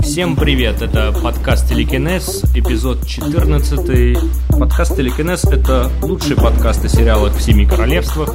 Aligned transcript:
Всем 0.00 0.34
привет, 0.34 0.80
это 0.80 1.12
подкаст 1.22 1.68
Телекинез, 1.68 2.44
эпизод 2.54 3.06
14. 3.06 4.16
Подкаст 4.58 4.96
Телекинез— 4.96 5.44
это 5.52 5.90
лучший 6.00 6.36
подкаст 6.36 6.82
о 6.86 6.88
сериалах 6.88 7.34
в 7.34 7.42
Семи 7.42 7.66
Королевствах. 7.66 8.34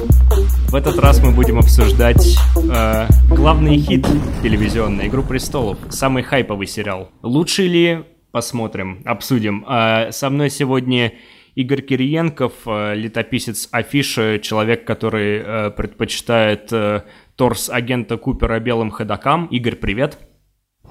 В 0.68 0.76
этот 0.76 0.96
раз 1.00 1.20
мы 1.20 1.32
будем 1.32 1.58
обсуждать 1.58 2.38
э, 2.56 3.08
главный 3.28 3.78
хит 3.78 4.06
телевизионный 4.44 5.08
«Игру 5.08 5.24
престолов», 5.24 5.78
самый 5.90 6.22
хайповый 6.22 6.68
сериал. 6.68 7.10
Лучший 7.22 7.66
ли? 7.66 8.04
Посмотрим, 8.32 9.02
обсудим. 9.04 9.64
Э, 9.68 10.10
со 10.10 10.30
мной 10.30 10.48
сегодня 10.48 11.12
Игорь 11.54 11.82
Кириенков, 11.82 12.52
э, 12.66 12.94
летописец 12.94 13.68
афиши, 13.70 14.40
человек, 14.42 14.86
который 14.86 15.42
э, 15.44 15.70
предпочитает 15.70 16.72
э, 16.72 17.02
торс 17.36 17.68
агента 17.68 18.16
Купера 18.16 18.58
белым 18.58 18.90
ходокам. 18.90 19.46
Игорь, 19.46 19.76
привет. 19.76 20.18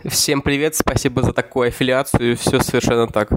Всем 0.06 0.42
привет, 0.42 0.76
спасибо 0.76 1.22
за 1.22 1.34
такую 1.34 1.68
аффилиацию, 1.68 2.36
все 2.38 2.60
совершенно 2.60 3.08
так. 3.08 3.32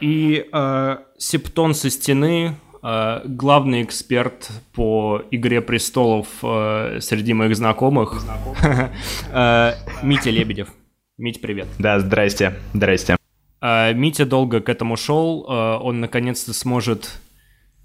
И 0.00 0.46
э, 0.52 0.96
Септон 1.18 1.74
со 1.74 1.90
стены, 1.90 2.56
э, 2.82 3.20
главный 3.24 3.82
эксперт 3.82 4.50
по 4.74 5.22
«Игре 5.30 5.60
престолов» 5.60 6.26
э, 6.42 6.98
среди 7.00 7.34
моих 7.34 7.56
знакомых, 7.56 8.22
э, 9.32 9.72
Митя 10.02 10.30
Лебедев. 10.30 10.68
Мить, 11.18 11.40
привет. 11.40 11.68
Да, 11.78 12.00
здрасте, 12.00 12.54
здрасте. 12.72 13.16
Э, 13.62 13.94
Митя 13.94 14.26
долго 14.26 14.60
к 14.60 14.68
этому 14.68 14.96
шел, 14.96 15.46
э, 15.48 15.78
он 15.80 16.00
наконец-то 16.00 16.52
сможет 16.52 17.20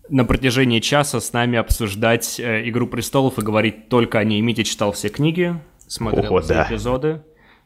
на 0.09 0.25
протяжении 0.25 0.79
часа 0.79 1.19
с 1.19 1.33
нами 1.33 1.57
обсуждать 1.57 2.39
э, 2.39 2.67
«Игру 2.69 2.87
престолов» 2.87 3.37
и 3.39 3.41
говорить 3.41 3.89
только 3.89 4.19
о 4.19 4.23
ней. 4.23 4.41
Митя 4.41 4.63
читал 4.63 4.91
все 4.91 5.09
книги, 5.09 5.55
смотрел 5.87 6.35
О, 6.35 6.41
все 6.41 6.53
да. 6.53 6.67
эпизоды. 6.67 7.21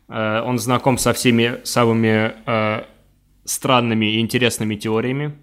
Э, 0.09 0.41
Он 0.41 0.59
знаком 0.59 0.97
со 0.97 1.13
всеми 1.13 1.61
самыми 1.63 2.33
э, 2.45 2.83
странными 3.45 4.17
и 4.17 4.19
интересными 4.19 4.75
теориями 4.75 5.37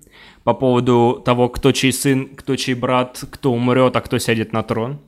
по 0.44 0.54
поводу 0.54 1.22
того, 1.24 1.48
кто 1.48 1.72
чей 1.72 1.92
сын, 1.92 2.28
кто 2.34 2.56
чей 2.56 2.74
брат, 2.74 3.22
кто 3.30 3.52
умрет, 3.52 3.96
а 3.96 4.00
кто 4.00 4.18
сядет 4.18 4.52
на 4.52 4.62
трон. 4.62 5.00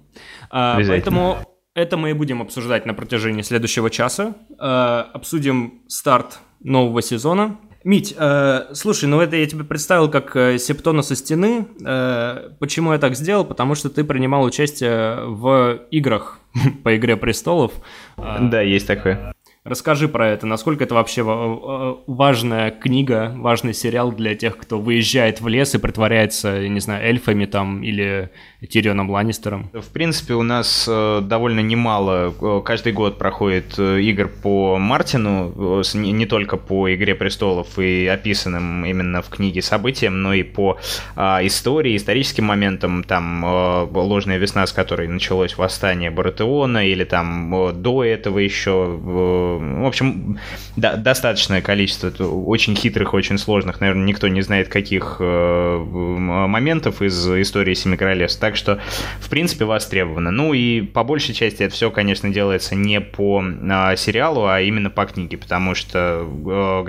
Поэтому 0.50 1.38
это 1.74 1.96
мы 1.96 2.10
и 2.10 2.12
будем 2.14 2.42
обсуждать 2.42 2.84
на 2.84 2.94
протяжении 2.94 3.42
следующего 3.42 3.90
часа. 3.90 4.34
Обсудим 4.58 5.82
старт 5.86 6.40
нового 6.60 7.02
сезона. 7.02 7.56
Мить, 7.82 8.14
э, 8.16 8.66
слушай, 8.74 9.06
ну 9.06 9.20
это 9.20 9.36
я 9.36 9.46
тебе 9.46 9.64
представил 9.64 10.10
как 10.10 10.36
э, 10.36 10.58
Септона 10.58 11.00
со 11.00 11.16
стены. 11.16 11.66
Э, 11.82 12.50
почему 12.58 12.92
я 12.92 12.98
так 12.98 13.16
сделал? 13.16 13.44
Потому 13.46 13.74
что 13.74 13.88
ты 13.88 14.04
принимал 14.04 14.44
участие 14.44 15.24
в 15.26 15.80
играх 15.90 16.40
по 16.84 16.94
Игре 16.94 17.16
престолов. 17.16 17.72
Э, 18.18 18.36
Да, 18.40 18.60
есть 18.60 18.86
такое. 18.86 19.32
Расскажи 19.62 20.08
про 20.08 20.26
это, 20.26 20.46
насколько 20.46 20.84
это 20.84 20.94
вообще 20.94 21.22
ва- 21.22 21.34
э, 21.34 21.94
важная 22.06 22.70
книга, 22.70 23.34
важный 23.36 23.74
сериал 23.74 24.10
для 24.10 24.34
тех, 24.34 24.56
кто 24.56 24.80
выезжает 24.80 25.42
в 25.42 25.48
лес 25.48 25.74
и 25.74 25.78
притворяется, 25.78 26.66
не 26.66 26.80
знаю, 26.80 27.06
эльфами 27.06 27.44
там 27.44 27.82
или 27.82 28.30
Тирионом 28.66 29.10
Ланнистером. 29.10 29.70
В 29.74 29.92
принципе, 29.92 30.32
у 30.32 30.42
нас 30.42 30.86
э, 30.88 31.20
довольно 31.22 31.60
немало, 31.60 32.34
э, 32.40 32.62
каждый 32.64 32.94
год 32.94 33.18
проходит 33.18 33.74
э, 33.78 34.00
игр 34.00 34.28
по 34.28 34.78
Мартину, 34.78 35.82
э, 35.82 35.96
не, 35.98 36.24
только 36.24 36.56
по 36.56 36.94
«Игре 36.94 37.14
престолов» 37.14 37.78
и 37.78 38.06
описанным 38.06 38.86
именно 38.86 39.20
в 39.20 39.28
книге 39.28 39.60
событиям, 39.60 40.22
но 40.22 40.32
и 40.32 40.42
по 40.42 40.78
а, 41.16 41.44
истории, 41.44 41.96
историческим 41.96 42.44
моментам, 42.44 43.04
там 43.04 43.44
э, 43.44 43.88
«Ложная 43.92 44.38
весна», 44.38 44.66
с 44.66 44.72
которой 44.72 45.06
началось 45.06 45.58
восстание 45.58 46.10
Баратеона, 46.10 46.86
или 46.88 47.04
там 47.04 47.54
э, 47.54 47.72
до 47.72 48.04
этого 48.04 48.38
еще, 48.38 48.98
э, 49.02 49.49
в 49.58 49.86
общем, 49.86 50.38
да, 50.76 50.96
достаточное 50.96 51.62
количество 51.62 52.10
очень 52.24 52.74
хитрых, 52.74 53.14
очень 53.14 53.38
сложных, 53.38 53.80
наверное, 53.80 54.04
никто 54.06 54.28
не 54.28 54.42
знает 54.42 54.68
каких 54.68 55.16
э, 55.20 55.76
моментов 55.78 57.02
из 57.02 57.28
истории 57.28 57.74
Семи 57.74 57.96
Королевств, 57.96 58.40
так 58.40 58.56
что, 58.56 58.80
в 59.20 59.28
принципе, 59.28 59.64
востребовано. 59.64 60.30
Ну 60.30 60.54
и 60.54 60.82
по 60.82 61.04
большей 61.04 61.34
части 61.34 61.62
это 61.62 61.74
все, 61.74 61.90
конечно, 61.90 62.30
делается 62.30 62.74
не 62.74 63.00
по 63.00 63.42
а, 63.42 63.96
сериалу, 63.96 64.46
а 64.46 64.60
именно 64.60 64.90
по 64.90 65.06
книге, 65.06 65.38
потому 65.38 65.74
что 65.74 66.26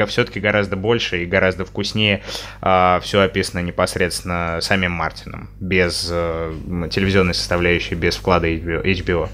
все-таки 0.07 0.39
гораздо 0.39 0.75
больше 0.75 1.23
и 1.23 1.25
гораздо 1.25 1.65
вкуснее 1.65 2.21
все 2.61 3.21
описано 3.21 3.59
непосредственно 3.59 4.59
самим 4.61 4.91
Мартином, 4.91 5.49
без 5.59 6.09
э, 6.11 6.53
телевизионной 6.91 7.33
составляющей, 7.33 7.95
без 7.95 8.15
вклада 8.15 8.47
HBO. 8.47 9.29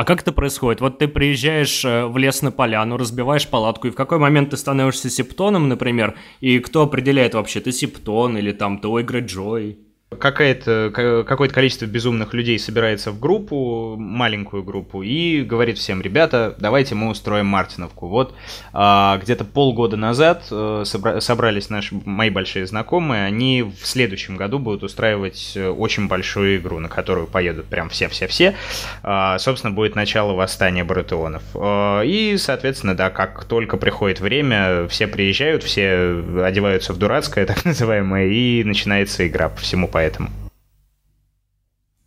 А 0.00 0.04
как 0.06 0.22
это 0.22 0.32
происходит? 0.32 0.80
Вот 0.80 0.98
ты 0.98 1.08
приезжаешь 1.08 1.84
э, 1.84 2.06
в 2.06 2.16
лес 2.16 2.40
на 2.40 2.50
поляну, 2.50 2.96
разбиваешь 2.96 3.46
палатку, 3.46 3.86
и 3.86 3.90
в 3.90 3.94
какой 3.94 4.16
момент 4.16 4.48
ты 4.48 4.56
становишься 4.56 5.10
септоном, 5.10 5.68
например, 5.68 6.16
и 6.40 6.58
кто 6.60 6.84
определяет 6.84 7.34
вообще, 7.34 7.60
ты 7.60 7.70
септон 7.70 8.38
или 8.38 8.52
там 8.52 8.78
ты 8.78 8.88
Ойгра 8.88 9.20
Джой? 9.20 9.78
Какая-то, 10.18 10.90
ка- 10.92 11.22
какое-то 11.22 11.54
количество 11.54 11.86
безумных 11.86 12.34
людей 12.34 12.58
собирается 12.58 13.12
в 13.12 13.20
группу, 13.20 13.96
маленькую 13.96 14.64
группу, 14.64 15.02
и 15.02 15.42
говорит 15.42 15.78
всем, 15.78 16.02
ребята, 16.02 16.56
давайте 16.58 16.96
мы 16.96 17.08
устроим 17.08 17.46
Мартиновку. 17.46 18.08
Вот 18.08 18.34
а, 18.72 19.18
где-то 19.22 19.44
полгода 19.44 19.96
назад 19.96 20.44
э, 20.50 20.82
собра- 20.84 21.20
собрались 21.20 21.70
наши 21.70 21.94
мои 22.04 22.28
большие 22.28 22.66
знакомые, 22.66 23.24
они 23.24 23.62
в 23.62 23.86
следующем 23.86 24.36
году 24.36 24.58
будут 24.58 24.82
устраивать 24.82 25.52
э, 25.54 25.68
очень 25.68 26.08
большую 26.08 26.56
игру, 26.56 26.80
на 26.80 26.88
которую 26.88 27.28
поедут 27.28 27.66
прям 27.66 27.88
все-все-все. 27.88 28.56
А, 29.04 29.38
собственно, 29.38 29.72
будет 29.72 29.94
начало 29.94 30.32
восстания 30.32 30.82
Баратеонов. 30.82 31.42
А, 31.54 32.02
и, 32.02 32.36
соответственно, 32.36 32.96
да, 32.96 33.10
как 33.10 33.44
только 33.44 33.76
приходит 33.76 34.20
время, 34.20 34.88
все 34.88 35.06
приезжают, 35.06 35.62
все 35.62 36.20
одеваются 36.44 36.92
в 36.92 36.98
дурацкое, 36.98 37.46
так 37.50 37.64
называемое, 37.64 38.26
и 38.26 38.64
начинается 38.64 39.26
игра 39.26 39.48
по 39.48 39.60
всему 39.60 39.86
поэтому. 40.00 40.30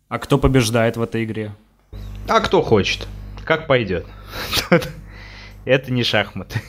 А 0.08 0.18
кто 0.18 0.36
побеждает 0.38 0.96
в 0.96 1.02
этой 1.02 1.22
игре? 1.24 1.52
А 2.28 2.40
кто 2.40 2.60
хочет? 2.60 3.06
Как 3.44 3.66
пойдет? 3.68 4.04
Это 5.64 5.92
не 5.92 6.02
шахматы. 6.02 6.60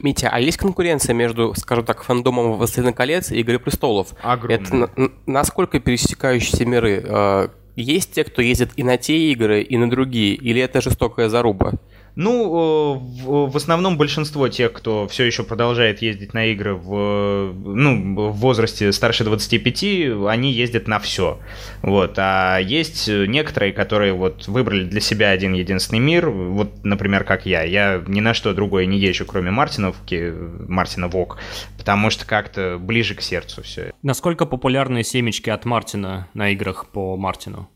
Митя, 0.00 0.28
а 0.30 0.38
есть 0.40 0.58
конкуренция 0.58 1.14
между, 1.14 1.54
скажем 1.56 1.84
так, 1.86 2.02
фандомом 2.04 2.52
«Властелина 2.52 2.92
колец» 2.92 3.32
и 3.32 3.40
«Игры 3.40 3.58
престолов»? 3.58 4.08
Огромная. 4.22 4.58
Это 4.62 4.76
на- 4.76 5.10
насколько 5.26 5.80
пересекающиеся 5.80 6.66
миры? 6.66 7.02
Э, 7.04 7.48
Есть 7.74 8.12
те, 8.12 8.24
кто 8.24 8.42
ездит 8.42 8.70
и 8.76 8.82
на 8.82 8.96
те 8.98 9.16
игры, 9.32 9.62
и 9.62 9.76
на 9.78 9.88
другие? 9.88 10.34
Или 10.34 10.60
это 10.60 10.80
жестокая 10.80 11.28
заруба? 11.28 11.72
Ну, 12.20 12.96
э, 12.96 13.48
в, 13.48 13.56
основном 13.56 13.96
большинство 13.96 14.48
тех, 14.48 14.72
кто 14.72 15.06
все 15.06 15.22
еще 15.22 15.44
продолжает 15.44 16.02
ездить 16.02 16.34
на 16.34 16.46
игры 16.46 16.74
в, 16.74 17.54
ну, 17.54 18.30
в 18.30 18.36
возрасте 18.38 18.90
старше 18.90 19.22
25, 19.22 20.26
они 20.26 20.50
ездят 20.50 20.88
на 20.88 20.98
все. 20.98 21.38
Вот. 21.80 22.14
А 22.16 22.58
есть 22.58 23.06
некоторые, 23.06 23.72
которые 23.72 24.14
вот 24.14 24.48
выбрали 24.48 24.82
для 24.82 25.00
себя 25.00 25.30
один 25.30 25.52
единственный 25.52 26.00
мир. 26.00 26.28
Вот, 26.28 26.84
например, 26.84 27.22
как 27.22 27.46
я. 27.46 27.62
Я 27.62 28.02
ни 28.08 28.18
на 28.18 28.34
что 28.34 28.52
другое 28.52 28.86
не 28.86 28.98
езжу, 28.98 29.24
кроме 29.24 29.52
Мартиновки, 29.52 30.34
Мартина 30.66 31.06
Вок, 31.06 31.38
потому 31.78 32.10
что 32.10 32.26
как-то 32.26 32.78
ближе 32.80 33.14
к 33.14 33.20
сердцу 33.20 33.62
все. 33.62 33.92
Насколько 34.02 34.44
популярны 34.44 35.04
семечки 35.04 35.50
от 35.50 35.64
Мартина 35.64 36.26
на 36.34 36.50
играх 36.50 36.86
по 36.90 37.16
Мартину? 37.16 37.70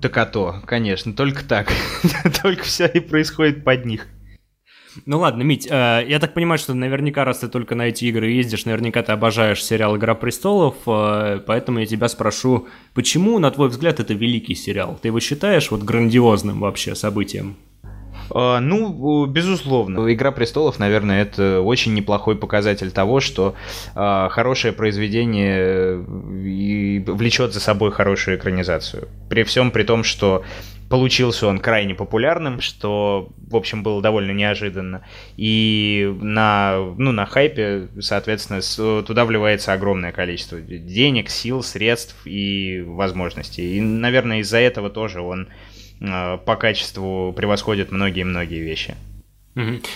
Так 0.00 0.16
а 0.16 0.26
то, 0.26 0.62
конечно, 0.66 1.12
только 1.12 1.44
так. 1.44 1.70
только 2.42 2.64
все 2.64 2.86
и 2.86 3.00
происходит 3.00 3.62
под 3.62 3.84
них. 3.84 4.08
Ну 5.04 5.18
ладно, 5.18 5.42
Мить, 5.42 5.68
э, 5.70 6.04
я 6.08 6.18
так 6.18 6.32
понимаю, 6.32 6.58
что 6.58 6.72
наверняка, 6.72 7.24
раз 7.24 7.40
ты 7.40 7.48
только 7.48 7.74
на 7.74 7.88
эти 7.88 8.06
игры 8.06 8.30
ездишь, 8.30 8.64
наверняка 8.64 9.02
ты 9.02 9.12
обожаешь 9.12 9.62
сериал 9.62 9.96
«Игра 9.98 10.14
престолов», 10.14 10.76
э, 10.86 11.40
поэтому 11.46 11.80
я 11.80 11.86
тебя 11.86 12.08
спрошу, 12.08 12.68
почему, 12.94 13.38
на 13.38 13.50
твой 13.50 13.68
взгляд, 13.68 14.00
это 14.00 14.14
великий 14.14 14.54
сериал? 14.54 14.98
Ты 15.00 15.08
его 15.08 15.20
считаешь 15.20 15.70
вот 15.70 15.82
грандиозным 15.82 16.60
вообще 16.60 16.94
событием? 16.94 17.56
А, 18.30 18.60
Ну, 18.60 19.26
безусловно. 19.26 20.12
Игра 20.12 20.30
престолов, 20.32 20.78
наверное, 20.78 21.22
это 21.22 21.60
очень 21.60 21.94
неплохой 21.94 22.36
показатель 22.36 22.90
того, 22.90 23.20
что 23.20 23.54
а, 23.94 24.28
хорошее 24.28 24.72
произведение 24.72 25.58
э, 25.58 27.02
влечет 27.06 27.52
за 27.52 27.60
собой 27.60 27.92
хорошую 27.92 28.36
экранизацию. 28.36 29.08
При 29.28 29.42
всем 29.42 29.70
при 29.70 29.82
том, 29.82 30.04
что 30.04 30.44
получился 30.88 31.46
он 31.46 31.58
крайне 31.58 31.94
популярным, 31.94 32.60
что, 32.60 33.30
в 33.48 33.56
общем, 33.56 33.82
было 33.82 34.00
довольно 34.00 34.30
неожиданно. 34.30 35.02
И 35.36 36.14
на, 36.20 36.78
ну, 36.96 37.12
на 37.12 37.26
хайпе, 37.26 37.88
соответственно, 38.00 39.02
туда 39.02 39.24
вливается 39.24 39.72
огромное 39.72 40.12
количество 40.12 40.60
денег, 40.60 41.30
сил, 41.30 41.62
средств 41.62 42.16
и 42.24 42.82
возможностей. 42.86 43.76
И, 43.76 43.80
наверное, 43.80 44.40
из-за 44.40 44.58
этого 44.58 44.90
тоже 44.90 45.20
он 45.20 45.48
э, 45.48 45.50
по 46.00 46.56
качеству 46.56 47.32
превосходит 47.36 47.92
многие-многие 47.92 48.60
вещи. 48.60 48.94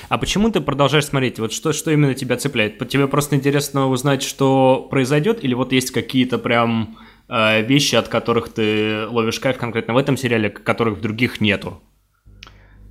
А 0.09 0.17
почему 0.17 0.51
ты 0.51 0.61
продолжаешь 0.63 1.05
смотреть? 1.05 1.39
Вот 1.39 1.53
что, 1.53 1.73
что 1.73 1.91
именно 1.91 2.15
тебя 2.15 2.39
цепляет? 2.39 2.79
Тебе 2.89 3.07
просто 3.07 3.37
интересно 3.37 3.89
узнать, 3.89 4.23
что 4.23 4.89
произойдет, 4.91 5.45
или 5.45 5.53
вот 5.53 5.73
есть 5.73 5.91
какие-то 5.91 6.39
прям 6.39 6.97
э, 7.29 7.63
вещи, 7.63 7.95
от 7.95 8.09
которых 8.09 8.53
ты 8.55 9.07
ловишь 9.07 9.39
кайф 9.39 9.59
конкретно 9.59 9.93
в 9.93 9.99
этом 9.99 10.17
сериале, 10.17 10.49
которых 10.49 10.97
в 10.97 11.01
других 11.03 11.43
нету? 11.43 11.83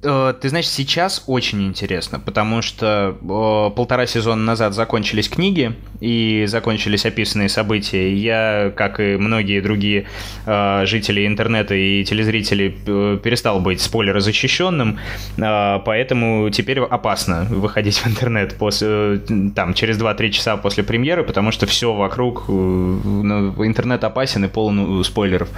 Э, 0.02 0.34
ты 0.40 0.48
знаешь, 0.50 0.68
сейчас 0.68 1.24
очень 1.28 1.68
интересно, 1.68 2.20
потому 2.20 2.62
что 2.62 3.18
э, 3.22 3.76
полтора 3.76 4.06
сезона 4.06 4.42
назад 4.42 4.74
закончились 4.74 5.28
книги 5.28 5.74
и 6.00 6.46
закончились 6.48 7.06
описанные 7.06 7.50
события. 7.50 8.14
Я, 8.16 8.72
как 8.76 9.02
и 9.02 9.18
многие 9.18 9.60
другие 9.60 10.08
э, 10.46 10.86
жители 10.86 11.28
интернета 11.28 11.76
и 11.76 12.06
телезрители, 12.06 12.70
перестал 12.70 13.60
быть 13.60 13.82
спойлерозащищенным, 13.82 15.00
поэтому 15.38 16.50
теперь 16.50 16.80
опасно 16.80 17.46
выходить 17.50 17.98
в 17.98 18.08
интернет 18.08 18.56
после, 18.58 19.22
там, 19.56 19.74
через 19.74 20.00
2-3 20.00 20.30
часа 20.30 20.58
после 20.58 20.84
премьеры, 20.84 21.24
потому 21.24 21.52
что 21.52 21.66
все 21.66 21.94
вокруг, 21.94 22.48
ну, 22.48 23.66
интернет 23.66 24.04
опасен 24.04 24.46
и 24.46 24.48
полон 24.48 25.04
спойлеров. 25.04 25.50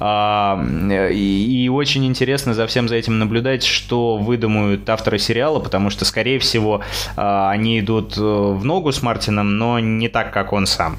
А, 0.00 0.62
и, 1.10 1.64
и 1.64 1.68
очень 1.68 2.04
интересно 2.06 2.54
за 2.54 2.66
всем 2.66 2.88
за 2.88 2.96
этим 2.96 3.18
наблюдать, 3.18 3.64
что 3.78 4.18
выдумают 4.18 4.88
авторы 4.90 5.18
сериала, 5.18 5.60
потому 5.60 5.90
что, 5.90 6.04
скорее 6.04 6.38
всего, 6.38 6.82
а, 7.16 7.50
они 7.50 7.80
идут 7.80 8.18
э, 8.18 8.20
в 8.20 8.64
ногу 8.64 8.92
с 8.92 9.02
Мартином, 9.02 9.56
но 9.56 9.78
не 9.78 10.08
так, 10.08 10.32
как 10.32 10.52
он 10.52 10.66
сам. 10.66 10.98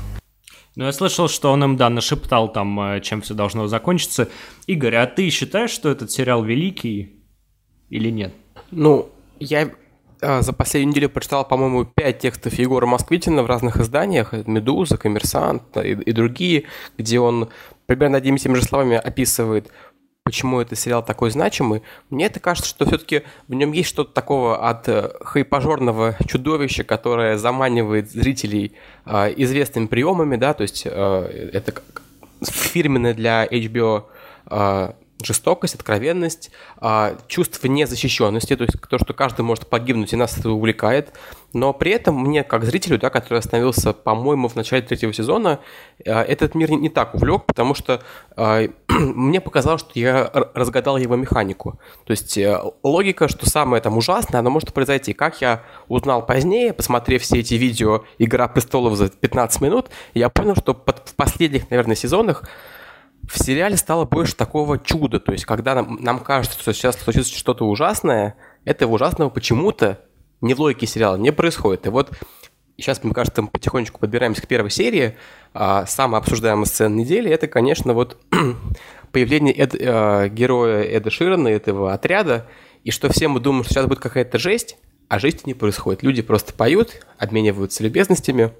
Ну, 0.75 0.85
я 0.85 0.91
слышал, 0.91 1.27
что 1.27 1.51
он 1.51 1.63
им, 1.63 1.77
да, 1.77 1.89
нашептал 1.89 2.51
там, 2.51 2.79
э, 2.79 3.01
чем 3.01 3.21
все 3.21 3.33
должно 3.33 3.67
закончиться. 3.67 4.29
Игорь, 4.65 4.95
а 4.95 5.05
ты 5.05 5.29
считаешь, 5.29 5.71
что 5.71 5.89
этот 5.89 6.09
сериал 6.09 6.43
великий 6.43 7.21
или 7.89 8.09
нет? 8.09 8.33
Ну, 8.71 9.09
я 9.39 9.69
а, 10.21 10.41
за 10.41 10.53
последнюю 10.53 10.91
неделю 10.91 11.09
прочитал, 11.09 11.47
по-моему, 11.47 11.85
пять 11.85 12.19
текстов 12.19 12.53
Егора 12.55 12.85
Москвитина 12.85 13.43
в 13.43 13.45
разных 13.45 13.77
изданиях, 13.77 14.33
«Медуза», 14.47 14.97
«Коммерсант» 14.97 15.63
и, 15.77 15.91
и 15.91 16.11
другие, 16.11 16.65
где 16.97 17.19
он 17.19 17.49
примерно 17.85 18.17
одними 18.17 18.35
и 18.35 18.39
теми 18.39 18.55
же 18.55 18.63
словами 18.63 18.97
описывает 18.97 19.69
почему 20.29 20.61
этот 20.61 20.77
сериал 20.77 21.03
такой 21.03 21.31
значимый, 21.31 21.81
мне 22.11 22.27
это 22.27 22.39
кажется, 22.39 22.69
что 22.69 22.85
все-таки 22.85 23.23
в 23.47 23.55
нем 23.55 23.71
есть 23.71 23.89
что-то 23.89 24.13
такого 24.13 24.69
от 24.69 24.87
э, 24.87 25.09
хайпажорного 25.21 26.17
чудовища, 26.27 26.83
которое 26.83 27.35
заманивает 27.39 28.11
зрителей 28.11 28.73
э, 29.07 29.33
известными 29.37 29.87
приемами, 29.87 30.35
да, 30.35 30.53
то 30.53 30.61
есть 30.61 30.83
э, 30.85 31.49
это 31.51 31.81
фирменное 32.43 33.15
для 33.15 33.43
HBO 33.47 34.03
э, 34.51 34.91
жестокость, 35.23 35.73
откровенность, 35.73 36.51
а, 36.77 37.17
чувство 37.27 37.67
незащищенности, 37.67 38.55
то 38.55 38.63
есть 38.63 38.75
то, 38.79 38.99
что 38.99 39.13
каждый 39.13 39.41
может 39.41 39.67
погибнуть, 39.67 40.13
и 40.13 40.15
нас 40.15 40.37
это 40.37 40.51
увлекает. 40.51 41.13
Но 41.53 41.73
при 41.73 41.91
этом 41.91 42.15
мне, 42.15 42.43
как 42.43 42.63
зрителю, 42.63 42.99
да, 42.99 43.09
который 43.09 43.39
остановился, 43.39 43.93
по-моему, 43.93 44.47
в 44.47 44.55
начале 44.55 44.83
третьего 44.83 45.13
сезона, 45.13 45.59
а, 46.05 46.23
этот 46.23 46.53
мир 46.53 46.71
не 46.71 46.89
так 46.89 47.15
увлек, 47.15 47.45
потому 47.45 47.73
что 47.73 48.01
а, 48.35 48.67
мне 48.87 49.41
показалось, 49.41 49.81
что 49.81 49.99
я 49.99 50.29
разгадал 50.53 50.97
его 50.97 51.15
механику. 51.15 51.79
То 52.05 52.11
есть 52.11 52.37
э, 52.37 52.59
логика, 52.83 53.27
что 53.27 53.49
самое 53.49 53.81
там 53.81 53.97
ужасное, 53.97 54.39
оно 54.39 54.49
может 54.51 54.73
произойти. 54.73 55.13
Как 55.13 55.41
я 55.41 55.63
узнал 55.87 56.25
позднее, 56.25 56.73
посмотрев 56.73 57.23
все 57.23 57.39
эти 57.39 57.55
видео 57.55 58.03
«Игра 58.19 58.47
престолов» 58.47 58.95
за 58.95 59.09
15 59.09 59.61
минут, 59.61 59.87
я 60.13 60.29
понял, 60.29 60.55
что 60.55 60.73
в 60.73 61.15
последних, 61.15 61.69
наверное, 61.71 61.95
сезонах 61.95 62.43
в 63.27 63.43
сериале 63.43 63.77
стало 63.77 64.05
больше 64.05 64.35
такого 64.35 64.79
чуда. 64.79 65.19
То 65.19 65.31
есть, 65.31 65.45
когда 65.45 65.75
нам, 65.75 65.97
нам 66.01 66.19
кажется, 66.19 66.59
что 66.59 66.73
сейчас 66.73 66.97
случится 66.97 67.35
что-то 67.35 67.65
ужасное, 67.65 68.35
этого 68.65 68.93
ужасного 68.93 69.29
почему-то 69.29 69.99
не 70.41 70.53
в 70.53 70.59
логике 70.59 70.87
сериала 70.87 71.15
не 71.15 71.31
происходит. 71.31 71.85
И 71.85 71.89
вот 71.89 72.11
сейчас, 72.77 73.03
мне 73.03 73.13
кажется, 73.13 73.41
мы 73.41 73.49
потихонечку 73.49 73.99
подбираемся 73.99 74.41
к 74.41 74.47
первой 74.47 74.69
серии. 74.69 75.17
А 75.53 75.85
самая 75.85 76.21
обсуждаемая 76.21 76.65
сцена 76.65 76.93
недели– 76.93 77.29
это, 77.31 77.47
конечно, 77.47 77.93
вот 77.93 78.17
появление 79.11 79.53
Эд, 79.53 79.75
э, 79.75 80.29
героя 80.29 80.83
Эда 80.83 81.09
Ширана, 81.09 81.47
этого 81.47 81.93
отряда, 81.93 82.47
и 82.83 82.91
что 82.91 83.09
все 83.09 83.27
мы 83.27 83.39
думаем, 83.39 83.63
что 83.63 83.73
сейчас 83.73 83.85
будет 83.87 83.99
какая-то 83.99 84.37
жесть, 84.37 84.77
а 85.07 85.19
жесть 85.19 85.45
не 85.45 85.53
происходит. 85.53 86.03
Люди 86.03 86.21
просто 86.21 86.53
поют, 86.53 87.05
обмениваются 87.17 87.83
любезностями, 87.83 88.53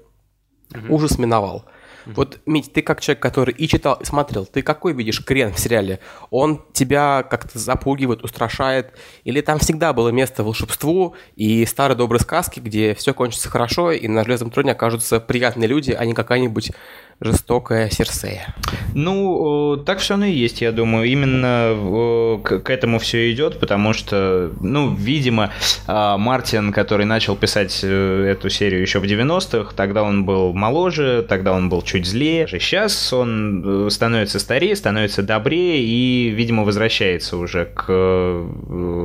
угу. 0.74 0.94
ужас 0.94 1.18
миновал. 1.18 1.64
Вот, 2.06 2.40
Мить, 2.46 2.72
ты 2.72 2.82
как 2.82 3.00
человек, 3.00 3.22
который 3.22 3.54
и 3.54 3.68
читал, 3.68 3.94
и 4.00 4.04
смотрел, 4.04 4.46
ты 4.46 4.62
какой 4.62 4.92
видишь 4.92 5.24
крен 5.24 5.52
в 5.52 5.58
сериале? 5.58 6.00
Он 6.30 6.64
тебя 6.72 7.22
как-то 7.22 7.58
запугивает, 7.58 8.22
устрашает? 8.22 8.94
Или 9.24 9.40
там 9.40 9.58
всегда 9.58 9.92
было 9.92 10.10
место 10.10 10.42
волшебству 10.44 11.14
и 11.36 11.64
старой 11.66 11.96
доброй 11.96 12.20
сказки, 12.20 12.60
где 12.60 12.94
все 12.94 13.14
кончится 13.14 13.48
хорошо, 13.48 13.92
и 13.92 14.08
на 14.08 14.24
железном 14.24 14.50
троне 14.50 14.72
окажутся 14.72 15.20
приятные 15.20 15.68
люди, 15.68 15.92
а 15.92 16.04
не 16.04 16.14
какая-нибудь 16.14 16.72
жестокая 17.20 17.90
Серсея. 17.90 18.54
Ну, 18.94 19.76
так 19.84 19.98
все 19.98 20.14
оно 20.14 20.24
и 20.24 20.32
есть, 20.32 20.62
я 20.62 20.72
думаю. 20.72 21.06
Именно 21.06 22.38
к 22.42 22.70
этому 22.70 22.98
все 22.98 23.30
идет, 23.30 23.60
потому 23.60 23.92
что, 23.92 24.50
ну, 24.60 24.94
видимо, 24.94 25.50
а, 25.86 26.16
Мартин, 26.16 26.72
который 26.72 27.04
начал 27.04 27.36
писать 27.36 27.80
э, 27.82 28.26
эту 28.30 28.48
серию 28.48 28.80
еще 28.80 29.00
в 29.00 29.04
90-х, 29.04 29.74
тогда 29.76 30.02
он 30.02 30.24
был 30.24 30.54
моложе, 30.54 31.24
тогда 31.28 31.52
он 31.52 31.68
был 31.68 31.82
чуть 31.82 32.06
злее. 32.06 32.46
Сейчас 32.48 33.12
он 33.12 33.86
э, 33.86 33.90
становится 33.90 34.38
старее, 34.38 34.74
становится 34.74 35.22
добрее 35.22 35.82
и, 35.82 36.30
видимо, 36.30 36.64
возвращается 36.64 37.36
уже 37.36 37.66
к 37.66 37.84
э, 37.88 38.48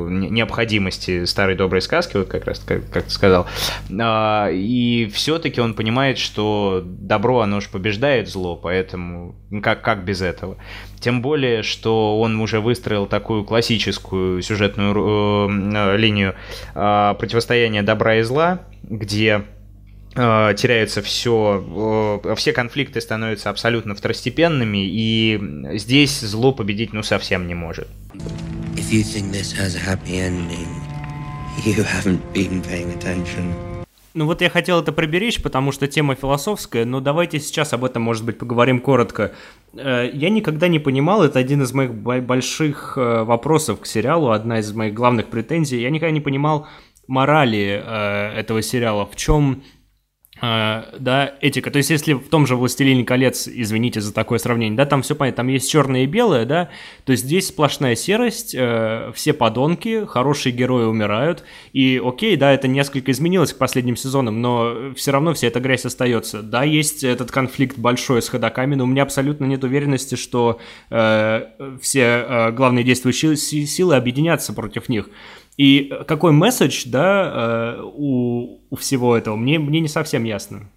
необходимости 0.10 1.26
старой 1.26 1.56
доброй 1.56 1.82
сказки, 1.82 2.16
вот 2.18 2.28
как 2.28 2.46
раз, 2.46 2.60
как, 2.66 3.04
ты 3.04 3.10
сказал. 3.10 3.46
А, 4.00 4.50
и 4.52 5.08
все-таки 5.14 5.60
он 5.60 5.74
понимает, 5.74 6.18
что 6.18 6.82
добро, 6.86 7.42
оно 7.42 7.60
же 7.60 7.68
побеждает 7.70 8.05
побеждает 8.06 8.30
зло, 8.30 8.56
поэтому 8.56 9.36
как, 9.64 9.82
как 9.82 10.06
без 10.06 10.22
этого? 10.22 10.58
Тем 11.00 11.22
более, 11.22 11.64
что 11.64 12.20
он 12.20 12.40
уже 12.40 12.60
выстроил 12.60 13.08
такую 13.08 13.44
классическую 13.44 14.42
сюжетную 14.42 15.50
э, 15.50 15.98
линию 15.98 16.36
э, 16.74 17.16
противостояния 17.18 17.82
добра 17.82 18.18
и 18.18 18.22
зла, 18.22 18.62
где 18.84 19.44
э, 20.16 20.54
теряется 20.58 21.02
все, 21.02 22.22
э, 22.24 22.36
все 22.36 22.54
конфликты 22.54 23.02
становятся 23.02 23.50
абсолютно 23.50 23.96
второстепенными, 23.96 24.86
и 24.86 25.40
здесь 25.78 26.20
зло 26.20 26.52
победить 26.52 26.94
ну 26.94 27.04
совсем 27.04 27.48
не 27.48 27.56
может. 27.56 27.88
If 28.76 28.92
you 28.92 29.04
think 29.04 29.32
this 29.32 29.52
has 29.58 29.76
a 29.76 29.80
happy 29.80 30.20
ending, 30.20 30.68
you 31.66 31.84
haven't 31.84 32.22
been 32.34 32.62
paying 32.62 32.92
attention. 32.94 33.75
Ну 34.16 34.26
вот 34.28 34.40
я 34.40 34.50
хотел 34.50 34.80
это 34.80 34.94
приберечь, 34.94 35.42
потому 35.42 35.74
что 35.74 35.90
тема 35.90 36.16
философская, 36.16 36.86
но 36.86 37.02
давайте 37.02 37.38
сейчас 37.42 37.74
об 37.74 37.84
этом, 37.84 38.02
может 38.02 38.24
быть, 38.24 38.38
поговорим 38.38 38.80
коротко. 38.80 39.34
Э, 39.74 40.10
я 40.12 40.30
никогда 40.30 40.70
не 40.70 40.80
понимал, 40.80 41.22
это 41.22 41.38
один 41.38 41.62
из 41.62 41.74
моих 41.74 41.94
больших 41.94 42.98
э, 42.98 43.24
вопросов 43.24 43.82
к 43.82 43.86
сериалу, 43.86 44.32
одна 44.32 44.60
из 44.60 44.72
моих 44.72 44.94
главных 44.94 45.28
претензий. 45.28 45.82
Я 45.82 45.90
никогда 45.90 46.12
не 46.12 46.22
понимал 46.22 46.66
морали 47.08 47.84
э, 47.86 48.40
этого 48.40 48.62
сериала, 48.62 49.06
в 49.06 49.18
чем 49.18 49.64
да, 50.42 51.34
этика. 51.40 51.72
То 51.72 51.78
есть, 51.78 51.90
если 51.90 52.14
в 52.14 52.28
том 52.28 52.46
же 52.46 52.56
«Властелине 52.56 53.06
колец», 53.06 53.48
извините 53.48 54.02
за 54.02 54.14
такое 54.14 54.38
сравнение, 54.38 54.76
да, 54.76 54.86
там 54.86 55.02
все 55.02 55.16
понятно, 55.16 55.38
там 55.38 55.48
есть 55.48 55.72
черное 55.72 56.04
и 56.04 56.08
белое, 56.08 56.46
да, 56.46 56.70
то 57.06 57.16
здесь 57.16 57.48
сплошная 57.48 57.96
серость, 57.96 58.54
э, 58.54 59.12
все 59.16 59.34
подонки, 59.34 60.06
хорошие 60.06 60.54
герои 60.54 60.86
умирают, 60.86 61.44
и 61.72 62.02
окей, 62.04 62.36
да, 62.36 62.52
это 62.52 62.68
несколько 62.68 63.12
изменилось 63.12 63.54
к 63.54 63.58
последним 63.58 63.96
сезонам, 63.96 64.42
но 64.42 64.94
все 64.96 65.12
равно 65.12 65.34
вся 65.34 65.48
эта 65.48 65.62
грязь 65.62 65.86
остается. 65.86 66.42
Да, 66.42 66.64
есть 66.64 67.04
этот 67.04 67.32
конфликт 67.32 67.78
большой 67.78 68.22
с 68.22 68.28
ходаками, 68.28 68.76
но 68.76 68.84
у 68.84 68.88
меня 68.88 69.04
абсолютно 69.04 69.46
нет 69.46 69.64
уверенности, 69.64 70.16
что 70.16 70.60
э, 70.90 71.46
все 71.82 72.02
э, 72.02 72.52
главные 72.52 72.84
действующие 72.84 73.38
силы 73.38 73.96
объединятся 73.96 74.52
против 74.54 74.90
них. 74.90 75.10
И 75.58 75.92
какой 76.08 76.32
месседж, 76.32 76.84
да, 76.88 77.78
э, 77.78 77.82
у, 77.84 78.60
у 78.70 78.76
всего 78.76 79.16
этого, 79.16 79.36
мне, 79.36 79.58
мне 79.58 79.80
не 79.80 79.88
совсем 79.88 80.24
ясно. 80.26 80.70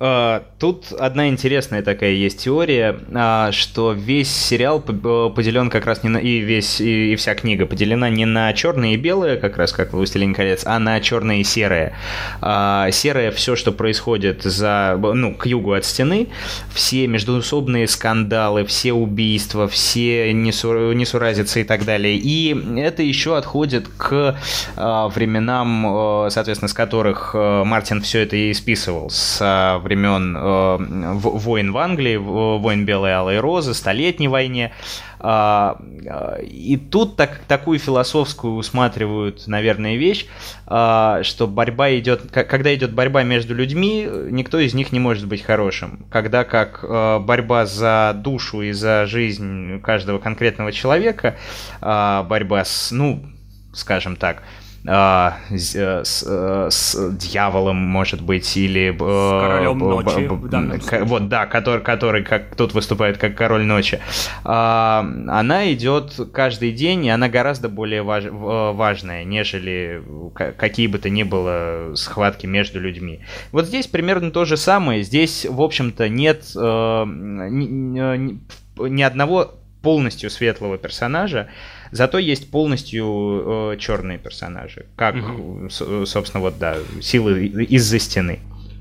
А, 0.00 0.44
тут 0.58 0.92
одна 0.92 1.28
интересная 1.28 1.82
такая 1.82 2.12
есть 2.12 2.44
теория, 2.44 2.98
а, 3.12 3.50
что 3.50 3.92
весь 3.92 4.30
сериал 4.30 4.82
э, 4.86 5.30
поделен 5.34 5.70
как 5.70 5.86
раз 5.86 6.04
не 6.04 6.08
на... 6.08 6.18
И, 6.18 6.38
весь, 6.38 6.80
и, 6.80 7.16
вся 7.16 7.34
книга 7.34 7.66
поделена 7.66 8.08
не 8.08 8.24
на 8.24 8.52
черное 8.52 8.92
и 8.92 8.96
белое, 8.96 9.36
как 9.36 9.56
раз 9.56 9.72
как 9.72 9.92
«Властелин 9.92 10.34
колец», 10.34 10.62
а 10.64 10.78
на 10.78 11.00
черное 11.00 11.38
и 11.38 11.44
серое. 11.44 11.94
А, 12.40 12.90
серое 12.92 13.32
все, 13.32 13.56
что 13.56 13.72
происходит 13.72 14.44
за, 14.44 14.96
ну, 15.00 15.34
к 15.34 15.46
югу 15.46 15.72
от 15.72 15.84
стены, 15.84 16.28
все 16.72 17.08
междуусобные 17.08 17.88
скандалы, 17.88 18.64
все 18.64 18.92
убийства, 18.92 19.66
все 19.66 20.32
несур... 20.32 20.94
несуразицы 20.94 21.62
и 21.62 21.64
так 21.64 21.84
далее. 21.84 22.16
И 22.16 22.56
это 22.78 23.02
еще 23.02 23.36
отходит 23.36 23.88
к 23.88 24.38
временам, 24.76 26.30
соответственно, 26.30 26.68
с 26.68 26.72
которых 26.72 27.34
Мартин 27.34 28.00
все 28.02 28.20
это 28.20 28.36
и 28.36 28.52
списывал, 28.52 29.10
с 29.10 29.40
времен 29.88 30.36
э, 30.36 31.12
войн 31.14 31.72
в 31.72 31.78
Англии, 31.78 32.16
войн 32.16 32.84
Белой 32.84 33.14
Алой 33.14 33.40
Розы, 33.40 33.74
Столетней 33.74 34.28
войне. 34.28 34.72
А, 35.20 35.80
и 36.42 36.76
тут 36.76 37.16
так, 37.16 37.40
такую 37.48 37.78
философскую 37.78 38.54
усматривают, 38.54 39.46
наверное, 39.46 39.96
вещь, 39.96 40.26
а, 40.66 41.22
что 41.22 41.46
борьба 41.46 41.96
идет, 41.98 42.30
когда 42.30 42.74
идет 42.74 42.92
борьба 42.92 43.24
между 43.24 43.54
людьми, 43.54 44.08
никто 44.30 44.60
из 44.60 44.74
них 44.74 44.92
не 44.92 45.00
может 45.00 45.26
быть 45.26 45.42
хорошим. 45.42 46.06
Когда 46.10 46.44
как 46.44 46.80
а, 46.82 47.18
борьба 47.18 47.66
за 47.66 48.12
душу 48.14 48.62
и 48.62 48.72
за 48.72 49.06
жизнь 49.06 49.80
каждого 49.80 50.18
конкретного 50.18 50.72
человека, 50.72 51.36
борьба 51.80 52.64
с, 52.64 52.90
ну, 52.92 53.24
скажем 53.72 54.16
так, 54.16 54.38
э, 54.38 54.57
с, 54.88 56.24
э, 56.26 56.68
с 56.70 57.10
дьяволом, 57.12 57.76
может 57.76 58.22
быть, 58.22 58.56
или... 58.56 58.90
Э, 58.90 58.96
с 58.96 59.40
королем 59.42 59.78
ночи, 59.78 61.02
Вот, 61.02 61.28
да, 61.28 61.46
который, 61.46 61.82
который 61.82 62.24
как 62.24 62.56
тут 62.56 62.72
выступает 62.72 63.18
как 63.18 63.34
король 63.34 63.64
ночи. 63.64 64.00
Э, 64.44 64.48
она 64.48 65.72
идет 65.72 66.18
каждый 66.32 66.72
день, 66.72 67.04
и 67.04 67.10
она 67.10 67.28
гораздо 67.28 67.68
более 67.68 68.02
важ, 68.02 68.24
важная, 68.30 69.24
нежели 69.24 70.02
какие 70.34 70.86
бы 70.86 70.98
то 70.98 71.10
ни 71.10 71.22
было 71.22 71.94
схватки 71.94 72.46
между 72.46 72.80
людьми. 72.80 73.20
Вот 73.52 73.66
здесь 73.66 73.86
примерно 73.86 74.30
то 74.30 74.46
же 74.46 74.56
самое. 74.56 75.02
Здесь, 75.02 75.44
в 75.44 75.60
общем-то, 75.60 76.08
нет 76.08 76.50
э, 76.56 77.04
ни, 77.06 77.64
ни, 77.66 78.40
ни 78.88 79.02
одного 79.02 79.58
полностью 79.82 80.30
светлого 80.30 80.78
персонажа, 80.78 81.48
Зато 81.90 82.18
есть 82.18 82.50
полностью 82.50 83.72
э, 83.72 83.76
черные 83.78 84.18
персонажи, 84.18 84.86
как, 84.96 85.16
угу. 85.16 85.68
собственно, 85.70 86.42
вот, 86.42 86.58
да, 86.58 86.76
силы 87.00 87.46
из-за 87.46 87.98
стены. 87.98 88.40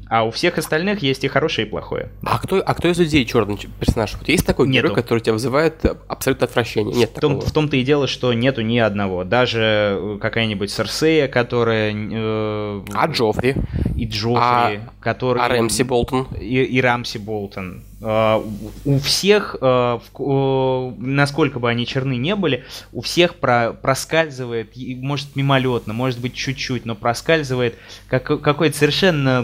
А 0.09 0.23
у 0.23 0.31
всех 0.31 0.57
остальных 0.57 1.01
есть 1.01 1.25
и 1.25 1.27
хорошее, 1.27 1.67
и 1.67 1.69
плохое. 1.69 2.09
А 2.23 2.39
кто, 2.39 2.63
а 2.65 2.73
кто 2.73 2.87
из 2.87 2.97
людей 2.97 3.25
черный 3.25 3.57
персонаж? 3.57 4.15
Вот 4.17 4.29
есть 4.29 4.45
такой 4.45 4.67
нету. 4.67 4.87
герой, 4.87 4.95
который 4.95 5.19
тебя 5.19 5.33
вызывает 5.33 5.85
абсолютно 6.07 6.45
отвращение? 6.45 6.95
Нет 6.95 7.11
в, 7.13 7.19
том, 7.19 7.41
в 7.41 7.51
том-то 7.51 7.75
и 7.75 7.83
дело, 7.83 8.07
что 8.07 8.33
нету 8.33 8.61
ни 8.61 8.77
одного. 8.77 9.25
Даже 9.25 9.97
э, 9.99 10.17
какая-нибудь 10.21 10.71
Серсея, 10.71 11.27
которая... 11.27 11.93
Э, 11.93 12.81
а 12.93 13.07
Джоффри? 13.07 13.55
И 13.97 14.05
Джоффри, 14.05 14.37
а, 14.37 14.81
который... 15.01 15.41
А 15.41 15.49
Рэмси 15.49 15.83
Болтон? 15.83 16.27
И, 16.39 16.63
и 16.63 16.79
Рамси 16.79 17.17
Болтон. 17.17 17.83
Uh, 17.99 18.47
у 18.85 18.99
всех, 18.99 19.55
uh, 19.59 19.99
uh, 20.13 20.95
насколько 20.99 21.57
бы 21.59 21.67
они 21.67 21.87
черны 21.87 22.17
не 22.17 22.35
были, 22.35 22.63
у 22.93 23.01
всех 23.01 23.35
про, 23.35 23.73
проскальзывает, 23.73 24.73
может 24.97 25.35
мимолетно, 25.35 25.93
может 25.93 26.19
быть 26.19 26.35
чуть-чуть, 26.35 26.85
но 26.85 26.93
проскальзывает 26.93 27.73
как, 28.07 28.25
какое-то 28.25 28.77
совершенно 28.77 29.41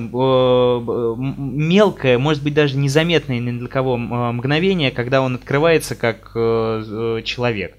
мелкое, 1.17 2.19
может 2.19 2.43
быть 2.43 2.53
даже 2.53 2.77
незаметное 2.77 3.39
ни 3.39 3.57
для 3.57 3.67
кого 3.67 3.97
мгновение, 3.97 4.91
когда 4.91 5.21
он 5.21 5.33
открывается 5.33 5.95
как 5.95 6.33
человек 6.33 7.75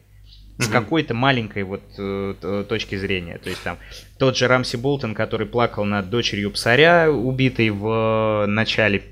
с 0.59 0.67
какой-то 0.69 1.15
маленькой 1.15 1.65
вот 1.65 1.83
э, 1.99 2.65
точки 2.69 2.97
зрения. 2.97 3.39
То 3.39 3.51
есть 3.51 3.63
там 3.63 3.79
тот 4.19 4.37
же 4.37 4.47
Рамси 4.47 4.77
Болтон, 4.77 5.15
который 5.15 5.47
плакал 5.47 5.85
над 5.85 6.11
дочерью 6.11 6.53
псаря, 6.53 7.11
убитой 7.11 7.71
в 7.71 8.47
начале 8.47 9.03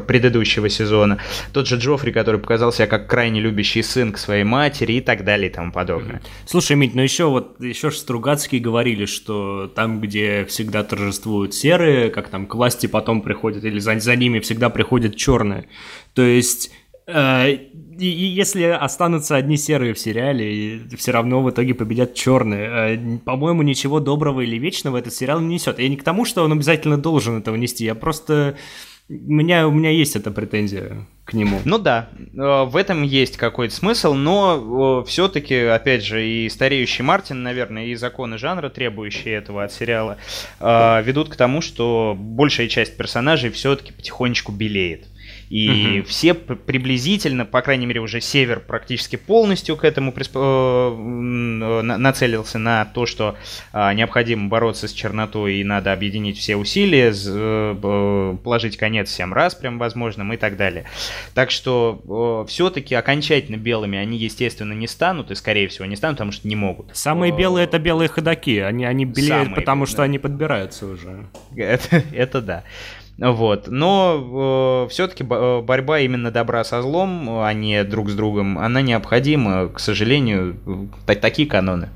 предыдущего 0.00 0.68
сезона. 0.68 1.18
Тот 1.52 1.66
же 1.66 1.76
Джоффри, 1.76 2.12
который 2.12 2.40
показал 2.40 2.72
себя 2.72 2.86
как 2.86 3.08
крайне 3.08 3.40
любящий 3.40 3.82
сын 3.82 4.12
к 4.12 4.18
своей 4.18 4.44
матери 4.44 4.94
и 4.94 5.00
так 5.00 5.24
далее 5.24 5.50
и 5.50 5.52
тому 5.52 5.72
подобное. 5.72 6.22
Слушай, 6.46 6.76
Мить, 6.76 6.94
ну 6.94 7.02
еще 7.02 7.26
вот 7.26 7.60
еще 7.60 7.90
ж 7.90 7.94
Стругацкие 7.94 8.60
говорили, 8.60 9.06
что 9.06 9.70
там, 9.74 10.00
где 10.00 10.44
всегда 10.46 10.82
торжествуют 10.84 11.54
серые, 11.54 12.10
как 12.10 12.28
там 12.28 12.46
к 12.46 12.54
власти 12.54 12.86
потом 12.86 13.22
приходят, 13.22 13.64
или 13.64 13.78
за, 13.78 13.98
за 13.98 14.16
ними 14.16 14.40
всегда 14.40 14.70
приходят 14.70 15.16
черные. 15.16 15.68
То 16.14 16.22
есть 16.22 16.70
э, 17.06 17.58
и 17.98 18.06
если 18.06 18.64
останутся 18.64 19.36
одни 19.36 19.56
серые 19.56 19.94
в 19.94 19.98
сериале, 19.98 20.80
все 20.96 21.12
равно 21.12 21.42
в 21.42 21.50
итоге 21.50 21.74
победят 21.74 22.14
черные. 22.14 22.96
Э, 22.96 23.18
по-моему, 23.24 23.62
ничего 23.62 24.00
доброго 24.00 24.40
или 24.40 24.56
вечного 24.56 24.96
этот 24.96 25.14
сериал 25.14 25.40
не 25.40 25.54
несет. 25.54 25.78
Я 25.78 25.88
не 25.88 25.96
к 25.96 26.02
тому, 26.02 26.24
что 26.24 26.42
он 26.42 26.52
обязательно 26.52 26.96
должен 26.98 27.38
этого 27.38 27.56
нести, 27.56 27.84
я 27.84 27.94
просто 27.94 28.56
меня, 29.08 29.68
у 29.68 29.70
меня 29.70 29.90
есть 29.90 30.16
эта 30.16 30.30
претензия 30.30 31.06
к 31.24 31.34
нему. 31.34 31.60
Ну 31.64 31.78
да, 31.78 32.08
э, 32.18 32.64
в 32.64 32.76
этом 32.76 33.02
есть 33.02 33.36
какой-то 33.36 33.74
смысл, 33.74 34.14
но 34.14 35.04
все-таки, 35.04 35.54
опять 35.54 36.04
же, 36.04 36.26
и 36.26 36.48
стареющий 36.48 37.04
Мартин, 37.04 37.42
наверное, 37.42 37.86
и 37.86 37.94
законы 37.94 38.38
жанра, 38.38 38.68
требующие 38.70 39.34
этого 39.34 39.64
от 39.64 39.72
сериала, 39.72 40.18
э, 40.60 41.02
ведут 41.02 41.28
к 41.28 41.36
тому, 41.36 41.60
что 41.60 42.16
большая 42.18 42.68
часть 42.68 42.96
персонажей 42.96 43.50
все-таки 43.50 43.92
потихонечку 43.92 44.52
белеет. 44.52 45.06
И 45.52 46.00
угу. 46.00 46.08
все 46.08 46.32
приблизительно, 46.32 47.44
по 47.44 47.60
крайней 47.60 47.84
мере, 47.84 48.00
уже 48.00 48.22
север 48.22 48.60
практически 48.60 49.16
полностью 49.16 49.76
к 49.76 49.84
этому 49.84 50.10
присп... 50.10 50.32
Э, 50.34 51.82
нацелился 51.82 52.58
на 52.58 52.86
то, 52.86 53.04
что 53.04 53.36
а, 53.70 53.92
необходимо 53.92 54.48
бороться 54.48 54.88
с 54.88 54.92
чернотой 54.92 55.56
и 55.56 55.64
надо 55.64 55.92
объединить 55.92 56.38
все 56.38 56.56
усилия, 56.56 57.12
э, 57.14 58.36
положить 58.42 58.78
конец 58.78 59.10
всем 59.10 59.34
распрям 59.34 59.78
возможным 59.78 60.32
и 60.32 60.38
так 60.38 60.56
далее. 60.56 60.86
Так 61.34 61.50
что 61.50 62.46
все-таки 62.48 62.94
окончательно 62.94 63.56
белыми 63.56 63.98
они, 63.98 64.16
естественно, 64.16 64.72
не 64.72 64.86
станут, 64.86 65.30
и, 65.30 65.34
скорее 65.34 65.68
всего, 65.68 65.84
не 65.84 65.96
станут, 65.96 66.16
потому 66.16 66.32
что 66.32 66.48
не 66.48 66.56
могут. 66.56 66.96
Самые 66.96 67.30
белые 67.30 67.64
это 67.64 67.78
белые 67.78 68.08
ходаки. 68.08 68.58
Они, 68.60 68.86
они 68.86 69.04
белеют, 69.04 69.48
Самые, 69.48 69.54
потому 69.54 69.84
что 69.84 70.02
они 70.02 70.18
подбираются 70.18 70.86
уже. 70.86 71.26
Это, 71.54 72.02
это 72.12 72.40
да. 72.40 72.64
Вот. 73.18 73.68
Но 73.68 74.84
э, 74.86 74.90
все-таки 74.90 75.24
э, 75.28 75.60
борьба 75.60 76.00
именно 76.00 76.30
добра 76.30 76.64
со 76.64 76.82
злом, 76.82 77.28
а 77.42 77.52
не 77.52 77.84
друг 77.84 78.10
с 78.10 78.14
другом, 78.14 78.58
она 78.58 78.82
необходима, 78.82 79.68
к 79.68 79.78
сожалению, 79.78 80.56
так, 81.06 81.20
такие 81.20 81.48
каноны. 81.48 81.90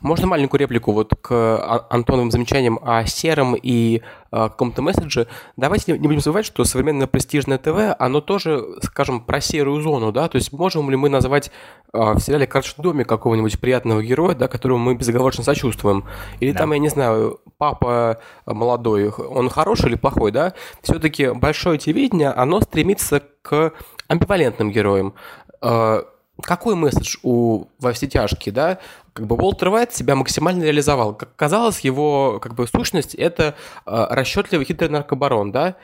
Можно 0.00 0.26
маленькую 0.26 0.60
реплику 0.60 0.92
вот 0.92 1.14
к 1.20 1.30
а, 1.32 1.86
Антоновым 1.90 2.30
замечаниям 2.30 2.78
о 2.82 3.04
сером 3.06 3.54
и 3.60 4.02
о 4.30 4.48
каком-то 4.48 4.82
месседже. 4.82 5.26
Давайте 5.56 5.98
не 5.98 6.06
будем 6.06 6.20
забывать, 6.20 6.46
что 6.46 6.64
современное 6.64 7.06
престижное 7.06 7.58
ТВ, 7.58 7.96
оно 7.98 8.20
тоже, 8.20 8.64
скажем, 8.82 9.20
про 9.20 9.40
серую 9.40 9.80
зону, 9.80 10.12
да, 10.12 10.28
то 10.28 10.36
есть 10.36 10.52
можем 10.52 10.90
ли 10.90 10.96
мы 10.96 11.08
назвать 11.08 11.50
а, 11.92 12.14
в 12.14 12.20
сериале 12.20 12.46
«Карточный 12.46 12.82
домик» 12.82 13.08
какого-нибудь 13.08 13.58
приятного 13.58 14.02
героя, 14.02 14.34
да, 14.34 14.48
которому 14.48 14.78
мы 14.78 14.94
безоговорочно 14.94 15.44
сочувствуем, 15.44 16.04
или 16.40 16.52
да. 16.52 16.60
там, 16.60 16.72
я 16.72 16.78
не 16.78 16.88
знаю, 16.88 17.40
папа 17.58 18.18
молодой, 18.46 19.08
он 19.08 19.48
хороший 19.48 19.90
или 19.90 19.96
плохой, 19.96 20.32
да, 20.32 20.52
все-таки 20.82 21.30
большое 21.30 21.78
телевидение, 21.78 22.30
оно 22.30 22.60
стремится 22.60 23.22
к 23.42 23.72
амбивалентным 24.08 24.70
героям 24.70 25.14
а, 25.60 26.04
какой 26.42 26.74
месседж 26.74 27.16
у 27.22 27.66
«Во 27.78 27.92
все 27.92 28.06
тяжкие», 28.06 28.52
да? 28.52 28.78
Как 29.12 29.26
бы 29.26 29.36
Уолтер 29.36 29.70
Вайт 29.70 29.94
себя 29.94 30.14
максимально 30.14 30.64
реализовал. 30.64 31.14
Как 31.14 31.34
казалось, 31.36 31.80
его 31.80 32.38
как 32.40 32.54
бы 32.54 32.66
сущность– 32.66 33.14
это 33.16 33.54
э, 33.86 34.06
расчетливый 34.10 34.66
хитрый 34.66 34.90
наркобарон, 34.90 35.52
да? 35.52 35.76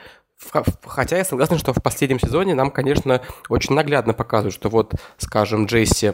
Хотя 0.85 1.17
я 1.17 1.25
согласен, 1.25 1.57
что 1.57 1.73
в 1.73 1.81
последнем 1.81 2.19
сезоне 2.19 2.53
нам, 2.53 2.69
конечно, 2.69 3.21
очень 3.49 3.75
наглядно 3.75 4.13
показывают, 4.13 4.53
что 4.53 4.69
вот, 4.69 4.93
скажем, 5.17 5.65
Джесси 5.65 6.13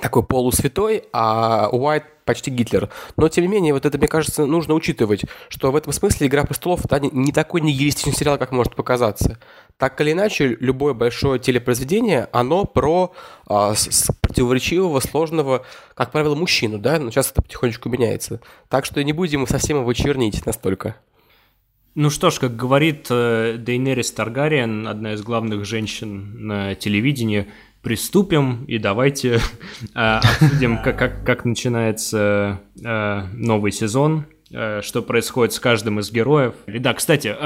такой 0.00 0.24
полусвятой, 0.24 1.04
а 1.12 1.68
Уайт 1.70 2.04
почти 2.24 2.50
Гитлер. 2.50 2.90
Но, 3.16 3.28
тем 3.28 3.44
не 3.44 3.48
менее, 3.48 3.72
вот 3.74 3.86
это, 3.86 3.98
мне 3.98 4.08
кажется, 4.08 4.46
нужно 4.46 4.74
учитывать, 4.74 5.24
что 5.48 5.70
в 5.70 5.76
этом 5.76 5.92
смысле 5.92 6.26
«Игра 6.26 6.44
престолов» 6.44 6.82
да, 6.88 6.98
не 6.98 7.32
такой 7.32 7.60
нигилистичный 7.60 8.12
сериал, 8.12 8.38
как 8.38 8.52
может 8.52 8.74
показаться. 8.74 9.38
Так 9.76 10.00
или 10.00 10.12
иначе, 10.12 10.56
любое 10.60 10.94
большое 10.94 11.38
телепроизведение, 11.38 12.28
оно 12.32 12.64
про 12.64 13.12
а, 13.46 13.74
с, 13.74 14.10
противоречивого, 14.20 15.00
сложного, 15.00 15.64
как 15.94 16.12
правило, 16.12 16.34
мужчину, 16.34 16.78
да, 16.78 16.98
но 16.98 17.10
сейчас 17.10 17.30
это 17.30 17.42
потихонечку 17.42 17.88
меняется. 17.88 18.40
Так 18.68 18.84
что 18.84 19.02
не 19.02 19.12
будем 19.12 19.46
совсем 19.46 19.78
его 19.78 19.92
чернить 19.92 20.44
настолько. 20.46 20.96
Ну 21.94 22.10
что 22.10 22.30
ж, 22.30 22.40
как 22.40 22.56
говорит 22.56 23.06
э, 23.10 23.54
Дейнерис 23.56 24.10
Таргариен, 24.10 24.88
одна 24.88 25.12
из 25.12 25.22
главных 25.22 25.64
женщин 25.64 26.44
на 26.44 26.74
телевидении, 26.74 27.46
приступим 27.84 28.64
и 28.64 28.78
давайте 28.78 29.34
э, 29.94 29.98
обсудим, 29.98 30.82
как, 30.82 31.44
начинается 31.44 32.60
э, 32.82 33.22
новый 33.34 33.70
сезон, 33.70 34.24
э, 34.50 34.80
что 34.82 35.02
происходит 35.02 35.52
с 35.52 35.60
каждым 35.60 36.00
из 36.00 36.10
героев. 36.10 36.54
И 36.66 36.78
да, 36.78 36.94
кстати, 36.94 37.36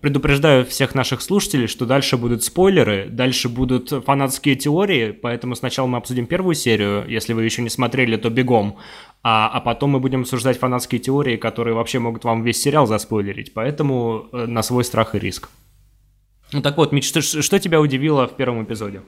предупреждаю 0.00 0.64
всех 0.66 0.94
наших 0.94 1.22
слушателей, 1.22 1.66
что 1.66 1.86
дальше 1.86 2.16
будут 2.18 2.44
спойлеры, 2.44 3.08
дальше 3.10 3.48
будут 3.48 3.90
фанатские 4.04 4.54
теории, 4.54 5.10
поэтому 5.10 5.56
сначала 5.56 5.86
мы 5.86 5.98
обсудим 5.98 6.26
первую 6.26 6.54
серию, 6.54 7.04
если 7.08 7.32
вы 7.32 7.44
еще 7.44 7.62
не 7.62 7.70
смотрели, 7.70 8.16
то 8.16 8.28
бегом, 8.28 8.76
а, 9.22 9.48
а 9.48 9.60
потом 9.60 9.90
мы 9.90 10.00
будем 10.00 10.20
обсуждать 10.20 10.58
фанатские 10.58 11.00
теории, 11.00 11.36
которые 11.36 11.74
вообще 11.74 11.98
могут 11.98 12.24
вам 12.24 12.44
весь 12.44 12.60
сериал 12.60 12.86
заспойлерить, 12.86 13.54
поэтому 13.54 14.28
на 14.32 14.62
свой 14.62 14.84
страх 14.84 15.14
и 15.14 15.18
риск. 15.18 15.48
Ну 16.52 16.62
так 16.62 16.78
вот, 16.78 16.92
Мич, 16.92 17.06
что, 17.06 17.20
что 17.20 17.58
тебя 17.58 17.80
удивило 17.80 18.26
в 18.26 18.34
первом 18.34 18.64
эпизоде? 18.64 19.02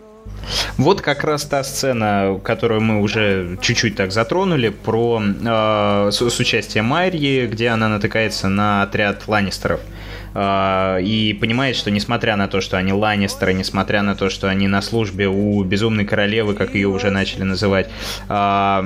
Вот 0.76 1.00
как 1.00 1.25
раз 1.25 1.44
та 1.44 1.64
сцена, 1.64 2.38
которую 2.42 2.82
мы 2.82 3.00
уже 3.00 3.59
чуть-чуть 3.62 3.97
так 3.97 4.12
затронули, 4.12 4.68
про 4.68 5.23
э, 5.23 6.11
с, 6.12 6.20
с 6.20 6.40
участием 6.40 6.85
Майри, 6.85 7.47
где 7.47 7.68
она 7.68 7.88
натыкается 7.88 8.49
на 8.49 8.82
отряд 8.82 9.26
Ланнистеров. 9.26 9.80
А, 9.80 10.10
и 10.34 11.37
понимает, 11.40 11.76
что 11.76 11.90
несмотря 11.90 12.37
на 12.37 12.49
то, 12.49 12.60
что 12.60 12.76
они 12.76 12.92
Ланнистеры, 12.92 13.52
несмотря 13.52 14.02
на 14.02 14.14
то, 14.14 14.30
что 14.30 14.49
они 14.49 14.68
на 14.68 14.82
службе 14.82 15.28
у 15.28 15.62
Безумной 15.64 16.04
Королевы, 16.04 16.54
как 16.54 16.75
ее 16.75 16.88
уже 16.88 17.10
начали 17.10 17.42
называть, 17.42 17.88
а, 18.28 18.84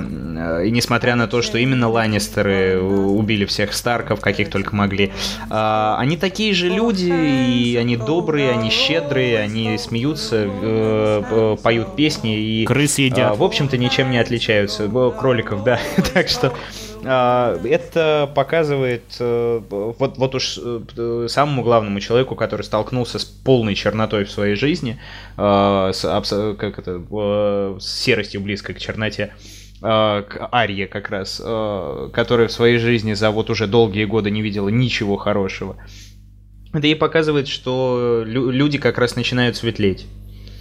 и 0.64 0.70
несмотря 0.70 1.16
на 1.16 1.26
то, 1.26 1.42
что 1.42 1.58
именно 1.58 1.88
Ланнистеры 1.88 2.80
убили 2.80 3.44
всех 3.44 3.74
Старков, 3.74 4.20
каких 4.20 4.50
только 4.50 4.74
могли, 4.74 5.12
а, 5.50 5.96
они 5.98 6.16
такие 6.16 6.54
же 6.54 6.68
люди, 6.68 7.12
и 7.12 7.76
они 7.76 7.96
добрые, 7.96 8.50
они 8.50 8.70
щедрые, 8.70 9.38
они 9.38 9.76
смеются, 9.78 10.46
э, 10.48 11.56
поют 11.62 11.96
песни 11.96 12.38
и... 12.38 12.64
Крыс 12.64 12.98
едят. 12.98 13.36
В 13.36 13.42
общем-то, 13.42 13.76
ничем 13.76 14.10
не 14.10 14.18
отличаются. 14.18 14.88
Кроликов, 14.88 15.64
да. 15.64 15.78
так 16.14 16.28
что 16.28 16.48
а, 16.48 16.54
это 17.04 18.30
показывает 18.34 19.04
э, 19.18 19.60
вот, 19.68 20.18
вот 20.18 20.34
уж 20.34 20.58
э, 20.62 21.26
самому 21.28 21.62
главному 21.62 22.00
человеку, 22.00 22.34
который 22.34 22.62
столкнулся 22.62 23.18
с 23.18 23.24
полной 23.24 23.74
чернотой 23.74 24.24
в 24.24 24.30
своей 24.30 24.54
жизни, 24.54 24.98
э, 25.36 25.90
с, 25.92 26.56
как 26.58 26.78
это, 26.78 27.02
с 27.80 27.86
серостью 27.86 28.40
близкой 28.40 28.74
к 28.74 28.78
черноте, 28.78 29.32
к 29.80 30.48
Арье 30.50 30.86
как 30.86 31.10
раз, 31.10 31.36
которая 31.36 32.48
в 32.48 32.52
своей 32.52 32.78
жизни 32.78 33.12
за 33.12 33.30
вот 33.30 33.50
уже 33.50 33.66
долгие 33.66 34.06
годы 34.06 34.30
не 34.30 34.40
видела 34.40 34.70
ничего 34.70 35.16
хорошего. 35.16 35.76
Это 36.72 36.86
ей 36.86 36.96
показывает, 36.96 37.48
что 37.48 38.22
люди 38.24 38.78
как 38.78 38.96
раз 38.96 39.14
начинают 39.14 39.56
светлеть. 39.56 40.06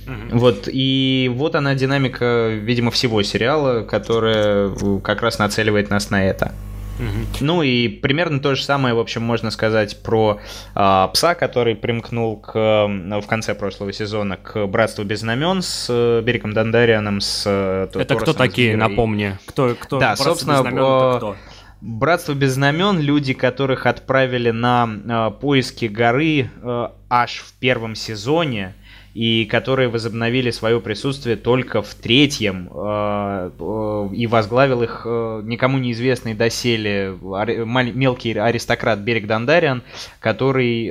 Угу. 0.05 0.37
Вот, 0.37 0.67
и 0.71 1.31
вот 1.33 1.55
она 1.55 1.75
динамика, 1.75 2.49
видимо, 2.49 2.91
всего 2.91 3.23
сериала, 3.23 3.83
которая 3.83 4.69
э, 4.69 4.99
как 5.03 5.21
раз 5.21 5.39
нацеливает 5.39 5.89
нас 5.89 6.09
на 6.09 6.25
это. 6.25 6.53
Угу. 6.99 7.37
Ну 7.41 7.63
и 7.63 7.87
примерно 7.87 8.39
то 8.39 8.55
же 8.55 8.63
самое, 8.63 8.93
в 8.93 8.99
общем, 8.99 9.23
можно 9.23 9.49
сказать 9.51 10.01
про 10.03 10.39
э, 10.75 11.07
пса, 11.13 11.35
который 11.35 11.75
примкнул 11.75 12.37
к, 12.37 12.53
в 12.53 13.27
конце 13.27 13.55
прошлого 13.55 13.91
сезона 13.93 14.37
к 14.37 14.65
Братству 14.67 15.03
без 15.03 15.21
знамен 15.21 15.61
с 15.61 15.87
э, 15.89 16.21
Бериком 16.21 16.53
Дандарианом, 16.53 17.19
с 17.21 17.43
э, 17.45 17.87
Это 17.93 18.15
кто 18.15 18.33
такие, 18.33 18.77
напомни? 18.77 19.37
Кто, 19.45 19.75
кто 19.79 19.99
да, 19.99 20.15
собственно, 20.15 20.53
без 20.53 20.61
знамен, 20.61 20.77
это 20.77 21.17
кто? 21.17 21.35
Братство 21.81 22.33
без 22.33 22.53
знамен, 22.53 22.99
люди, 22.99 23.33
которых 23.33 23.87
отправили 23.87 24.51
на 24.51 24.87
э, 24.87 25.31
поиски 25.41 25.85
горы 25.85 26.49
э, 26.61 26.87
аж 27.09 27.39
в 27.39 27.53
первом 27.59 27.95
сезоне, 27.95 28.73
и 29.13 29.45
которые 29.45 29.89
возобновили 29.89 30.49
свое 30.49 30.81
присутствие 30.81 31.35
только 31.35 31.81
в 31.81 31.93
третьем, 31.93 32.69
э, 32.73 33.51
э, 33.59 34.09
и 34.15 34.27
возглавил 34.27 34.81
их 34.81 35.03
э, 35.05 35.41
никому 35.43 35.77
неизвестный 35.77 36.33
доселе 36.33 37.15
мелкий 37.21 38.33
аристократ 38.33 38.99
Берег 38.99 39.27
Дандариан, 39.27 39.83
который 40.19 40.89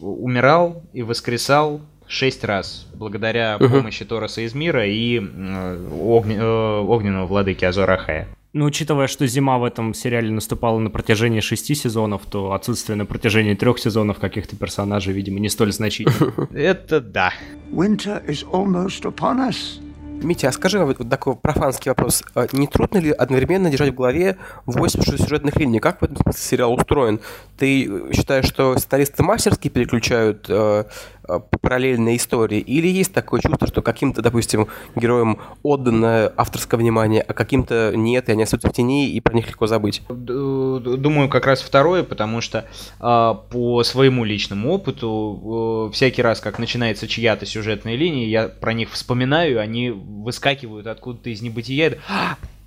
умирал 0.00 0.82
и 0.92 1.02
воскресал 1.02 1.80
шесть 2.06 2.44
раз 2.44 2.86
благодаря 2.94 3.58
помощи 3.58 4.04
Тороса 4.04 4.42
из 4.42 4.54
мира 4.54 4.86
и 4.86 5.18
огненного 5.18 7.26
владыки 7.26 7.64
Азорахая. 7.64 8.28
Ну, 8.52 8.64
учитывая, 8.64 9.06
что 9.06 9.26
зима 9.28 9.58
в 9.58 9.64
этом 9.64 9.94
сериале 9.94 10.32
наступала 10.32 10.78
на 10.80 10.90
протяжении 10.90 11.38
шести 11.38 11.76
сезонов, 11.76 12.22
то 12.28 12.52
отсутствие 12.52 12.96
на 12.96 13.06
протяжении 13.06 13.54
трех 13.54 13.78
сезонов 13.78 14.18
каких-то 14.18 14.56
персонажей, 14.56 15.12
видимо, 15.12 15.38
не 15.38 15.48
столь 15.48 15.72
значительно. 15.72 16.48
Это 16.52 17.00
да. 17.00 17.32
Winter 17.70 18.26
is 18.26 18.44
almost 18.50 19.02
upon 19.02 19.48
us. 19.48 19.80
Митя, 20.22 20.48
а 20.48 20.52
скажи 20.52 20.84
вот 20.84 21.08
такой 21.08 21.36
профанский 21.36 21.90
вопрос. 21.90 22.22
А 22.34 22.46
не 22.52 22.66
трудно 22.66 22.98
ли 22.98 23.10
одновременно 23.10 23.70
держать 23.70 23.90
в 23.92 23.94
голове 23.94 24.36
8 24.66 25.02
сюжетных 25.02 25.56
линий? 25.56 25.80
Как 25.80 26.00
в 26.00 26.04
этом 26.04 26.16
смысле 26.16 26.40
сериал 26.42 26.74
устроен? 26.74 27.20
Ты 27.56 28.12
считаешь, 28.12 28.46
что 28.46 28.76
сценаристы 28.76 29.22
мастерски 29.22 29.68
переключают 29.68 30.46
э, 30.48 30.84
Э, 31.30 31.40
параллельные 31.60 32.16
истории? 32.16 32.58
Или 32.58 32.88
есть 32.88 33.12
такое 33.12 33.40
чувство, 33.40 33.66
что 33.66 33.82
каким-то, 33.82 34.22
допустим, 34.22 34.68
героям 34.96 35.38
отдано 35.62 36.32
авторское 36.36 36.78
внимание, 36.78 37.22
а 37.22 37.32
каким-то 37.32 37.92
нет, 37.94 38.28
и 38.28 38.32
они 38.32 38.42
остаются 38.42 38.68
в 38.68 38.72
тени, 38.72 39.10
и 39.10 39.20
про 39.20 39.34
них 39.34 39.46
легко 39.46 39.66
забыть? 39.66 40.02
Думаю, 40.08 41.28
как 41.28 41.46
раз 41.46 41.62
второе, 41.62 42.02
потому 42.02 42.40
что 42.40 42.66
э, 43.00 43.34
по 43.50 43.82
своему 43.84 44.24
личному 44.24 44.72
опыту 44.72 45.88
э, 45.90 45.94
всякий 45.94 46.22
раз, 46.22 46.40
как 46.40 46.58
начинается 46.58 47.06
чья-то 47.06 47.46
сюжетная 47.46 47.94
линия, 47.94 48.26
я 48.26 48.48
про 48.48 48.72
них 48.72 48.90
вспоминаю, 48.90 49.60
они 49.60 49.90
выскакивают 49.90 50.86
откуда-то 50.86 51.30
из 51.30 51.42
небытия. 51.42 51.98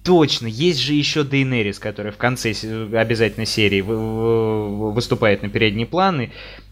«А, 0.04 0.06
точно, 0.06 0.48
есть 0.48 0.80
же 0.80 0.94
еще 0.94 1.24
Дейнерис, 1.24 1.80
которая 1.80 2.12
в 2.12 2.18
конце 2.18 2.52
обязательно 2.52 3.46
серии 3.46 3.82
выступает 3.82 5.44
на 5.44 5.50
передний 5.50 5.86
план, 5.86 6.30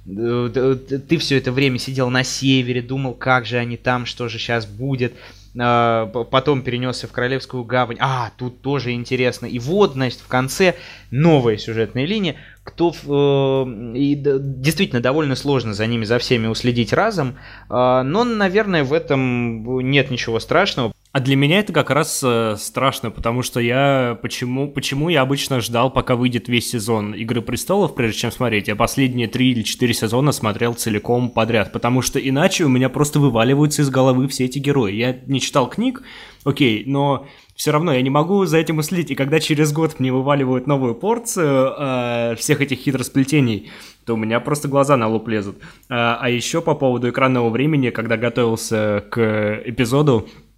Э, 0.07 0.77
ты 1.07 1.17
все 1.17 1.37
это 1.37 1.51
время 1.51 1.77
сидел 1.77 2.09
на 2.09 2.23
севере, 2.23 2.81
думал, 2.81 3.13
как 3.13 3.45
же 3.45 3.57
они 3.57 3.77
там, 3.77 4.05
что 4.05 4.27
же 4.27 4.39
сейчас 4.39 4.65
будет. 4.65 5.13
А, 5.59 6.07
потом 6.07 6.61
перенесся 6.61 7.07
в 7.07 7.11
Королевскую 7.11 7.65
гавань. 7.65 7.97
А, 7.99 8.31
тут 8.37 8.61
тоже 8.61 8.93
интересно. 8.93 9.45
И 9.45 9.59
вот, 9.59 9.93
значит, 9.93 10.19
в 10.19 10.27
конце 10.27 10.75
новая 11.11 11.57
сюжетная 11.57 12.05
линия. 12.05 12.37
Кто 12.63 12.93
э, 12.93 13.97
и 13.97 14.15
действительно 14.15 15.01
довольно 15.01 15.35
сложно 15.35 15.73
за 15.73 15.87
ними 15.87 16.05
за 16.05 16.19
всеми 16.19 16.47
уследить 16.47 16.93
разом, 16.93 17.35
но, 17.69 18.23
наверное, 18.23 18.83
в 18.83 18.93
этом 18.93 19.81
нет 19.89 20.09
ничего 20.09 20.39
страшного. 20.39 20.93
А 21.13 21.19
для 21.19 21.35
меня 21.35 21.59
это 21.59 21.73
как 21.73 21.89
раз 21.89 22.21
э, 22.23 22.55
страшно, 22.57 23.11
потому 23.11 23.41
что 23.41 23.59
я 23.59 24.17
почему 24.21 24.71
почему 24.71 25.09
я 25.09 25.23
обычно 25.23 25.59
ждал, 25.59 25.91
пока 25.91 26.15
выйдет 26.15 26.47
весь 26.47 26.69
сезон 26.69 27.13
Игры 27.13 27.41
престолов, 27.41 27.95
прежде 27.95 28.19
чем 28.19 28.31
смотреть. 28.31 28.69
Я 28.69 28.77
последние 28.77 29.27
три 29.27 29.51
или 29.51 29.61
четыре 29.63 29.93
сезона 29.93 30.31
смотрел 30.31 30.73
целиком 30.73 31.29
подряд, 31.29 31.73
потому 31.73 32.01
что 32.01 32.17
иначе 32.17 32.63
у 32.63 32.69
меня 32.69 32.87
просто 32.87 33.19
вываливаются 33.19 33.81
из 33.81 33.89
головы 33.89 34.29
все 34.29 34.45
эти 34.45 34.59
герои. 34.59 34.93
Я 34.93 35.19
не 35.27 35.41
читал 35.41 35.69
книг, 35.69 36.01
окей, 36.45 36.85
но 36.85 37.27
все 37.55 37.71
равно 37.71 37.93
я 37.93 38.01
не 38.01 38.09
могу 38.09 38.45
за 38.45 38.59
этим 38.59 38.77
уследить. 38.77 39.11
И 39.11 39.15
когда 39.15 39.41
через 39.41 39.73
год 39.73 39.99
мне 39.99 40.13
вываливают 40.13 40.65
новую 40.65 40.95
порцию 40.95 41.73
э, 41.77 42.35
всех 42.37 42.61
этих 42.61 42.79
хитросплетений, 42.79 43.69
то 44.05 44.13
у 44.13 44.17
меня 44.17 44.39
просто 44.39 44.69
глаза 44.69 44.95
на 44.95 45.09
лоб 45.09 45.27
лезут. 45.27 45.57
А, 45.89 46.17
а 46.21 46.29
еще 46.29 46.61
по 46.61 46.73
поводу 46.73 47.09
экранного 47.09 47.49
времени, 47.49 47.89
когда 47.89 48.15
готовился 48.15 49.03
к 49.11 49.61
эпизоду, 49.65 50.29
Э, 50.29 50.50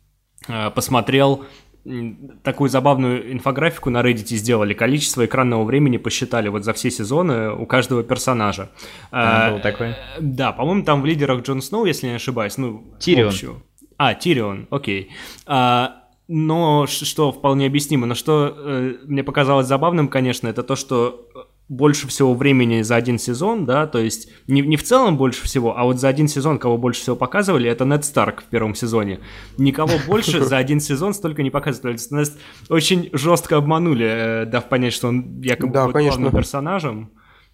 посмотрел 0.76 1.46
такую 2.44 2.70
забавную 2.70 3.34
инфографику 3.34 3.90
на 3.90 4.02
Reddit 4.02 4.36
сделали. 4.36 4.74
Количество 4.74 5.26
экранного 5.26 5.64
времени 5.64 5.98
посчитали 5.98 6.48
вот 6.48 6.64
за 6.64 6.74
все 6.74 6.90
сезоны 6.90 7.52
у 7.52 7.66
каждого 7.66 8.04
персонажа. 8.04 8.70
А, 9.12 9.52
был 9.52 9.60
такой? 9.60 9.96
Да, 10.20 10.54
по-моему, 10.54 10.84
там 10.84 11.02
в 11.02 11.06
лидерах 11.06 11.42
Джон 11.44 11.62
Сноу, 11.62 11.86
если 11.86 12.08
не 12.08 12.16
ошибаюсь. 12.16 12.58
Ну, 12.58 12.94
Тирион. 13.00 13.30
Общую. 13.30 13.64
А, 13.98 14.14
Тирион, 14.14 14.68
окей. 14.70 15.12
А, 15.46 16.04
но 16.28 16.88
что 16.88 17.32
вполне 17.34 17.68
объяснимо. 17.68 18.08
Но 18.08 18.16
что 18.16 18.56
э, 18.56 18.96
мне 19.04 19.24
показалось 19.24 19.68
забавным, 19.68 20.08
конечно, 20.08 20.48
это 20.48 20.64
то, 20.64 20.78
что 20.78 21.28
больше 21.70 22.08
всего 22.08 22.34
времени 22.34 22.82
за 22.82 22.96
один 22.96 23.18
сезон, 23.18 23.66
да, 23.66 23.88
то 23.88 24.00
есть 24.00 24.30
не, 24.48 24.62
не 24.62 24.76
в 24.76 24.84
целом 24.84 25.18
больше 25.18 25.44
всего, 25.44 25.78
а 25.78 25.86
вот 25.86 26.00
за 26.00 26.10
один 26.10 26.28
сезон 26.28 26.60
кого 26.60 26.78
больше 26.78 27.02
всего 27.02 27.16
показывали, 27.16 27.70
это 27.70 27.86
Нед 27.86 28.06
Старк 28.06 28.42
в 28.42 28.46
первом 28.46 28.76
сезоне. 28.76 29.20
Никого 29.58 29.94
больше 30.08 30.42
за 30.42 30.58
один 30.58 30.80
сезон 30.80 31.14
столько 31.14 31.42
не 31.42 31.50
показывали. 31.50 31.98
Очень 32.70 33.10
жестко 33.14 33.58
обманули, 33.58 34.06
э, 34.06 34.46
дав 34.46 34.68
понять, 34.68 34.94
что 34.94 35.08
он 35.08 35.42
якобы 35.42 35.74
да, 35.74 35.88
главным 35.88 36.32
персонажем. 36.32 37.12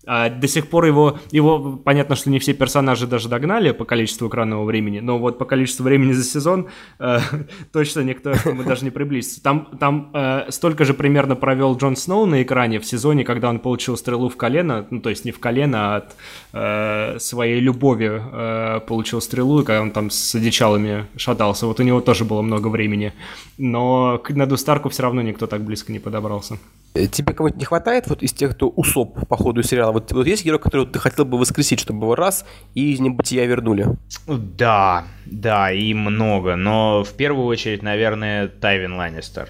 А 0.08 0.30
до 0.30 0.48
сих 0.48 0.70
пор 0.70 0.86
его, 0.86 1.20
его, 1.32 1.78
понятно, 1.78 2.16
что 2.16 2.30
не 2.30 2.40
все 2.40 2.54
персонажи 2.54 3.06
даже 3.06 3.28
догнали 3.28 3.72
по 3.72 3.84
количеству 3.84 4.30
экранного 4.30 4.64
времени, 4.64 5.00
но 5.02 5.20
вот 5.20 5.38
по 5.38 5.46
количеству 5.46 5.84
времени 5.84 6.14
за 6.14 6.24
сезон 6.24 6.68
э, 7.00 7.20
точно 7.74 8.02
никто 8.02 8.32
к 8.32 8.46
нему 8.46 8.64
даже 8.64 8.86
не 8.86 8.92
приблизится. 8.92 9.44
Там, 9.44 9.68
там 9.78 10.10
э, 10.14 10.46
столько 10.50 10.86
же 10.86 10.94
примерно 10.94 11.36
провел 11.36 11.76
Джон 11.76 11.98
Сноу 11.98 12.26
на 12.26 12.42
экране 12.42 12.80
в 12.80 12.86
сезоне, 12.86 13.26
когда 13.26 13.50
он 13.50 13.60
получил 13.60 13.98
стрелу 13.98 14.30
в 14.30 14.38
колено, 14.38 14.88
ну 14.90 15.02
то 15.02 15.10
есть 15.10 15.26
не 15.26 15.32
в 15.32 15.40
колено, 15.40 15.96
а 15.96 15.98
от 15.98 16.16
э, 16.54 17.20
своей 17.20 17.60
любови 17.60 18.22
э, 18.22 18.80
получил 18.88 19.20
стрелу, 19.20 19.62
и 19.62 19.66
когда 19.66 19.82
он 19.82 19.92
там 19.92 20.10
с 20.10 20.34
одичалами 20.34 21.08
шатался. 21.18 21.68
Вот 21.68 21.80
у 21.82 21.84
него 21.84 22.00
тоже 22.00 22.24
было 22.24 22.42
много 22.42 22.70
времени, 22.70 23.14
но 23.58 24.18
к 24.18 24.32
Неду 24.32 24.56
Старку 24.56 24.88
все 24.88 25.04
равно 25.04 25.22
никто 25.22 25.46
так 25.46 25.62
близко 25.62 25.92
не 25.92 26.00
подобрался. 26.00 26.58
Э, 26.94 27.08
тебе 27.08 27.34
кого-то 27.34 27.58
не 27.58 27.66
хватает 27.66 28.08
вот 28.08 28.24
из 28.24 28.34
тех, 28.34 28.56
кто 28.56 28.70
усоп 28.70 29.28
по 29.28 29.38
ходу 29.38 29.64
сериала? 29.64 29.92
Вот, 29.92 30.12
вот 30.12 30.26
есть 30.26 30.44
герой, 30.44 30.60
которого 30.60 30.88
ты 30.88 31.00
хотел 31.00 31.26
бы 31.26 31.38
воскресить, 31.38 31.80
чтобы 31.80 32.06
его 32.06 32.16
раз 32.16 32.46
и 32.74 32.94
из 32.94 33.00
небытия 33.00 33.46
вернули? 33.46 33.88
Да, 34.28 35.06
да, 35.26 35.72
и 35.72 35.94
много. 35.94 36.56
Но 36.56 37.04
в 37.04 37.14
первую 37.14 37.46
очередь, 37.46 37.84
наверное, 37.84 38.48
Тайвин 38.48 38.96
Ланнистер. 38.96 39.50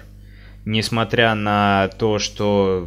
Несмотря 0.64 1.34
на 1.34 1.88
то, 1.98 2.18
что 2.18 2.86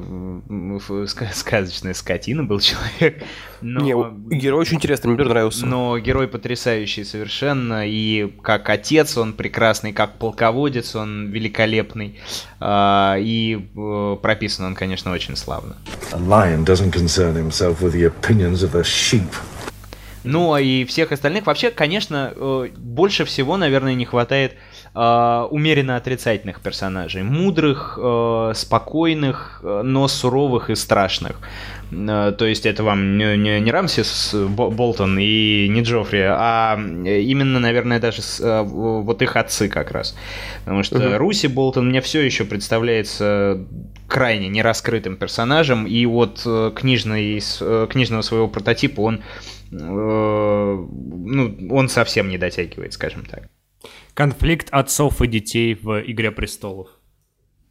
сказочная 1.07 1.93
скотина 1.93 2.43
был 2.43 2.59
человек. 2.59 3.23
Но... 3.61 3.81
Не, 3.81 4.37
герой 4.37 4.61
очень 4.61 4.75
интересный, 4.75 5.11
мне 5.11 5.23
нравился. 5.23 5.65
Но 5.65 5.97
герой 5.97 6.27
потрясающий 6.27 7.03
совершенно, 7.03 7.87
и 7.87 8.31
как 8.41 8.69
отец 8.69 9.17
он 9.17 9.33
прекрасный, 9.33 9.93
как 9.93 10.17
полководец 10.17 10.95
он 10.95 11.29
великолепный, 11.31 12.19
а, 12.59 13.15
и 13.19 13.69
э, 13.75 14.17
прописан 14.21 14.65
он, 14.65 14.75
конечно, 14.75 15.11
очень 15.11 15.35
славно. 15.35 15.77
A 16.11 16.17
lion 16.17 16.65
doesn't 16.65 16.91
concern 16.91 17.35
himself 17.35 17.81
with 17.81 17.93
the 17.93 18.05
opinions 18.05 18.63
of 18.63 18.75
a 18.75 18.83
sheep. 18.83 19.27
Ну, 20.23 20.53
а 20.53 20.61
и 20.61 20.85
всех 20.85 21.11
остальных. 21.11 21.45
Вообще, 21.45 21.69
конечно, 21.69 22.33
э, 22.35 22.69
больше 22.77 23.25
всего, 23.25 23.57
наверное, 23.57 23.93
не 23.93 24.05
хватает 24.05 24.53
э, 24.95 25.47
умеренно 25.51 25.95
отрицательных 25.97 26.61
персонажей. 26.61 27.23
Мудрых, 27.23 27.97
э, 28.01 28.51
спокойных, 28.55 29.61
но 29.63 30.07
суровых 30.07 30.69
и 30.69 30.75
страшных. 30.75 31.39
То 31.91 32.35
есть 32.39 32.65
это 32.65 32.83
вам 32.83 33.19
не, 33.19 33.37
не, 33.37 33.59
не 33.59 33.71
Рамсис 33.71 34.33
Болтон 34.33 35.19
и 35.19 35.67
не 35.69 35.81
Джоффри, 35.81 36.21
а 36.21 36.75
именно, 36.75 37.59
наверное, 37.59 37.99
даже 37.99 38.21
вот 38.41 39.21
их 39.21 39.35
отцы 39.35 39.69
как 39.69 39.91
раз. 39.91 40.15
Потому 40.65 40.81
что 40.81 40.97
uh 40.97 41.17
Руси 41.17 41.47
Болтон 41.47 41.89
мне 41.89 42.01
все 42.01 42.21
еще 42.21 42.45
представляется 42.45 43.59
крайне 44.07 44.47
нераскрытым 44.47 45.17
персонажем, 45.17 45.85
и 45.85 46.03
от 46.07 46.41
книжной, 46.75 47.43
книжного 47.89 48.23
своего 48.23 48.47
прототипа 48.47 49.01
он 49.01 49.21
Э, 49.73 50.85
ну, 50.85 51.57
он 51.71 51.89
совсем 51.89 52.29
не 52.29 52.37
дотягивает, 52.37 52.93
скажем 52.93 53.25
так. 53.25 53.47
Конфликт 54.13 54.67
отцов 54.71 55.21
и 55.21 55.27
детей 55.27 55.73
в 55.73 55.99
«Игре 56.01 56.31
престолов». 56.31 56.89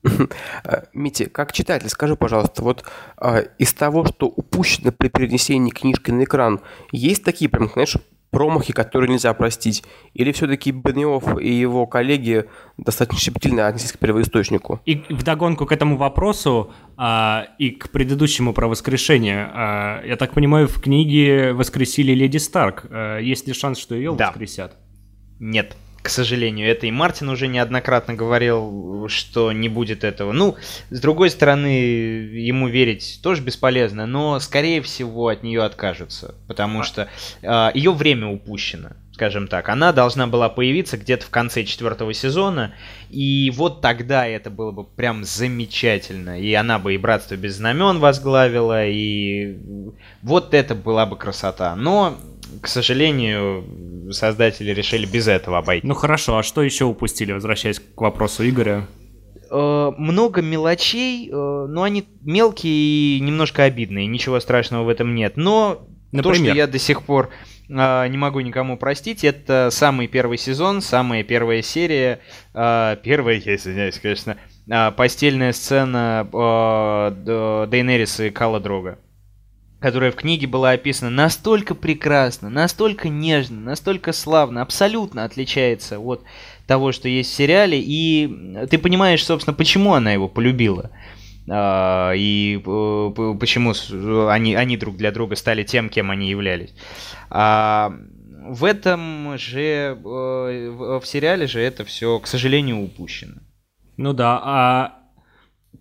Мити, 0.93 1.27
как 1.27 1.53
читатель, 1.53 1.89
скажи, 1.89 2.17
пожалуйста, 2.17 2.63
вот 2.63 2.85
э, 3.21 3.45
из 3.59 3.73
того, 3.73 4.05
что 4.05 4.27
упущено 4.27 4.91
при 4.91 5.09
перенесении 5.09 5.71
книжки 5.71 6.11
на 6.11 6.25
экран, 6.25 6.61
есть 6.91 7.23
такие 7.23 7.49
прям, 7.49 7.69
знаешь, 7.69 7.97
промахи, 8.31 8.73
которые 8.73 9.11
нельзя 9.11 9.33
простить? 9.35 9.85
Или 10.15 10.33
все-таки 10.33 10.73
Бенеов 10.73 11.39
и 11.39 11.53
его 11.53 11.87
коллеги 11.87 12.47
достаточно 12.79 13.21
щепетильно 13.21 13.69
отнеслись 13.69 13.93
к 13.93 13.99
первоисточнику? 13.99 14.81
И 14.87 15.05
вдогонку 15.11 15.67
к 15.67 15.73
этому 15.73 15.97
вопросу 15.97 16.73
а, 16.97 17.47
и 17.59 17.71
к 17.71 17.91
предыдущему 17.91 18.55
про 18.55 18.67
воскрешение. 18.67 19.49
А, 19.53 20.03
я 20.05 20.17
так 20.17 20.33
понимаю, 20.33 20.67
в 20.67 20.81
книге 20.81 21.53
воскресили 21.53 22.13
Леди 22.13 22.39
Старк. 22.39 22.87
А, 22.91 23.19
есть 23.19 23.47
ли 23.47 23.53
шанс, 23.53 23.79
что 23.79 23.95
ее 23.95 24.17
да. 24.17 24.29
воскресят? 24.29 24.77
Нет 25.39 25.77
к 26.03 26.09
сожалению. 26.09 26.69
Это 26.69 26.87
и 26.87 26.91
Мартин 26.91 27.29
уже 27.29 27.47
неоднократно 27.47 28.15
говорил, 28.15 29.07
что 29.09 29.53
не 29.53 29.69
будет 29.69 30.05
этого. 30.05 30.33
Ну, 30.33 30.57
с 30.91 31.01
другой 31.01 31.31
стороны, 31.31 31.67
ему 31.67 32.69
верить 32.69 33.21
тоже 33.23 33.43
бесполезно, 33.43 34.07
но, 34.07 34.41
скорее 34.41 34.83
всего, 34.83 35.29
от 35.29 35.43
нее 35.43 35.63
откажутся, 35.63 36.35
потому 36.49 36.83
что 36.83 37.09
э, 37.43 37.71
ее 37.75 37.93
время 37.93 38.29
упущено, 38.29 38.91
скажем 39.13 39.47
так. 39.47 39.69
Она 39.69 39.93
должна 39.93 40.27
была 40.27 40.49
появиться 40.49 40.97
где-то 40.97 41.27
в 41.27 41.31
конце 41.31 41.63
четвертого 41.65 42.13
сезона, 42.13 42.75
и 43.09 43.53
вот 43.55 43.81
тогда 43.81 44.27
это 44.27 44.51
было 44.51 44.73
бы 44.73 44.85
прям 44.85 45.23
замечательно. 45.25 46.41
И 46.41 46.53
она 46.53 46.81
бы 46.81 46.95
и 46.95 46.99
Братство 46.99 47.37
без 47.37 47.57
знамен 47.57 48.01
возглавила, 48.01 48.87
и 48.87 49.57
вот 50.23 50.53
это 50.53 50.75
была 50.75 51.07
бы 51.07 51.17
красота. 51.17 51.77
Но 51.77 52.19
к 52.61 52.69
сожалению, 52.69 53.65
создатели 54.13 54.73
решили 54.73 55.07
без 55.07 55.29
этого 55.29 55.59
обойти. 55.59 55.87
Ну 55.87 55.95
хорошо, 55.95 56.39
а 56.39 56.43
что 56.43 56.63
еще 56.63 56.85
упустили, 56.85 57.33
возвращаясь 57.33 57.81
к 57.81 58.01
вопросу 58.01 58.49
Игоря? 58.49 58.87
Э, 59.55 59.93
много 59.99 60.41
мелочей, 60.41 61.29
э, 61.29 61.33
но 61.33 61.83
они 61.83 62.09
мелкие 62.23 62.73
и 62.73 63.21
немножко 63.21 63.65
обидные, 63.65 64.07
ничего 64.07 64.41
страшного 64.41 64.85
в 64.85 64.89
этом 64.89 65.15
нет. 65.15 65.37
Но 65.37 65.87
Например? 66.11 66.23
то, 66.23 66.35
что 66.35 66.57
я 66.57 66.67
до 66.67 66.79
сих 66.79 67.03
пор 67.03 67.29
э, 67.69 68.09
не 68.09 68.17
могу 68.17 68.41
никому 68.41 68.79
простить, 68.79 69.25
это 69.25 69.69
самый 69.71 70.09
первый 70.09 70.39
сезон, 70.39 70.81
самая 70.81 71.23
первая 71.23 71.61
серия, 71.61 72.21
первая, 72.55 73.43
я 73.45 73.57
извиняюсь, 73.57 73.99
конечно, 73.99 74.39
постельная 74.97 75.53
сцена 75.53 76.27
Дейнериса 77.71 78.25
и 78.25 78.31
Кала 78.31 78.59
Дрога 78.59 78.99
которая 79.83 80.13
в 80.13 80.17
книге 80.17 80.47
была 80.47 80.71
описана 80.71 81.11
настолько 81.11 81.75
прекрасно, 81.75 82.49
настолько 82.49 83.09
нежно, 83.09 83.61
настолько 83.61 84.13
славно, 84.13 84.63
абсолютно 84.63 85.25
отличается 85.25 85.99
от 85.99 86.23
того, 86.69 86.93
что 86.93 87.09
есть 87.09 87.33
в 87.33 87.35
сериале, 87.35 87.83
и 87.85 88.67
ты 88.71 88.79
понимаешь, 88.79 89.25
собственно, 89.25 89.55
почему 89.55 89.95
она 89.95 90.13
его 90.13 90.29
полюбила. 90.29 90.93
А, 91.51 92.13
и 92.15 92.63
э, 92.65 93.35
почему 93.41 93.75
они, 94.29 94.55
они 94.55 94.77
друг 94.77 94.97
для 94.97 95.11
друга 95.11 95.35
стали 95.35 95.65
тем, 95.65 95.89
кем 95.89 96.13
они 96.13 96.31
являлись. 96.31 96.73
А 97.29 97.93
в 98.47 98.65
этом 98.65 99.37
же, 99.37 99.99
э, 99.99 101.01
в 101.03 101.05
сериале 101.05 101.49
же 101.49 101.61
это 101.61 101.85
все, 101.85 102.21
к 102.21 102.29
сожалению, 102.29 102.79
упущено. 102.81 103.35
Ну 103.97 104.13
да, 104.13 104.41
а 104.45 105.02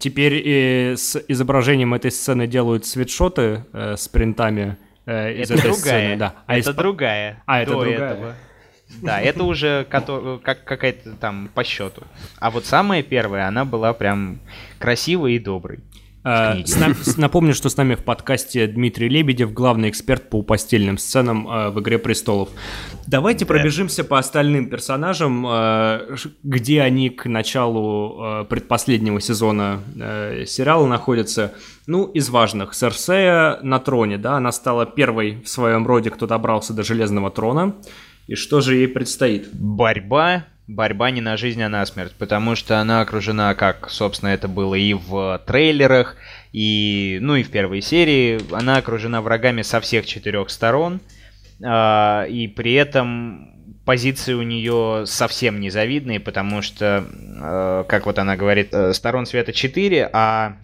Теперь 0.02 0.42
э, 0.44 0.98
с 0.98 1.24
изображением 1.28 1.94
этой 1.94 2.10
сцены 2.10 2.48
делают 2.48 2.88
свитшоты 2.88 3.66
э, 3.72 3.96
с 3.96 4.08
принтами 4.08 4.76
э, 5.06 5.34
из 5.34 5.52
это 5.52 5.60
этой 5.60 5.72
другая. 5.72 5.76
сцены. 5.76 6.16
Да. 6.18 6.36
А 6.48 6.58
это 6.58 6.72
из... 6.72 6.76
другая. 6.76 7.44
А, 7.46 7.62
это 7.62 7.72
другая. 7.72 7.94
Этого. 8.14 8.36
Да, 9.04 9.22
это 9.22 9.44
уже 9.44 9.86
как 9.88 10.64
какая-то 10.64 11.12
там 11.18 11.52
по 11.54 11.64
счету. 11.64 12.02
А 12.40 12.50
вот 12.50 12.66
самая 12.66 13.04
первая, 13.04 13.48
она 13.48 13.64
была 13.64 13.94
прям 13.94 14.40
красивой 14.80 15.36
и 15.36 15.40
доброй. 15.40 15.82
Э, 16.24 16.64
напомню, 17.18 17.54
что 17.54 17.70
с 17.70 17.78
нами 17.78 17.96
в 17.96 18.04
подкасте 18.04 18.68
Дмитрий 18.68 19.10
Лебедев, 19.10 19.54
главный 19.54 19.90
эксперт 19.90 20.30
по 20.30 20.42
постельным 20.42 20.98
сценам 20.98 21.48
э, 21.48 21.70
в 21.70 21.80
«Игре 21.80 21.98
престолов». 21.98 22.50
Давайте 23.08 23.46
пробежимся 23.46 24.04
по 24.04 24.20
остальным 24.20 24.70
персонажам, 24.70 25.46
э, 25.48 26.16
где 26.44 26.82
они 26.82 27.10
к 27.10 27.26
началу 27.26 28.46
предпоследнего 28.50 29.20
сезона 29.20 29.82
сериала 30.46 30.88
находятся. 30.88 31.54
Ну, 31.88 32.06
из 32.06 32.30
важных. 32.30 32.74
Серсея 32.74 33.60
на 33.64 33.80
троне, 33.80 34.18
да, 34.18 34.38
она 34.38 34.52
стала 34.52 34.86
первой 34.86 35.42
в 35.44 35.50
своем 35.50 35.88
роде, 35.88 36.10
кто 36.10 36.28
добрался 36.28 36.74
до 36.74 36.84
Железного 36.84 37.32
трона. 37.32 37.76
И 38.28 38.36
что 38.36 38.62
же 38.62 38.76
ей 38.76 38.88
предстоит? 38.88 39.50
Борьба 39.54 40.46
борьба 40.68 41.12
не 41.12 41.22
на 41.22 41.38
жизнь, 41.38 41.62
а 41.62 41.70
на 41.70 41.86
смерть, 41.86 42.14
потому 42.18 42.56
что 42.56 42.80
она 42.80 43.02
окружена, 43.02 43.54
как, 43.56 43.90
собственно, 43.90 44.30
это 44.30 44.48
было 44.48 44.76
и 44.76 44.94
в 44.94 45.42
трейлерах, 45.46 46.16
и, 46.54 47.20
ну, 47.22 47.36
и 47.36 47.44
в 47.44 47.52
первой 47.52 47.82
серии, 47.82 48.40
она 48.54 48.78
окружена 48.78 49.22
врагами 49.22 49.62
со 49.62 49.82
всех 49.82 50.06
четырех 50.06 50.50
сторон, 50.50 51.02
э, 51.64 52.28
и 52.30 52.48
при 52.48 52.74
этом 52.74 53.52
позиции 53.86 54.34
у 54.34 54.44
нее 54.44 55.04
совсем 55.06 55.60
незавидные, 55.60 56.20
потому 56.20 56.62
что, 56.62 57.06
э, 57.10 57.84
как 57.88 58.06
вот 58.06 58.20
она 58.20 58.36
говорит, 58.36 58.70
э, 58.72 58.94
сторон 58.94 59.26
света 59.26 59.54
4, 59.54 60.10
а 60.14 60.58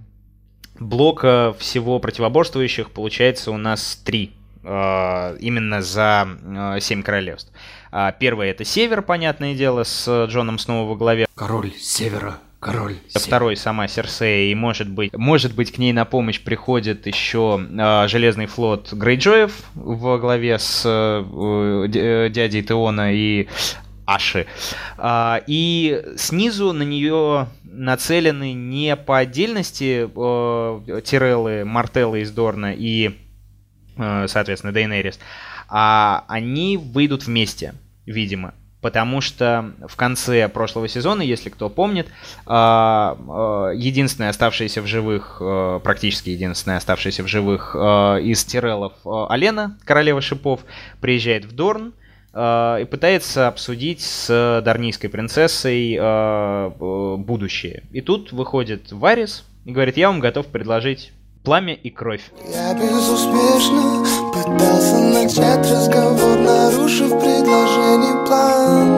блока 0.80 1.56
всего 1.60 2.00
противоборствующих 2.00 2.92
получается 2.92 3.52
у 3.52 3.58
нас 3.58 4.02
3, 4.06 4.32
э, 4.64 5.38
именно 5.40 5.82
за 5.82 6.28
э, 6.76 6.80
7 6.80 7.04
королевств. 7.04 7.52
А, 7.92 8.12
первый 8.12 8.50
это 8.50 8.64
Север, 8.64 9.02
понятное 9.02 9.56
дело, 9.56 9.84
с 9.84 10.26
Джоном 10.26 10.60
Сноу 10.60 10.88
во 10.88 10.96
главе. 10.96 11.28
Король 11.36 11.72
Севера. 11.80 12.38
Король. 12.60 12.96
Второй 13.14 13.56
сама 13.56 13.88
Серсея, 13.88 14.52
и 14.52 14.56
может 14.56 14.90
быть, 14.90 15.16
может 15.16 15.54
быть 15.54 15.72
к 15.72 15.78
ней 15.78 15.94
на 15.94 16.06
помощь 16.06 16.42
приходит 16.42 17.06
еще 17.06 17.62
э, 17.62 18.08
Железный 18.08 18.48
флот 18.48 18.92
Грейджоев 18.92 19.52
во 19.76 20.18
главе 20.18 20.58
с 20.58 20.82
э, 20.84 22.30
дядей 22.32 22.64
Теона 22.64 23.14
и 23.14 23.48
Аши. 24.08 24.48
А, 24.98 25.42
и 25.46 26.04
снизу 26.18 26.74
на 26.74 26.82
нее 26.82 27.48
нацелены 27.64 28.54
не 28.54 28.96
по 28.96 29.20
отдельности 29.20 30.10
э, 30.10 31.02
Тиреллы, 31.02 31.64
Мартеллы 31.64 32.22
из 32.22 32.32
Дорна 32.32 32.74
и, 32.74 33.18
э, 33.98 34.26
соответственно, 34.28 34.74
Дейнерис, 34.74 35.20
а 35.68 36.26
они 36.28 36.78
выйдут 36.78 37.26
вместе, 37.26 37.74
видимо. 38.06 38.54
Потому 38.82 39.22
что 39.22 39.74
в 39.88 39.96
конце 39.96 40.48
прошлого 40.48 40.88
сезона, 40.88 41.22
если 41.24 41.50
кто 41.50 41.68
помнит, 41.68 42.08
а, 42.46 43.18
а, 43.28 43.72
единственная 43.72 44.30
оставшаяся 44.30 44.82
в 44.82 44.88
живых, 44.88 45.40
а, 45.42 45.80
практически 45.80 46.30
единственная 46.30 46.78
оставшаяся 46.78 47.24
в 47.24 47.28
живых 47.28 47.76
из 47.76 48.46
Тиреллов 48.46 48.94
Алена, 49.04 49.78
королева 49.84 50.22
шипов, 50.22 50.62
приезжает 51.02 51.46
в 51.46 51.54
Дорн 51.54 51.94
и 52.34 52.88
пытается 52.92 53.48
обсудить 53.48 54.02
с 54.02 54.62
дарнийской 54.64 55.10
принцессой 55.10 55.98
будущее. 57.18 57.84
И 57.92 58.02
тут 58.02 58.32
выходит 58.32 58.92
Варис 58.92 59.44
и 59.66 59.72
говорит, 59.72 59.98
я 59.98 60.10
вам 60.10 60.20
готов 60.20 60.46
предложить 60.46 61.14
пламя 61.48 61.76
и 61.76 61.90
кровь. 61.90 62.24
Я 62.54 62.74
безуспешно 62.74 64.04
пытался 64.34 64.98
начать 64.98 65.72
разговор, 65.72 66.40
нарушив 66.40 67.12
предложение 67.12 68.26
план. 68.26 68.90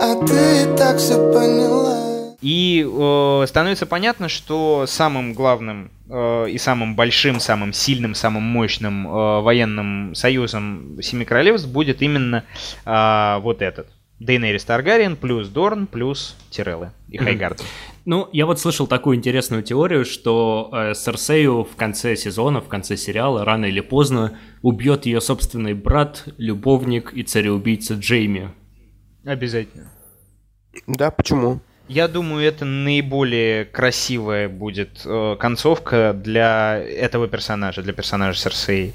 А 0.00 0.26
ты 0.26 0.64
и 0.64 0.76
так 0.76 0.98
все 0.98 1.14
поняла. 1.32 2.34
И 2.42 2.84
э, 2.84 3.44
становится 3.46 3.86
понятно, 3.86 4.28
что 4.28 4.84
самым 4.88 5.32
главным 5.32 5.92
э, 6.08 6.48
и 6.50 6.58
самым 6.58 6.96
большим, 6.96 7.38
самым 7.38 7.72
сильным, 7.72 8.16
самым 8.16 8.42
мощным 8.42 9.06
э, 9.06 9.40
военным 9.42 10.16
союзом 10.16 11.00
Семи 11.00 11.24
Королевств 11.24 11.68
будет 11.68 12.02
именно 12.02 12.42
э, 12.84 13.38
вот 13.40 13.62
этот. 13.62 13.86
Дейнерис 14.18 14.64
Таргариен 14.64 15.16
плюс 15.16 15.46
Дорн 15.48 15.86
плюс 15.86 16.36
Тиреллы 16.50 16.90
и 17.08 17.16
Хайгард. 17.16 17.62
Ну, 18.04 18.28
я 18.32 18.46
вот 18.46 18.58
слышал 18.58 18.86
такую 18.86 19.16
интересную 19.16 19.62
теорию, 19.62 20.04
что 20.04 20.70
э, 20.72 20.94
Серсею 20.94 21.64
в 21.64 21.76
конце 21.76 22.16
сезона, 22.16 22.60
в 22.60 22.68
конце 22.68 22.96
сериала, 22.96 23.44
рано 23.44 23.66
или 23.66 23.80
поздно 23.80 24.38
убьет 24.62 25.06
ее 25.06 25.20
собственный 25.20 25.74
брат, 25.74 26.24
любовник 26.38 27.12
и 27.12 27.22
цареубийца 27.22 27.94
Джейми. 27.94 28.50
Обязательно. 29.24 29.90
Да, 30.86 31.10
почему? 31.10 31.60
Я 31.88 32.06
думаю, 32.06 32.46
это 32.46 32.64
наиболее 32.64 33.64
красивая 33.64 34.48
будет 34.48 35.02
э, 35.04 35.36
концовка 35.38 36.12
для 36.14 36.78
этого 36.78 37.26
персонажа, 37.26 37.82
для 37.82 37.92
персонажа 37.92 38.38
Серсеи. 38.38 38.94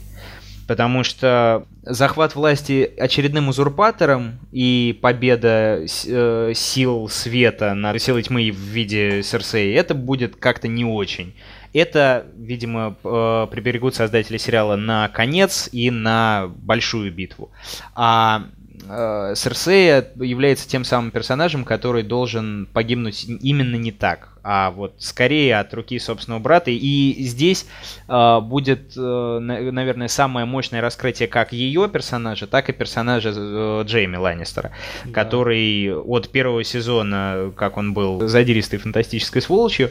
Потому 0.68 1.04
что 1.04 1.68
захват 1.84 2.34
власти 2.36 2.92
очередным 2.98 3.50
узурпатором 3.50 4.40
и 4.52 4.98
победа 5.00 5.86
э, 5.86 6.54
сил 6.56 7.08
света 7.08 7.76
над 7.76 8.02
силой 8.02 8.24
тьмы 8.24 8.52
в 8.52 8.58
виде 8.58 9.22
Серсеи, 9.22 9.76
это 9.76 9.94
будет 9.94 10.36
как-то 10.38 10.68
не 10.68 10.84
очень. 10.84 11.36
Это, 11.74 12.26
видимо, 12.38 12.96
э, 13.04 13.48
приберегут 13.52 13.96
создатели 13.96 14.38
сериала 14.38 14.76
на 14.76 15.10
конец 15.10 15.70
и 15.72 15.92
на 15.92 16.48
большую 16.48 17.12
битву. 17.12 17.52
А 17.94 18.46
э, 18.88 19.34
Серсея 19.36 20.08
является 20.16 20.68
тем 20.68 20.84
самым 20.84 21.12
персонажем, 21.12 21.64
который 21.64 22.02
должен 22.02 22.68
погибнуть 22.74 23.26
именно 23.26 23.76
не 23.76 23.92
так, 23.92 24.35
а 24.48 24.70
вот 24.70 24.94
скорее 25.00 25.58
от 25.58 25.74
руки 25.74 25.98
собственного 25.98 26.40
брата. 26.40 26.70
И 26.70 27.16
здесь 27.24 27.66
э, 28.08 28.40
будет, 28.42 28.94
э, 28.96 29.40
наверное, 29.40 30.08
самое 30.08 30.46
мощное 30.46 30.82
раскрытие 30.82 31.28
как 31.28 31.52
ее 31.52 31.90
персонажа, 31.90 32.46
так 32.46 32.70
и 32.70 32.72
персонажа 32.72 33.34
э, 33.36 33.84
Джейми 33.88 34.18
Ланнистера, 34.18 34.72
да. 35.04 35.12
который 35.12 35.92
от 35.96 36.30
первого 36.30 36.64
сезона, 36.64 37.52
как 37.56 37.78
он 37.78 37.94
был 37.94 38.28
задиристой 38.28 38.78
фантастической 38.78 39.42
сволочью, 39.42 39.90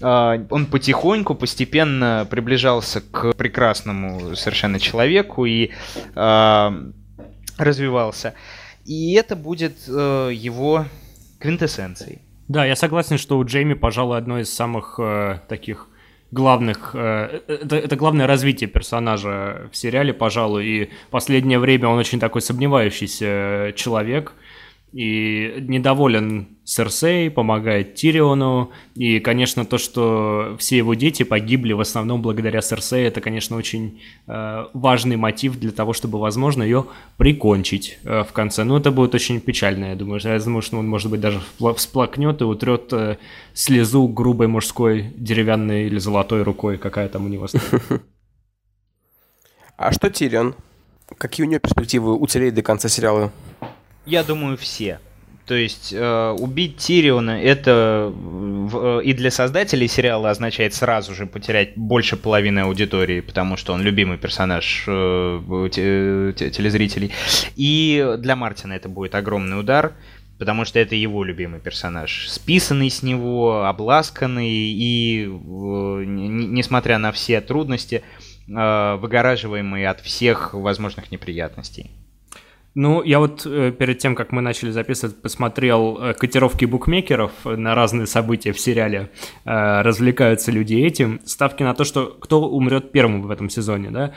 э, 0.00 0.46
он 0.50 0.66
потихоньку, 0.66 1.34
постепенно 1.34 2.28
приближался 2.30 3.00
к 3.00 3.32
прекрасному 3.32 4.36
совершенно 4.36 4.78
человеку 4.78 5.46
и 5.46 5.72
э, 6.14 6.70
развивался. 7.58 8.34
И 8.84 9.14
это 9.14 9.34
будет 9.34 9.74
э, 9.88 10.30
его 10.32 10.84
квинтэссенцией. 11.40 12.20
Да, 12.48 12.64
я 12.64 12.76
согласен, 12.76 13.18
что 13.18 13.38
у 13.38 13.44
Джейми, 13.44 13.74
пожалуй, 13.74 14.18
одно 14.18 14.38
из 14.38 14.52
самых 14.52 14.96
э, 14.98 15.40
таких 15.48 15.88
главных... 16.30 16.92
Э, 16.94 17.40
это, 17.48 17.76
это 17.76 17.96
главное 17.96 18.26
развитие 18.26 18.68
персонажа 18.68 19.68
в 19.72 19.76
сериале, 19.76 20.12
пожалуй, 20.12 20.66
и 20.66 20.90
последнее 21.10 21.58
время 21.58 21.88
он 21.88 21.98
очень 21.98 22.20
такой 22.20 22.42
сомневающийся 22.42 23.72
человек– 23.76 24.32
и 24.96 25.56
недоволен 25.60 26.48
Серсей, 26.64 27.30
помогает 27.30 27.96
Тириону, 27.96 28.70
и, 28.94 29.20
конечно, 29.20 29.66
то, 29.66 29.76
что 29.76 30.56
все 30.58 30.78
его 30.78 30.94
дети 30.94 31.22
погибли 31.22 31.74
в 31.74 31.80
основном 31.80 32.22
благодаря 32.22 32.62
Серсей, 32.62 33.06
это, 33.06 33.20
конечно, 33.20 33.58
очень 33.58 34.00
э, 34.26 34.64
важный 34.72 35.16
мотив 35.16 35.60
для 35.60 35.72
того, 35.72 35.92
чтобы, 35.92 36.18
возможно, 36.18 36.62
ее 36.62 36.86
прикончить 37.18 37.98
э, 38.04 38.24
в 38.24 38.32
конце. 38.32 38.64
Но 38.64 38.78
это 38.78 38.90
будет 38.90 39.14
очень 39.14 39.38
печально, 39.38 39.90
я 39.90 39.96
думаю. 39.96 40.18
Я 40.24 40.38
думаю, 40.38 40.62
что 40.62 40.78
он, 40.78 40.88
может 40.88 41.10
быть, 41.10 41.20
даже 41.20 41.42
всплакнет 41.76 42.40
и 42.40 42.44
утрет 42.44 42.90
э, 42.94 43.18
слезу 43.52 44.08
грубой 44.08 44.46
мужской 44.46 45.12
деревянной 45.18 45.88
или 45.88 45.98
золотой 45.98 46.42
рукой, 46.42 46.78
какая 46.78 47.08
там 47.08 47.26
у 47.26 47.28
него. 47.28 47.48
А 49.78 49.92
что 49.92 50.08
Тирион? 50.08 50.54
Какие 51.18 51.44
у 51.44 51.50
него 51.50 51.60
перспективы 51.60 52.14
уцелеть 52.14 52.54
до 52.54 52.62
конца 52.62 52.88
сериала? 52.88 53.30
Я 54.06 54.22
думаю, 54.22 54.56
все. 54.56 55.00
То 55.46 55.54
есть 55.54 55.92
э, 55.92 56.36
убить 56.38 56.78
Тириона 56.78 57.40
это 57.40 58.12
в, 58.12 58.98
э, 58.98 59.04
и 59.04 59.12
для 59.12 59.30
создателей 59.30 59.86
сериала 59.86 60.30
означает 60.30 60.74
сразу 60.74 61.14
же 61.14 61.26
потерять 61.26 61.76
больше 61.76 62.16
половины 62.16 62.60
аудитории, 62.60 63.20
потому 63.20 63.56
что 63.56 63.72
он 63.72 63.82
любимый 63.82 64.18
персонаж 64.18 64.84
э, 64.88 65.68
те, 65.72 66.32
те, 66.36 66.50
телезрителей. 66.50 67.12
И 67.54 68.16
для 68.18 68.34
Мартина 68.34 68.72
это 68.72 68.88
будет 68.88 69.14
огромный 69.14 69.60
удар, 69.60 69.92
потому 70.38 70.64
что 70.64 70.80
это 70.80 70.96
его 70.96 71.22
любимый 71.22 71.60
персонаж. 71.60 72.28
Списанный 72.28 72.90
с 72.90 73.04
него, 73.04 73.66
обласканный 73.66 74.50
и, 74.50 75.26
э, 75.26 75.28
несмотря 75.28 76.98
на 76.98 77.12
все 77.12 77.40
трудности, 77.40 78.02
э, 78.48 78.96
выгораживаемый 78.96 79.86
от 79.86 80.00
всех 80.00 80.54
возможных 80.54 81.12
неприятностей. 81.12 81.92
Ну, 82.76 83.02
я 83.02 83.20
вот 83.20 83.46
э, 83.46 83.72
перед 83.72 83.98
тем, 84.00 84.14
как 84.14 84.32
мы 84.32 84.42
начали 84.42 84.70
записывать, 84.70 85.16
посмотрел 85.22 85.96
э, 85.98 86.12
котировки 86.12 86.66
букмекеров 86.66 87.32
на 87.44 87.74
разные 87.74 88.06
события 88.06 88.52
в 88.52 88.60
сериале. 88.60 89.10
Э, 89.46 89.80
развлекаются 89.80 90.52
люди 90.52 90.74
этим. 90.74 91.22
Ставки 91.24 91.62
на 91.62 91.72
то, 91.72 91.84
что 91.84 92.14
кто 92.20 92.46
умрет 92.46 92.92
первым 92.92 93.22
в 93.22 93.30
этом 93.30 93.48
сезоне, 93.48 93.90
да? 93.90 94.12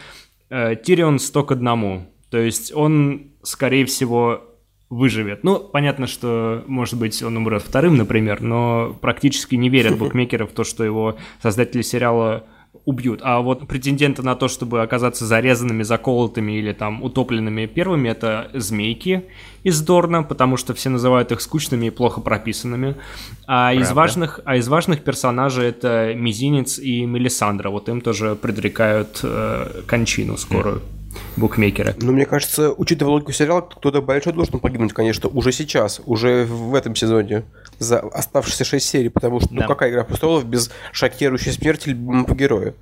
Э, 0.50 0.76
Тирион 0.76 1.20
100 1.20 1.44
к 1.46 1.52
одному. 1.54 2.12
То 2.30 2.38
есть 2.38 2.76
он, 2.76 3.32
скорее 3.44 3.86
всего, 3.86 4.44
выживет. 4.90 5.46
Ну, 5.46 5.60
понятно, 5.60 6.06
что, 6.06 6.62
может 6.68 7.00
быть, 7.00 7.24
он 7.24 7.38
умрет 7.38 7.64
вторым, 7.64 7.96
например, 7.96 8.42
но 8.42 8.94
практически 9.00 9.56
не 9.56 9.70
верят 9.70 9.98
букмекеры 9.98 10.46
в 10.46 10.52
то, 10.52 10.66
что 10.66 10.84
его 10.84 11.18
создатели 11.42 11.82
сериала 11.82 12.46
убьют. 12.86 13.22
А 13.24 13.42
вот 13.42 13.68
претенденты 13.68 14.24
на 14.24 14.36
то, 14.36 14.48
чтобы 14.48 14.82
оказаться 14.82 15.26
зарезанными, 15.26 15.84
заколотыми 15.84 16.54
или 16.54 16.74
там 16.74 17.04
утопленными 17.04 17.66
первыми, 17.66 18.10
это 18.10 18.50
змейки 18.54 19.26
из 19.64 19.82
Дорна, 19.82 20.24
потому 20.24 20.58
что 20.58 20.74
все 20.74 20.90
называют 20.90 21.32
их 21.32 21.42
скучными 21.42 21.88
и 21.88 21.90
плохо 21.90 22.22
прописанными. 22.22 22.96
А 23.48 23.74
из 23.74 23.92
важных, 23.92 24.40
а 24.46 24.56
из 24.56 24.68
важных 24.68 25.04
персонажей 25.04 25.68
это 25.68 26.14
Мизинец 26.16 26.80
и 26.80 27.06
Мелисандра. 27.06 27.70
Вот 27.70 27.90
им 27.90 28.02
тоже 28.02 28.36
предрекают 28.36 29.20
э, 29.24 29.82
кончину 29.86 30.38
скорую. 30.38 30.78
Mm 30.78 30.99
букмекеры. 31.38 31.96
Ну, 32.02 32.12
мне 32.12 32.26
кажется, 32.26 32.72
учитывая 32.72 33.14
логику 33.14 33.32
сериала, 33.32 33.62
кто-то 33.62 34.02
большой 34.02 34.34
должен 34.34 34.60
погибнуть, 34.60 34.94
конечно, 34.94 35.30
уже 35.30 35.52
сейчас, 35.52 36.02
уже 36.06 36.46
в 36.46 36.76
этом 36.76 36.96
сезоне, 36.96 37.44
за 37.78 38.00
оставшиеся 38.00 38.66
шесть 38.66 38.90
серий, 38.90 39.10
потому 39.10 39.40
что, 39.40 39.50
ну, 39.52 39.60
да. 39.60 39.64
ну, 39.64 39.68
какая 39.70 39.92
«Игра 39.92 40.04
престолов» 40.04 40.46
без 40.46 40.72
шокирующей 40.92 41.52
смерти 41.52 41.96
по 42.28 42.34
герою? 42.34 42.76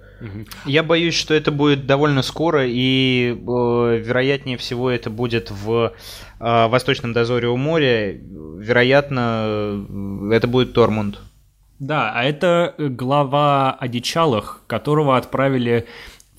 Я 0.65 0.83
боюсь, 0.83 1.13
что 1.13 1.33
это 1.33 1.51
будет 1.51 1.85
довольно 1.85 2.23
скоро, 2.23 2.65
и 2.65 3.31
э, 3.31 3.35
вероятнее 3.35 4.57
всего 4.57 4.89
это 4.89 5.09
будет 5.09 5.51
в 5.51 5.93
э, 6.39 6.67
Восточном 6.67 7.13
дозоре 7.13 7.47
у 7.47 7.57
моря. 7.57 8.13
Вероятно, 8.13 9.85
это 10.31 10.47
будет 10.47 10.73
Тормунд. 10.73 11.19
Да, 11.79 12.11
а 12.15 12.23
это 12.23 12.73
глава 12.79 13.77
одичалых, 13.79 14.61
которого 14.65 15.15
отправили 15.15 15.85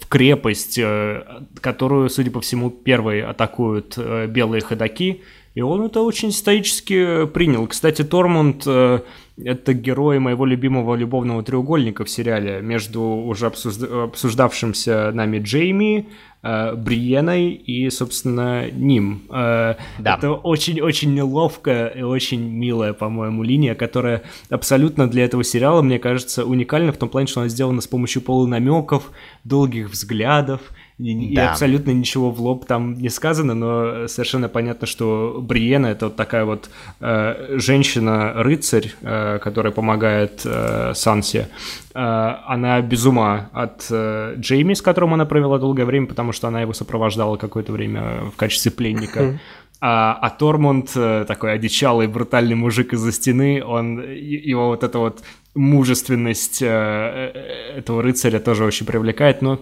крепость, 0.07 0.79
э, 0.79 1.43
которую, 1.61 2.11
судя 2.11 2.31
по 2.31 2.41
всему, 2.41 2.71
первой 2.71 3.23
атакуют 3.23 3.95
э, 3.97 4.27
белые 4.27 4.63
ходаки. 4.63 5.23
И 5.55 5.61
он 5.61 5.85
это 5.85 6.03
очень 6.03 6.33
стоически 6.33 7.27
принял. 7.27 7.67
Кстати, 7.67 8.03
Тормунд 8.03 8.63
э, 8.67 9.01
это 9.45 9.73
герой 9.73 10.19
моего 10.19 10.45
любимого 10.45 10.95
любовного 10.95 11.43
треугольника 11.43 12.05
в 12.05 12.11
сериале 12.11 12.61
между 12.61 13.03
уже 13.03 13.47
обсуждавшимся 13.47 15.13
нами 15.13 15.39
Джейми, 15.39 16.09
э, 16.43 16.75
Бриеной 16.75 17.51
и, 17.51 17.89
собственно, 17.91 18.71
ним. 18.71 19.23
Э, 19.31 19.75
да. 19.99 20.17
Это 20.17 20.33
очень-очень 20.33 21.15
неловкая 21.15 21.89
и 21.89 22.03
очень 22.03 22.41
милая, 22.41 22.93
по-моему, 22.93 23.43
линия, 23.43 23.75
которая 23.75 24.23
абсолютно 24.51 25.09
для 25.09 25.25
этого 25.25 25.45
сериала, 25.45 25.83
мне 25.83 25.99
кажется, 25.99 26.45
уникальна 26.45 26.93
в 26.93 26.97
том 26.97 27.09
плане, 27.09 27.27
что 27.27 27.41
она 27.41 27.49
сделана 27.49 27.81
с 27.81 27.87
помощью 27.87 28.23
полунамеков, 28.23 29.11
долгих 29.45 29.91
взглядов, 29.91 30.61
и, 30.99 31.35
да. 31.35 31.43
и 31.43 31.47
абсолютно 31.47 31.93
ничего 31.93 32.31
в 32.31 32.41
лоб 32.41 32.67
там 32.67 32.95
не 32.95 33.09
сказано, 33.09 33.55
но 33.55 34.09
совершенно 34.09 34.49
понятно, 34.49 34.87
что 34.87 35.39
Бриена 35.41 35.87
это 35.87 36.07
вот 36.07 36.17
такая 36.17 36.45
вот 36.45 36.71
э, 37.01 37.57
женщина-рыцарь, 37.59 38.93
э, 39.03 39.39
которая 39.41 39.73
помогает 39.73 40.43
э, 40.45 40.93
Сансе. 40.95 41.49
Э, 41.95 42.35
она 42.47 42.81
без 42.81 43.07
ума 43.07 43.49
от 43.53 43.87
э, 43.91 44.35
Джейми, 44.39 44.75
с 44.75 44.83
которым 44.83 45.15
она 45.15 45.25
провела 45.25 45.59
долгое 45.59 45.85
время, 45.85 46.07
потому 46.07 46.33
что 46.33 46.49
она 46.49 46.63
его 46.63 46.73
сопровождала 46.73 47.37
какое-то 47.37 47.73
время 47.73 48.31
в 48.33 48.37
качестве 48.37 48.73
пленника. 48.73 49.39
А, 49.81 50.19
а 50.21 50.31
Тормунд, 50.31 50.91
э, 50.97 51.25
такой 51.29 51.53
одичалый, 51.53 52.09
брутальный 52.09 52.57
мужик 52.57 52.93
из-за 52.95 53.13
стены, 53.13 53.63
он, 53.65 54.03
его 54.03 54.69
вот 54.69 54.83
эта 54.83 54.99
вот 54.99 55.23
мужественность 55.55 56.63
э, 56.63 56.67
э, 56.67 57.79
этого 57.79 58.03
рыцаря 58.03 58.41
тоже 58.41 58.65
очень 58.65 58.87
привлекает, 58.87 59.41
но 59.41 59.61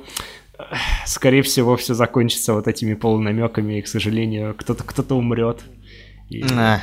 скорее 1.07 1.43
всего, 1.43 1.77
все 1.77 1.95
закончится 1.95 2.55
вот 2.55 2.69
этими 2.69 2.95
полунамеками, 2.95 3.79
и, 3.79 3.83
к 3.83 3.89
сожалению, 3.89 4.55
кто-то 4.55 4.85
кто-то 4.85 5.15
умрет. 5.17 5.63
И... 6.29 6.45
А, 6.53 6.83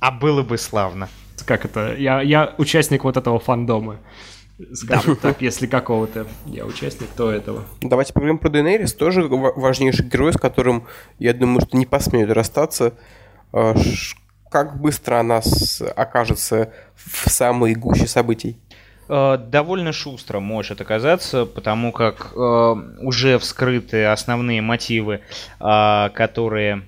а 0.00 0.10
было 0.10 0.42
бы 0.42 0.58
славно. 0.58 1.08
как 1.46 1.64
это, 1.64 1.94
я, 1.96 2.20
я 2.22 2.54
участник 2.58 3.04
вот 3.04 3.16
этого 3.16 3.38
фандома. 3.38 4.00
Скажем 4.72 5.16
так, 5.16 5.42
если 5.42 5.66
какого-то 5.66 6.28
я 6.46 6.64
участник, 6.64 7.08
то 7.16 7.30
этого. 7.30 7.64
Давайте 7.80 8.12
поговорим 8.12 8.38
про 8.38 8.50
Дейнерис, 8.50 8.94
тоже 8.94 9.26
важнейший 9.26 10.06
герой, 10.06 10.32
с 10.32 10.36
которым, 10.36 10.86
я 11.18 11.34
думаю, 11.34 11.60
что 11.60 11.76
не 11.76 11.86
посмеют 11.86 12.30
расстаться. 12.30 12.94
А, 13.52 13.74
как 14.50 14.80
быстро 14.80 15.18
она 15.18 15.42
окажется 15.96 16.72
в 16.94 17.28
самой 17.28 17.74
гуще 17.74 18.06
событий? 18.06 18.56
Э, 19.08 19.38
довольно 19.38 19.92
шустро 19.92 20.40
может 20.40 20.80
оказаться, 20.80 21.44
потому 21.44 21.92
как 21.92 22.32
э, 22.34 22.74
уже 23.00 23.38
вскрыты 23.38 24.06
основные 24.06 24.62
мотивы, 24.62 25.20
э, 25.60 26.10
которые 26.14 26.82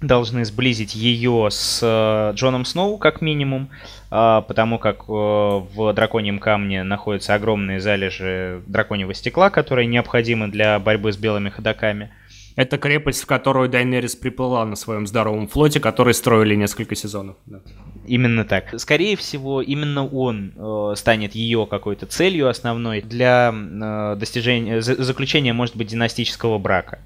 должны 0.00 0.44
сблизить 0.44 0.94
ее 0.94 1.48
с 1.50 1.80
э, 1.82 2.32
Джоном 2.34 2.64
Сноу, 2.64 2.98
как 2.98 3.20
минимум, 3.20 3.70
э, 4.10 4.42
потому 4.46 4.78
как 4.78 5.04
э, 5.08 5.12
в 5.12 5.92
драконьем 5.94 6.38
камне 6.38 6.82
находятся 6.82 7.34
огромные 7.34 7.80
залежи 7.80 8.62
драконьего 8.66 9.14
стекла, 9.14 9.50
которые 9.50 9.86
необходимы 9.86 10.48
для 10.48 10.78
борьбы 10.78 11.12
с 11.12 11.16
белыми 11.16 11.50
ходоками. 11.50 12.10
Это 12.56 12.78
крепость, 12.78 13.22
в 13.22 13.26
которую 13.26 13.68
Дайнерис 13.68 14.14
приплыла 14.14 14.64
на 14.64 14.76
своем 14.76 15.06
здоровом 15.08 15.48
флоте, 15.48 15.80
который 15.80 16.14
строили 16.14 16.54
несколько 16.54 16.94
сезонов. 16.94 17.36
Да. 17.46 17.60
Именно 18.06 18.44
так. 18.44 18.78
Скорее 18.78 19.16
всего, 19.16 19.60
именно 19.60 20.06
он 20.06 20.52
э, 20.56 20.94
станет 20.96 21.34
ее 21.34 21.66
какой-то 21.66 22.06
целью 22.06 22.48
основной 22.48 23.02
для 23.02 23.52
э, 23.52 24.16
достижения, 24.16 24.80
за, 24.82 25.02
заключения, 25.02 25.52
может 25.52 25.74
быть, 25.74 25.88
династического 25.88 26.58
брака. 26.58 27.00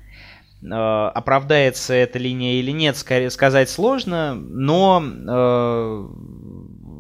Э, 0.63 1.11
оправдается 1.15 1.95
эта 1.95 2.19
линия 2.19 2.55
или 2.61 2.71
нет, 2.71 2.99
скорее 2.99 3.31
сказать 3.31 3.71
сложно, 3.71 4.35
но 4.35 5.03
э, 5.03 6.09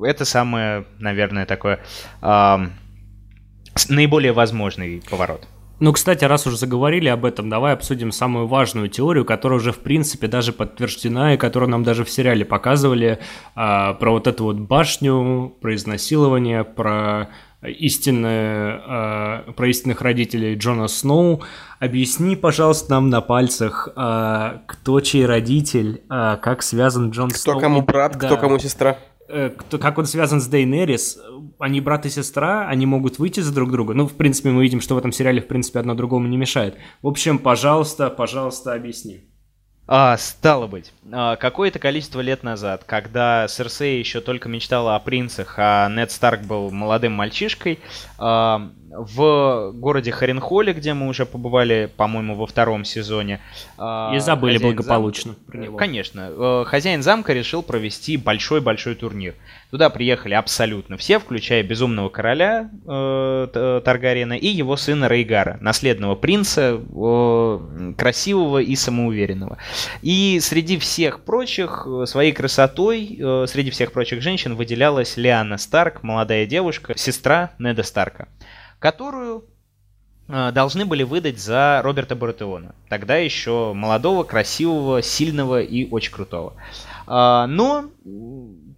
это 0.06 0.24
самое, 0.24 0.86
наверное, 0.98 1.44
такое 1.44 1.80
э, 2.22 2.56
наиболее 3.90 4.32
возможный 4.32 5.02
поворот. 5.10 5.46
Ну, 5.80 5.92
кстати, 5.92 6.24
раз 6.24 6.46
уже 6.46 6.56
заговорили 6.56 7.08
об 7.08 7.24
этом, 7.24 7.48
давай 7.48 7.72
обсудим 7.72 8.10
самую 8.10 8.46
важную 8.46 8.88
теорию, 8.88 9.24
которая 9.24 9.58
уже, 9.58 9.72
в 9.72 9.78
принципе, 9.78 10.26
даже 10.26 10.52
подтверждена, 10.52 11.34
и 11.34 11.36
которую 11.36 11.70
нам 11.70 11.84
даже 11.84 12.04
в 12.04 12.10
сериале 12.10 12.44
показывали, 12.44 13.20
а, 13.54 13.94
про 13.94 14.12
вот 14.12 14.26
эту 14.26 14.44
вот 14.44 14.56
башню, 14.56 15.54
про 15.60 15.74
изнасилование, 15.76 16.64
про 16.64 17.28
истинные, 17.62 18.80
а, 18.86 19.52
про 19.52 19.68
истинных 19.68 20.00
родителей 20.02 20.54
Джона 20.56 20.88
Сноу. 20.88 21.42
Объясни, 21.80 22.36
пожалуйста, 22.36 22.92
нам 22.92 23.08
на 23.10 23.20
пальцах, 23.20 23.88
а, 23.96 24.62
кто 24.66 25.00
чей 25.00 25.26
родитель, 25.26 26.02
а, 26.08 26.36
как 26.36 26.62
связан 26.62 27.10
Джон 27.10 27.30
кто 27.30 27.38
Сноу. 27.38 27.54
Кто 27.54 27.60
кому 27.60 27.82
брат, 27.82 28.16
да. 28.18 28.26
кто 28.26 28.36
кому 28.36 28.58
сестра. 28.58 28.98
Э, 29.28 29.50
кто, 29.50 29.78
как 29.78 29.98
он 29.98 30.06
связан 30.06 30.40
с 30.40 30.46
Дейнерис, 30.46 31.18
они 31.58 31.82
брат 31.82 32.06
и 32.06 32.08
сестра, 32.08 32.66
они 32.66 32.86
могут 32.86 33.18
выйти 33.18 33.40
за 33.40 33.54
друг 33.54 33.70
друга. 33.70 33.92
Ну, 33.92 34.08
в 34.08 34.14
принципе, 34.14 34.50
мы 34.50 34.62
видим, 34.62 34.80
что 34.80 34.94
в 34.94 34.98
этом 34.98 35.12
сериале, 35.12 35.42
в 35.42 35.46
принципе, 35.46 35.80
одно 35.80 35.94
другому 35.94 36.26
не 36.28 36.38
мешает. 36.38 36.76
В 37.02 37.08
общем, 37.08 37.38
пожалуйста, 37.38 38.08
пожалуйста, 38.08 38.72
объясни. 38.72 39.20
А, 39.86 40.16
стало 40.16 40.66
быть, 40.66 40.92
какое-то 41.10 41.78
количество 41.78 42.20
лет 42.20 42.42
назад, 42.42 42.84
когда 42.84 43.46
Серсей 43.48 43.98
еще 43.98 44.20
только 44.20 44.48
мечтала 44.48 44.96
о 44.96 45.00
принцах, 45.00 45.54
а 45.56 45.88
Нед 45.88 46.10
Старк 46.10 46.42
был 46.42 46.70
молодым 46.70 47.12
мальчишкой, 47.12 47.78
а, 48.18 48.70
в 48.90 49.72
городе 49.72 50.10
Харенхоле, 50.10 50.72
где 50.72 50.94
мы 50.94 51.08
уже 51.08 51.26
побывали, 51.26 51.90
по-моему, 51.96 52.34
во 52.34 52.46
втором 52.46 52.84
сезоне. 52.84 53.40
А, 53.76 54.14
И 54.14 54.18
забыли 54.18 54.58
благополучно 54.58 55.32
зам... 55.32 55.44
про 55.46 55.58
него. 55.58 55.76
Конечно. 55.76 56.30
Э, 56.30 56.64
хозяин 56.66 57.02
замка 57.02 57.32
решил 57.32 57.62
провести 57.62 58.16
большой-большой 58.16 58.94
турнир. 58.94 59.34
Туда 59.70 59.90
приехали 59.90 60.34
абсолютно 60.34 60.96
все, 60.96 61.18
включая 61.18 61.62
Безумного 61.62 62.08
Короля 62.08 62.70
э, 62.86 63.80
Таргариена 63.84 64.32
и 64.32 64.48
его 64.48 64.76
сына 64.76 65.06
Рейгара, 65.06 65.58
наследного 65.60 66.14
принца, 66.14 66.80
э, 66.80 67.92
красивого 67.96 68.58
и 68.58 68.74
самоуверенного. 68.74 69.58
И 70.02 70.40
среди 70.40 70.78
всех 70.78 70.97
прочих, 71.24 71.86
э, 71.86 72.06
своей 72.06 72.32
красотой, 72.32 73.18
э, 73.18 73.46
среди 73.46 73.70
всех 73.70 73.92
прочих 73.92 74.20
женщин 74.20 74.56
выделялась 74.56 75.16
Лиана 75.16 75.56
Старк, 75.58 76.02
молодая 76.02 76.46
девушка, 76.46 76.96
сестра 76.98 77.52
Неда 77.58 77.82
Старка 77.82 78.28
которую 78.78 79.44
э, 80.28 80.52
должны 80.52 80.84
были 80.84 81.02
выдать 81.02 81.38
за 81.38 81.80
Роберта 81.82 82.14
Баратеона. 82.14 82.74
Тогда 82.88 83.16
еще 83.16 83.72
молодого, 83.74 84.22
красивого, 84.24 85.02
сильного 85.02 85.60
и 85.60 85.88
очень 85.90 86.12
крутого. 86.12 86.54
А, 87.06 87.46
но 87.46 87.86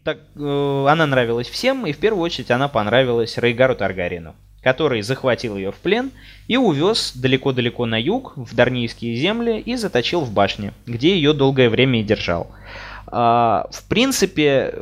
так, 0.05 0.21
она 0.37 1.07
нравилась 1.07 1.49
всем, 1.49 1.87
и 1.87 1.93
в 1.93 1.99
первую 1.99 2.23
очередь 2.23 2.51
она 2.51 2.69
понравилась 2.69 3.37
Рейгару 3.37 3.75
Таргарину, 3.75 4.35
который 4.63 5.03
захватил 5.03 5.57
ее 5.57 5.73
в 5.73 5.77
плен 5.77 6.11
и 6.49 6.57
увез 6.57 7.13
далеко-далеко 7.15 7.87
на 7.87 8.01
юг, 8.01 8.35
в 8.37 8.55
Дарнийские 8.55 9.17
земли, 9.17 9.59
и 9.59 9.77
заточил 9.77 10.21
в 10.21 10.33
башне, 10.33 10.73
где 10.87 11.15
ее 11.15 11.33
долгое 11.33 11.69
время 11.69 12.01
и 12.01 12.05
держал. 12.05 12.51
А, 13.13 13.67
в 13.73 13.85
принципе, 13.89 14.73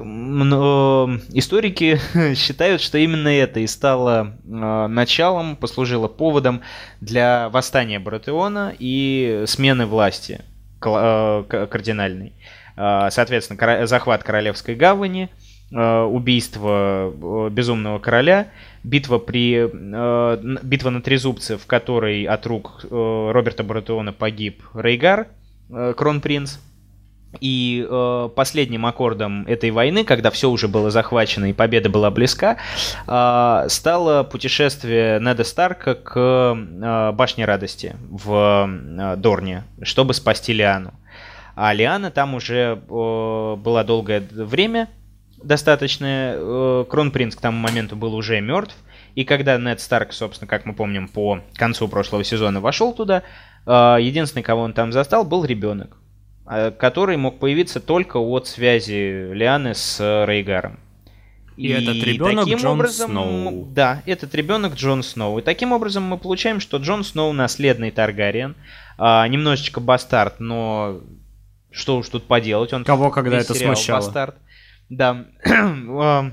историки 1.32 1.98
считают, 2.34 2.82
что 2.82 2.98
именно 2.98 3.28
это 3.28 3.60
и 3.60 3.66
стало 3.66 4.36
а, 4.50 4.86
началом, 4.88 5.56
послужило 5.56 6.08
поводом 6.08 6.60
для 7.00 7.48
восстания 7.48 7.98
Баратеона 7.98 8.74
и 8.78 9.44
смены 9.46 9.86
власти 9.86 10.42
а, 10.82 11.44
кардинальной. 11.44 12.34
Соответственно, 12.76 13.88
захват 13.88 14.22
Королевской 14.22 14.76
гавани, 14.76 15.30
убийство 15.70 17.12
безумного 17.50 17.98
короля, 17.98 18.48
битва, 18.84 19.18
при, 19.18 19.68
битва 20.62 20.90
на 20.90 21.02
Трезубце, 21.02 21.58
в 21.58 21.66
которой 21.66 22.24
от 22.24 22.46
рук 22.46 22.86
Роберта 22.90 23.64
Баратеона 23.64 24.12
погиб 24.12 24.62
Рейгар, 24.74 25.28
кронпринц, 25.68 26.58
и 27.40 27.86
э, 27.88 28.28
последним 28.34 28.86
аккордом 28.86 29.46
этой 29.46 29.70
войны, 29.70 30.04
когда 30.04 30.30
все 30.30 30.48
уже 30.50 30.66
было 30.66 30.90
захвачено 30.90 31.50
и 31.50 31.52
победа 31.52 31.90
была 31.90 32.10
близка, 32.10 32.56
э, 33.06 33.66
стало 33.68 34.22
путешествие 34.22 35.20
Неда 35.20 35.44
Старка 35.44 35.94
к 35.94 36.16
э, 36.16 37.12
Башне 37.12 37.44
Радости 37.44 37.96
в 38.10 38.66
э, 38.68 39.16
Дорне, 39.16 39.64
чтобы 39.82 40.14
спасти 40.14 40.52
Лиану. 40.52 40.94
А 41.54 41.72
Лиана 41.74 42.10
там 42.10 42.34
уже 42.34 42.80
э, 42.88 43.56
была 43.56 43.84
долгое 43.84 44.22
время, 44.30 44.88
достаточно. 45.42 46.34
Э, 46.36 46.84
Кронпринц 46.88 47.34
к 47.34 47.40
тому 47.40 47.58
моменту 47.58 47.96
был 47.96 48.14
уже 48.14 48.40
мертв. 48.40 48.76
И 49.14 49.24
когда 49.24 49.58
Нед 49.58 49.80
Старк, 49.80 50.12
собственно, 50.12 50.48
как 50.48 50.64
мы 50.64 50.74
помним, 50.74 51.08
по 51.08 51.40
концу 51.54 51.88
прошлого 51.88 52.24
сезона 52.24 52.60
вошел 52.60 52.92
туда, 52.92 53.22
э, 53.66 53.70
единственный, 54.00 54.42
кого 54.42 54.62
он 54.62 54.72
там 54.72 54.92
застал, 54.92 55.24
был 55.24 55.44
ребенок. 55.44 55.96
Э, 56.46 56.70
который 56.70 57.16
мог 57.16 57.38
появиться 57.38 57.80
только 57.80 58.18
от 58.18 58.46
связи 58.46 59.32
Лианы 59.32 59.74
с 59.74 59.98
Рейгаром. 60.26 60.78
И, 61.58 61.66
и 61.66 61.70
этот 61.72 61.96
ребенок 62.04 62.44
таким 62.44 62.58
Джон 62.58 62.72
образом, 62.72 63.10
Сноу. 63.10 63.68
Да, 63.72 64.02
этот 64.06 64.32
ребенок 64.36 64.74
Джон 64.74 65.02
Сноу. 65.02 65.40
И 65.40 65.42
таким 65.42 65.72
образом 65.72 66.04
мы 66.04 66.16
получаем, 66.16 66.60
что 66.60 66.76
Джон 66.76 67.02
Сноу 67.02 67.32
наследный 67.32 67.90
Таргариен. 67.90 68.54
А, 68.96 69.26
немножечко 69.26 69.80
бастард, 69.80 70.38
но 70.38 71.00
что 71.72 71.98
уж 71.98 72.08
тут 72.08 72.28
поделать. 72.28 72.72
Он 72.72 72.84
Кого 72.84 73.10
когда 73.10 73.38
это 73.38 73.54
смущало? 73.54 73.98
Бастард. 73.98 74.36
Да. 74.88 75.26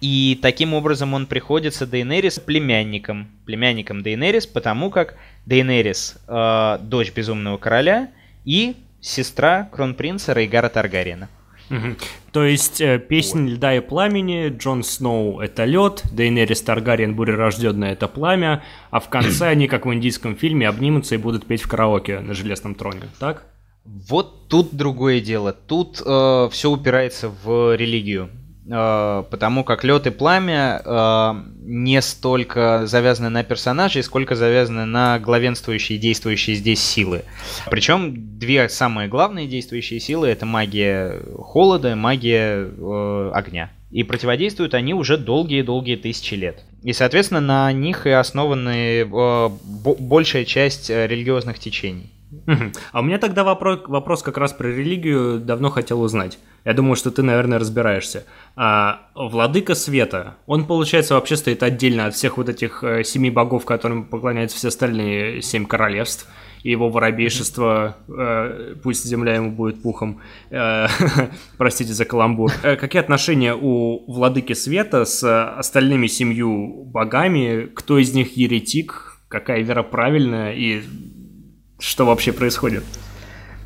И 0.00 0.38
таким 0.40 0.74
образом 0.74 1.14
он 1.14 1.26
приходится 1.26 1.86
Дейнерис 1.86 2.38
племянником. 2.38 3.28
Племянником 3.46 4.02
Дейнерис, 4.02 4.46
потому 4.46 4.90
как 4.90 5.16
Дейнерис 5.44 6.18
э, 6.28 6.78
дочь 6.82 7.12
Безумного 7.12 7.56
Короля 7.56 8.10
и 8.44 8.76
сестра 9.00 9.68
кронпринца 9.72 10.34
Рейгара 10.34 10.68
Таргариена. 10.68 11.28
Угу. 11.70 11.96
То 12.32 12.44
есть 12.44 12.80
э, 12.80 12.98
песня 12.98 13.42
вот. 13.42 13.50
льда 13.50 13.74
и 13.76 13.80
пламени, 13.80 14.56
Джон 14.56 14.84
Сноу 14.84 15.40
это 15.40 15.64
лед, 15.64 16.02
Дейнерис 16.12 16.62
Таргариен 16.62 17.14
бурерожденная 17.14 17.92
это 17.92 18.08
пламя, 18.08 18.62
а 18.90 19.00
в 19.00 19.08
конце 19.08 19.48
они, 19.48 19.68
как 19.68 19.84
в 19.84 19.92
индийском 19.92 20.36
фильме, 20.36 20.68
обнимутся 20.68 21.16
и 21.16 21.18
будут 21.18 21.46
петь 21.46 21.62
в 21.62 21.68
караоке 21.68 22.20
на 22.20 22.34
железном 22.34 22.74
троне, 22.74 23.02
так? 23.18 23.44
Вот 23.84 24.48
тут 24.48 24.74
другое 24.74 25.20
дело. 25.20 25.52
Тут 25.52 26.02
э, 26.04 26.48
все 26.50 26.70
упирается 26.70 27.28
в 27.28 27.74
религию. 27.76 28.30
Э, 28.70 29.24
потому 29.30 29.64
как 29.64 29.82
лед 29.82 30.06
и 30.06 30.10
пламя 30.10 30.82
э, 30.84 31.34
не 31.60 32.02
столько 32.02 32.86
завязаны 32.86 33.30
на 33.30 33.42
персонажей, 33.42 34.02
сколько 34.02 34.34
завязаны 34.34 34.84
на 34.84 35.18
главенствующие 35.18 35.96
и 35.96 36.00
действующие 36.00 36.56
здесь 36.56 36.80
силы. 36.80 37.24
Причем 37.70 38.38
две 38.38 38.68
самые 38.68 39.08
главные 39.08 39.46
действующие 39.46 40.00
силы 40.00 40.28
это 40.28 40.44
магия 40.44 41.18
холода, 41.38 41.96
магия 41.96 42.68
э, 42.68 43.30
огня. 43.34 43.70
И 43.90 44.02
противодействуют 44.02 44.74
они 44.74 44.92
уже 44.92 45.16
долгие-долгие 45.16 45.96
тысячи 45.96 46.34
лет. 46.34 46.62
И, 46.82 46.92
соответственно, 46.92 47.40
на 47.40 47.72
них 47.72 48.06
и 48.06 48.10
основаны 48.10 49.06
большая 49.06 50.44
часть 50.44 50.90
религиозных 50.90 51.58
течений. 51.58 52.12
А 52.92 53.00
у 53.00 53.02
меня 53.02 53.18
тогда 53.18 53.44
вопрос, 53.44 53.80
вопрос 53.86 54.22
как 54.22 54.36
раз 54.36 54.52
про 54.52 54.68
религию 54.68 55.38
давно 55.40 55.70
хотел 55.70 56.02
узнать. 56.02 56.38
Я 56.64 56.74
думаю, 56.74 56.96
что 56.96 57.10
ты, 57.10 57.22
наверное, 57.22 57.58
разбираешься. 57.58 58.26
А 58.56 59.08
Владыка 59.14 59.74
Света, 59.74 60.36
он, 60.46 60.66
получается, 60.66 61.14
вообще 61.14 61.36
стоит 61.36 61.62
отдельно 61.62 62.06
от 62.06 62.14
всех 62.14 62.36
вот 62.36 62.48
этих 62.48 62.84
э, 62.84 63.04
семи 63.04 63.30
богов, 63.30 63.64
которым 63.64 64.04
поклоняются 64.04 64.58
все 64.58 64.68
остальные 64.68 65.40
семь 65.42 65.64
королевств. 65.64 66.28
И 66.64 66.70
его 66.70 66.90
воробейшество, 66.90 67.96
э, 68.08 68.74
пусть 68.82 69.06
земля 69.06 69.36
ему 69.36 69.52
будет 69.52 69.80
пухом, 69.80 70.20
э, 70.50 70.88
простите 71.56 71.92
за 71.92 72.04
каламбур. 72.04 72.52
Какие 72.60 73.00
отношения 73.00 73.54
у 73.54 74.04
Владыки 74.12 74.52
Света 74.52 75.04
с 75.04 75.24
остальными 75.56 76.08
семью 76.08 76.84
богами? 76.84 77.70
Кто 77.74 77.98
из 77.98 78.12
них 78.12 78.36
еретик? 78.36 79.20
Какая 79.28 79.62
вера 79.62 79.82
правильная? 79.82 80.52
И 80.52 80.82
что 81.78 82.06
вообще 82.06 82.32
происходит? 82.32 82.84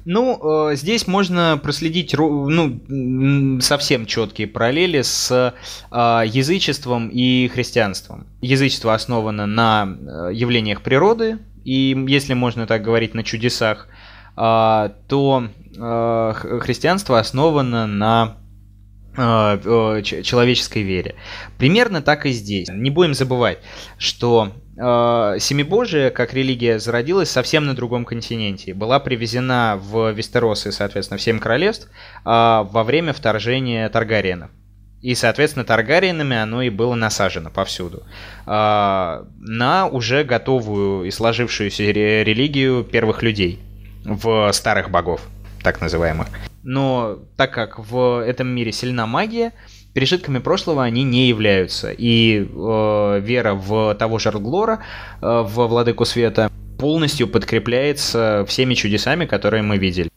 Ну, 0.05 0.71
э, 0.71 0.75
здесь 0.77 1.07
можно 1.07 1.61
проследить 1.63 2.15
ну, 2.19 3.61
совсем 3.61 4.07
четкие 4.07 4.49
параллели 4.49 5.03
с 5.03 5.31
э, 5.31 6.23
язычеством 6.27 7.09
и 7.09 7.49
христианством. 7.49 8.27
Язычество 8.41 8.95
основано 8.95 9.47
на 9.47 9.87
э, 9.87 10.31
явлениях 10.33 10.83
природы, 10.83 11.39
и 11.65 11.97
если 12.09 12.35
можно 12.35 12.67
так 12.67 12.83
говорить, 12.83 13.15
на 13.15 13.23
чудесах, 13.23 13.87
э, 14.37 14.91
то 15.09 15.49
э, 15.77 16.33
христианство 16.61 17.21
основано 17.21 17.87
на 17.87 18.37
человеческой 19.15 20.83
вере. 20.83 21.15
Примерно 21.59 22.03
так 22.03 22.27
и 22.27 22.31
здесь. 22.31 22.69
Не 22.71 22.91
будем 22.91 23.15
забывать, 23.15 23.59
что 23.99 24.53
э, 24.77 25.37
Семибожие, 25.39 26.11
как 26.11 26.33
религия, 26.33 26.79
зародилась 26.79 27.31
совсем 27.31 27.67
на 27.67 27.75
другом 27.75 28.05
континенте. 28.05 28.75
Была 28.75 29.01
привезена 29.01 29.79
в 29.79 30.13
Вестерос 30.13 30.67
и, 30.67 30.73
соответственно, 30.73 31.19
в 31.19 31.23
Семь 31.23 31.39
Королевств 31.39 31.89
э, 31.89 31.91
во 32.25 32.85
время 32.85 33.13
вторжения 33.13 33.89
Таргариенов. 33.89 34.51
И, 35.03 35.15
соответственно, 35.15 35.65
Таргариенами 35.65 36.37
оно 36.37 36.63
и 36.63 36.71
было 36.71 36.95
насажено 36.95 37.51
повсюду. 37.51 38.05
Э, 38.47 39.25
на 39.39 39.89
уже 39.89 40.25
готовую 40.25 41.05
и 41.05 41.11
сложившуюся 41.11 41.83
религию 41.83 42.85
первых 42.85 43.23
людей 43.23 43.61
в 44.05 44.51
старых 44.53 44.91
богов, 44.91 45.23
так 45.63 45.81
называемых. 45.81 46.29
Но 46.63 47.19
так 47.37 47.53
как 47.53 47.79
в 47.79 48.25
этом 48.25 48.49
мире 48.49 48.73
сильна 48.73 49.07
магия, 49.07 49.53
пережитками 49.95 50.39
прошлого 50.39 50.83
они 50.83 51.03
не 51.03 51.29
являются. 51.29 51.93
И 51.93 52.39
э, 52.39 53.21
вера 53.21 53.55
в 53.55 53.95
того 53.95 54.19
же 54.19 54.29
Арглора, 54.29 54.81
э, 55.21 55.43
в 55.43 55.67
Владыку 55.67 56.05
Света, 56.05 56.51
полностью 56.79 57.29
подкрепляется 57.29 58.45
всеми 58.49 58.75
чудесами, 58.75 59.27
которые 59.27 59.63
мы 59.63 59.79
видели. 59.79 60.11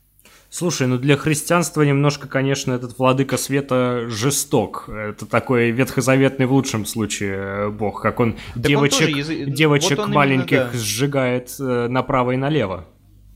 Слушай, 0.49 0.87
ну 0.87 0.97
для 0.97 1.17
христианства 1.17 1.81
немножко, 1.81 2.29
конечно, 2.29 2.71
этот 2.71 2.97
владыка 2.97 3.35
света 3.35 4.05
жесток. 4.07 4.87
Это 4.87 5.25
такой 5.25 5.71
ветхозаветный 5.71 6.45
в 6.45 6.53
лучшем 6.53 6.85
случае 6.85 7.35
э, 7.35 7.69
бог, 7.69 8.01
как 8.01 8.21
он 8.21 8.37
так 8.53 8.63
девочек, 8.63 9.09
он 9.09 9.15
язы... 9.15 9.45
девочек 9.45 9.97
вот 9.97 10.07
он 10.07 10.13
маленьких 10.13 10.57
именно, 10.57 10.71
да. 10.71 10.77
сжигает 10.77 11.55
э, 11.59 11.87
направо 11.89 12.31
и 12.31 12.37
налево. 12.37 12.85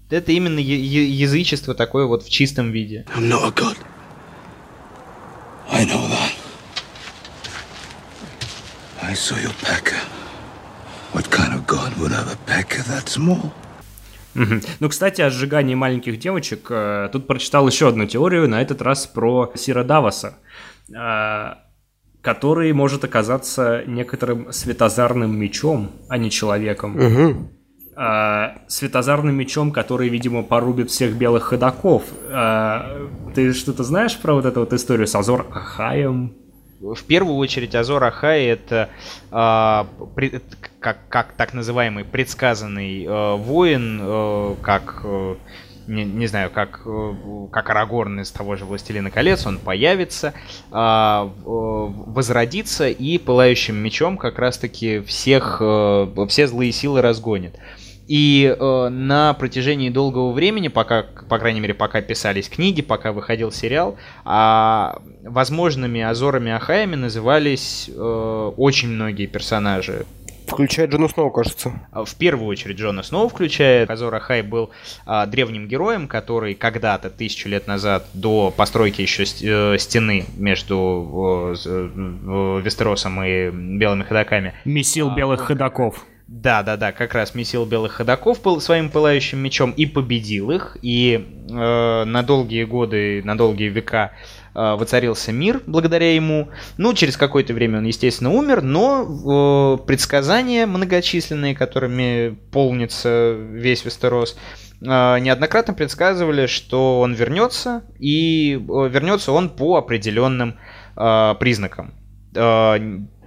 Это 0.09 0.31
именно 0.31 0.59
язычество 0.59 1.75
такое 1.75 2.05
вот 2.05 2.23
в 2.23 2.29
чистом 2.29 2.71
виде. 2.71 3.05
I'm 3.15 3.29
not 3.29 3.43
a 3.43 3.51
god. 3.51 3.77
I 5.71 5.85
know 5.85 6.07
that. 6.09 6.33
I 9.01 9.13
saw 9.13 9.35
your 9.37 9.53
pecker. 9.61 9.99
What 11.13 11.29
kind 11.29 11.53
of 11.53 11.67
god 11.67 11.93
would 11.99 12.11
have 12.11 12.31
a 12.31 12.37
pecker 12.47 12.83
that 12.87 13.07
small? 13.07 13.51
Ну, 14.79 14.89
кстати, 14.89 15.21
о 15.21 15.29
сжигании 15.29 15.75
маленьких 15.75 16.17
девочек. 16.17 16.67
Э, 16.69 17.09
тут 17.11 17.27
прочитал 17.27 17.67
еще 17.67 17.89
одну 17.89 18.05
теорию, 18.05 18.47
на 18.47 18.61
этот 18.61 18.81
раз 18.81 19.05
про 19.05 19.51
Сира 19.55 19.83
Даваса, 19.83 20.37
э, 20.95 21.55
который 22.21 22.71
может 22.73 23.03
оказаться 23.03 23.83
некоторым 23.85 24.53
светозарным 24.53 25.37
мечом, 25.37 25.91
а 26.07 26.17
не 26.17 26.31
человеком. 26.31 26.95
Угу. 26.95 27.51
Светозарным 28.67 29.35
мечом, 29.35 29.71
который, 29.71 30.07
видимо, 30.07 30.43
порубит 30.43 30.89
всех 30.89 31.15
белых 31.15 31.43
ходаков. 31.43 32.03
Ты 33.35 33.53
что-то 33.53 33.83
знаешь 33.83 34.17
про 34.17 34.33
вот 34.35 34.45
эту 34.45 34.61
вот 34.61 34.71
историю 34.71 35.05
с 35.05 35.15
Азор 35.15 35.47
Ахаем? 35.51 36.33
В 36.79 37.03
первую 37.03 37.35
очередь 37.35 37.75
Азор 37.75 38.01
Ахай 38.05 38.45
это 38.45 38.89
э, 39.31 40.05
при, 40.15 40.41
как, 40.79 40.97
как 41.09 41.33
так 41.33 41.53
называемый 41.53 42.05
предсказанный 42.05 43.03
э, 43.03 43.35
воин, 43.35 43.99
э, 44.01 44.55
как 44.61 45.01
э, 45.03 45.35
не, 45.87 46.05
не 46.05 46.27
знаю, 46.27 46.49
как, 46.51 46.81
как 47.51 47.69
Арагорн 47.69 48.21
из 48.21 48.31
того 48.31 48.55
же 48.55 48.63
Властелина 48.63 49.11
колец, 49.11 49.45
он 49.45 49.57
появится, 49.57 50.33
э, 50.71 51.29
возродится 51.43 52.87
и 52.87 53.17
пылающим 53.17 53.75
мечом 53.75 54.17
как 54.17 54.39
раз-таки 54.39 55.01
всех, 55.01 55.57
э, 55.59 56.25
все 56.29 56.47
злые 56.47 56.71
силы 56.71 57.01
разгонит. 57.01 57.59
И 58.09 58.55
э, 58.59 58.89
на 58.89 59.35
протяжении 59.35 59.91
долгого 59.91 60.31
времени, 60.31 60.67
пока, 60.67 61.05
по 61.29 61.37
крайней 61.37 61.59
мере, 61.59 61.75
пока 61.75 62.01
писались 62.01 62.49
книги, 62.49 62.81
пока 62.81 63.11
выходил 63.11 63.51
сериал, 63.51 63.97
э, 64.25 64.93
возможными 65.21 66.01
Азорами 66.01 66.51
Ахаями 66.51 66.95
назывались 66.95 67.87
э, 67.87 68.51
очень 68.57 68.89
многие 68.89 69.27
персонажи. 69.27 70.07
Включая 70.47 70.87
Джона 70.87 71.07
Сноу, 71.07 71.29
кажется. 71.29 71.87
А, 71.91 72.03
в 72.03 72.15
первую 72.15 72.47
очередь 72.47 72.77
Джона 72.77 73.03
Сноу 73.03 73.29
включает. 73.29 73.91
Азор 73.91 74.15
Ахай 74.15 74.41
был 74.41 74.71
а, 75.05 75.27
древним 75.27 75.67
героем, 75.67 76.07
который 76.07 76.55
когда-то, 76.55 77.11
тысячу 77.11 77.47
лет 77.49 77.67
назад, 77.67 78.07
до 78.15 78.51
постройки 78.55 79.01
еще 79.01 79.23
э, 79.23 79.77
стены 79.77 80.25
между 80.35 81.53
э, 81.63 81.69
э, 81.69 82.61
Вестеросом 82.63 83.23
и 83.23 83.51
Белыми 83.51 84.01
Ходоками. 84.01 84.55
Месил 84.65 85.11
а, 85.11 85.15
белых 85.15 85.41
ходоков. 85.41 86.05
Да, 86.31 86.61
да, 86.61 86.77
да, 86.77 86.91
как 86.91 87.15
раз 87.15 87.33
месил 87.33 87.65
белых 87.65 87.93
ходаков 87.93 88.43
был 88.43 88.61
своим 88.61 88.91
пылающим 88.91 89.39
мечом 89.39 89.71
и 89.71 89.87
победил 89.87 90.51
их. 90.51 90.77
И 90.83 91.27
э, 91.49 92.03
на 92.05 92.21
долгие 92.21 92.65
годы, 92.65 93.23
на 93.23 93.35
долгие 93.35 93.69
века 93.69 94.11
э, 94.53 94.75
воцарился 94.75 95.31
мир 95.31 95.63
благодаря 95.65 96.13
ему. 96.13 96.49
Ну, 96.77 96.93
через 96.93 97.17
какое-то 97.17 97.55
время 97.55 97.79
он, 97.79 97.85
естественно, 97.85 98.31
умер, 98.31 98.61
но 98.61 99.79
э, 99.81 99.85
предсказания 99.87 100.67
многочисленные, 100.67 101.55
которыми 101.55 102.37
полнится 102.51 103.31
весь 103.31 103.83
Вестерос, 103.83 104.37
э, 104.81 104.85
неоднократно 104.85 105.73
предсказывали, 105.73 106.45
что 106.45 106.99
он 106.99 107.15
вернется, 107.15 107.81
и 107.97 108.53
э, 108.53 108.87
вернется 108.87 109.31
он 109.31 109.49
по 109.49 109.77
определенным 109.77 110.59
э, 110.95 111.35
признакам. 111.39 111.95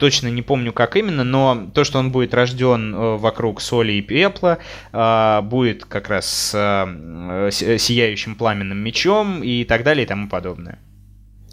Э, 0.03 0.05
точно 0.05 0.29
не 0.29 0.43
помню 0.43 0.73
как 0.73 0.97
именно, 0.97 1.23
но 1.23 1.71
то, 1.73 1.85
что 1.85 1.99
он 1.99 2.11
будет 2.11 2.35
рожден 2.35 2.95
э, 2.95 3.17
вокруг 3.19 3.61
соли 3.61 3.93
и 3.93 4.03
пепла, 4.03 4.59
э, 4.93 5.41
будет 5.43 5.85
как 5.85 6.09
раз 6.09 6.27
с 6.27 7.51
сияющим 7.53 8.35
пламенным 8.35 8.79
мечом 8.79 9.43
и 9.45 9.65
так 9.65 9.85
далее 9.85 10.05
и 10.05 10.07
тому 10.07 10.29
подобное. 10.29 10.79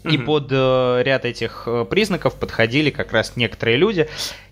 И 0.02 0.16
mm 0.16 0.24
под 0.24 0.48
э, 0.50 1.02
ряд 1.04 1.24
этих 1.26 1.68
признаков 1.90 2.34
подходили 2.34 2.90
как 2.90 3.12
раз 3.12 3.36
некоторые 3.36 3.76
люди. 3.76 4.08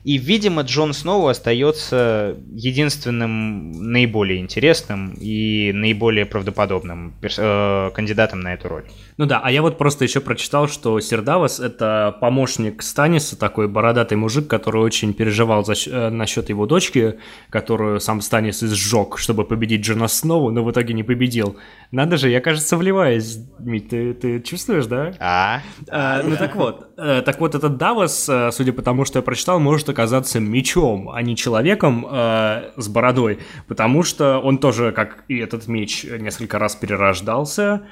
И, 0.08 0.16
видимо, 0.16 0.62
Джон 0.62 0.94
Сноу 0.94 1.26
остается 1.26 2.34
единственным 2.50 3.72
наиболее 3.92 4.40
интересным 4.40 5.12
и 5.20 5.70
наиболее 5.74 6.24
правдоподобным 6.24 7.12
э, 7.20 7.90
кандидатом 7.92 8.40
на 8.40 8.54
эту 8.54 8.68
роль. 8.68 8.84
Ну 9.18 9.26
да, 9.26 9.38
а 9.44 9.50
я 9.50 9.60
вот 9.60 9.76
просто 9.76 10.04
еще 10.04 10.20
прочитал, 10.20 10.66
что 10.66 10.98
Сердавас— 11.00 11.60
это 11.60 12.16
помощник 12.22 12.82
Станиса, 12.82 13.38
такой 13.38 13.68
бородатый 13.68 14.14
мужик, 14.14 14.48
который 14.48 14.80
очень 14.80 15.12
переживал 15.12 15.62
за, 15.62 15.74
э, 15.74 16.08
насчет 16.08 16.48
его 16.48 16.64
дочки, 16.64 17.18
которую 17.50 18.00
сам 18.00 18.22
Станис 18.22 18.62
изжег, 18.62 19.18
чтобы 19.18 19.44
победить 19.44 19.82
Джона 19.82 20.08
Сноу, 20.08 20.50
но 20.50 20.64
в 20.64 20.70
итоге 20.70 20.94
не 20.94 21.02
победил. 21.02 21.58
Надо 21.90 22.16
же, 22.16 22.30
я, 22.30 22.40
кажется, 22.40 22.78
вливаюсь. 22.78 23.40
Мить, 23.58 23.90
ты, 23.90 24.14
ты 24.14 24.40
чувствуешь, 24.40 24.86
да? 24.86 25.12
А? 25.20 25.60
а 25.90 26.22
ну 26.22 26.34
так 26.36 26.56
вот. 26.56 26.88
Э, 26.96 27.22
так 27.24 27.40
вот, 27.40 27.54
этот 27.54 27.76
Давас, 27.76 28.26
э, 28.28 28.50
судя 28.52 28.72
по 28.72 28.82
тому, 28.82 29.04
что 29.04 29.18
я 29.18 29.22
прочитал, 29.22 29.60
может 29.60 29.88
оказаться 29.98 30.38
мечом, 30.38 31.10
а 31.10 31.20
не 31.22 31.34
человеком 31.34 32.06
э, 32.08 32.70
с 32.76 32.88
бородой, 32.88 33.40
потому 33.66 34.04
что 34.04 34.38
он 34.38 34.58
тоже, 34.58 34.92
как 34.92 35.24
и 35.26 35.38
этот 35.38 35.66
меч, 35.66 36.04
несколько 36.04 36.58
раз 36.60 36.76
перерождался, 36.76 37.82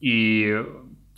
и 0.00 0.62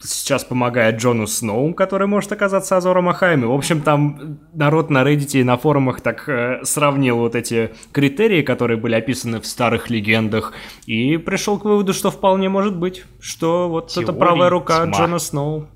сейчас 0.01 0.45
помогает 0.45 1.01
Джону 1.01 1.27
Сноу, 1.27 1.75
который 1.75 2.07
может 2.07 2.31
оказаться 2.31 2.77
Азором 2.77 3.09
Ахаями. 3.09 3.45
В 3.47 3.53
общем, 3.53 3.81
там 3.81 4.39
народ 4.53 4.89
на 4.91 5.03
Reddit 5.03 5.41
и 5.41 5.43
на 5.43 5.57
форумах 5.57 6.01
так 6.01 6.29
э, 6.29 6.61
сравнил 6.63 7.17
вот 7.17 7.35
эти 7.35 7.71
критерии, 7.91 8.43
которые 8.43 8.77
были 8.77 8.95
описаны 8.95 9.41
в 9.41 9.47
старых 9.47 9.91
легендах, 9.91 10.53
и 10.87 11.17
пришел 11.17 11.59
к 11.59 11.65
выводу, 11.65 11.93
что 11.93 12.13
вполне 12.13 12.49
может 12.49 12.77
быть, 12.77 13.05
что 13.21 13.69
вот 13.69 13.89
Теории 13.89 14.05
это 14.11 14.13
правая 14.13 14.51
рука 14.51 14.85
тьма. 14.85 14.97
Джона 14.97 15.19
Сноу. 15.19 15.67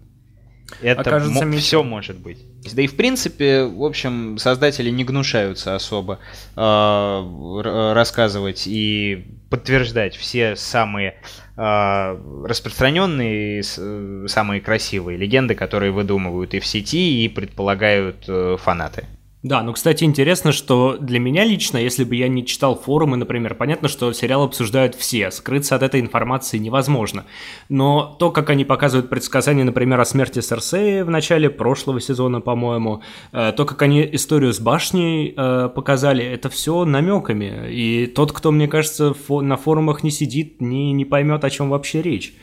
Это 0.80 1.10
м- 1.10 1.52
все 1.54 1.82
может 1.82 2.20
быть. 2.20 2.38
Да 2.74 2.82
и 2.82 2.86
в 2.86 2.96
принципе, 2.96 3.64
в 3.64 3.84
общем, 3.84 4.36
создатели 4.38 4.90
не 4.90 5.04
гнушаются 5.04 5.74
особо 5.74 6.18
э, 6.56 7.92
рассказывать 7.94 8.66
и 8.66 9.26
подтверждать 9.48 10.14
все 10.14 10.56
самые 10.56 11.16
э, 11.56 12.44
распространенные, 12.46 13.62
самые 13.62 14.60
красивые 14.60 15.16
легенды, 15.16 15.54
которые 15.54 15.90
выдумывают 15.90 16.52
и 16.54 16.60
в 16.60 16.66
сети, 16.66 17.24
и 17.24 17.28
предполагают 17.28 18.24
э, 18.28 18.56
фанаты. 18.60 19.06
Да, 19.42 19.62
ну, 19.62 19.72
кстати, 19.72 20.04
интересно, 20.04 20.52
что 20.52 20.98
для 21.00 21.18
меня 21.18 21.44
лично, 21.44 21.78
если 21.78 22.04
бы 22.04 22.14
я 22.14 22.28
не 22.28 22.44
читал 22.44 22.76
форумы, 22.78 23.16
например, 23.16 23.54
понятно, 23.54 23.88
что 23.88 24.12
сериал 24.12 24.42
обсуждают 24.42 24.94
все, 24.94 25.30
скрыться 25.30 25.74
от 25.74 25.82
этой 25.82 26.00
информации 26.00 26.58
невозможно. 26.58 27.24
Но 27.70 28.16
то, 28.18 28.30
как 28.32 28.50
они 28.50 28.66
показывают 28.66 29.08
предсказания, 29.08 29.64
например, 29.64 29.98
о 29.98 30.04
смерти 30.04 30.40
Серсеи 30.40 31.00
в 31.00 31.08
начале 31.08 31.48
прошлого 31.48 32.02
сезона, 32.02 32.42
по-моему, 32.42 33.00
э, 33.32 33.52
то, 33.56 33.64
как 33.64 33.80
они 33.80 34.06
историю 34.12 34.52
с 34.52 34.60
башней 34.60 35.32
э, 35.34 35.70
показали, 35.74 36.22
это 36.22 36.50
все 36.50 36.84
намеками. 36.84 37.70
И 37.70 38.08
тот, 38.08 38.32
кто, 38.32 38.50
мне 38.50 38.68
кажется, 38.68 39.14
на 39.30 39.56
форумах 39.56 40.02
не 40.02 40.10
сидит, 40.10 40.60
не, 40.60 40.92
не 40.92 41.06
поймет, 41.06 41.44
о 41.44 41.50
чем 41.50 41.70
вообще 41.70 42.02
речь. 42.02 42.34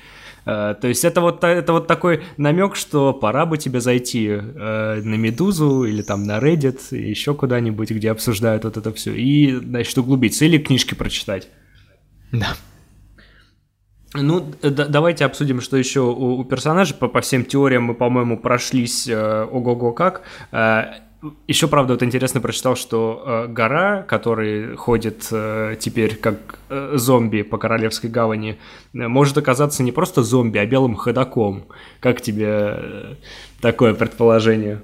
Э, 0.47 0.75
то 0.79 0.87
есть 0.87 1.03
это 1.03 1.21
вот, 1.21 1.43
это 1.43 1.73
вот 1.73 1.87
такой 1.87 2.23
намек, 2.37 2.75
что 2.75 3.13
пора 3.13 3.45
бы 3.45 3.57
тебе 3.57 3.81
зайти 3.81 4.27
э, 4.29 5.01
на 5.03 5.15
Медузу 5.15 5.83
или 5.83 6.01
там 6.01 6.23
на 6.23 6.39
Reddit, 6.39 6.95
еще 6.95 7.33
куда-нибудь, 7.33 7.91
где 7.91 8.11
обсуждают 8.11 8.63
вот 8.63 8.77
это 8.77 8.93
все, 8.93 9.13
и, 9.13 9.55
значит, 9.55 9.97
углубиться, 9.97 10.45
или 10.45 10.57
книжки 10.57 10.93
прочитать. 10.95 11.49
Да. 12.31 12.55
Ну, 14.13 14.53
да, 14.61 14.85
давайте 14.87 15.25
обсудим, 15.25 15.59
что 15.59 15.75
еще 15.77 15.99
у, 15.99 16.37
у 16.39 16.45
персонажей. 16.45 16.95
По, 16.95 17.07
по 17.07 17.21
всем 17.21 17.43
теориям 17.43 17.83
мы, 17.83 17.93
по-моему, 17.93 18.37
прошлись 18.37 19.07
э, 19.07 19.43
ого-го 19.43 19.91
как. 19.91 20.21
Э, 20.51 21.06
еще, 21.47 21.67
правда, 21.67 21.93
вот 21.93 22.03
интересно 22.03 22.41
прочитал, 22.41 22.75
что 22.75 23.23
э, 23.25 23.47
гора, 23.47 24.03
который 24.03 24.75
ходит 24.75 25.27
э, 25.31 25.75
теперь 25.79 26.15
как 26.15 26.59
э, 26.69 26.93
зомби 26.95 27.41
по 27.41 27.57
Королевской 27.57 28.09
гавани, 28.09 28.59
э, 28.93 29.07
может 29.07 29.37
оказаться 29.37 29.81
не 29.81 29.91
просто 29.91 30.21
зомби, 30.21 30.59
а 30.59 30.65
белым 30.65 30.95
ходаком. 30.95 31.65
Как 31.99 32.21
тебе 32.21 32.47
э, 32.49 33.15
такое 33.61 33.95
предположение? 33.95 34.83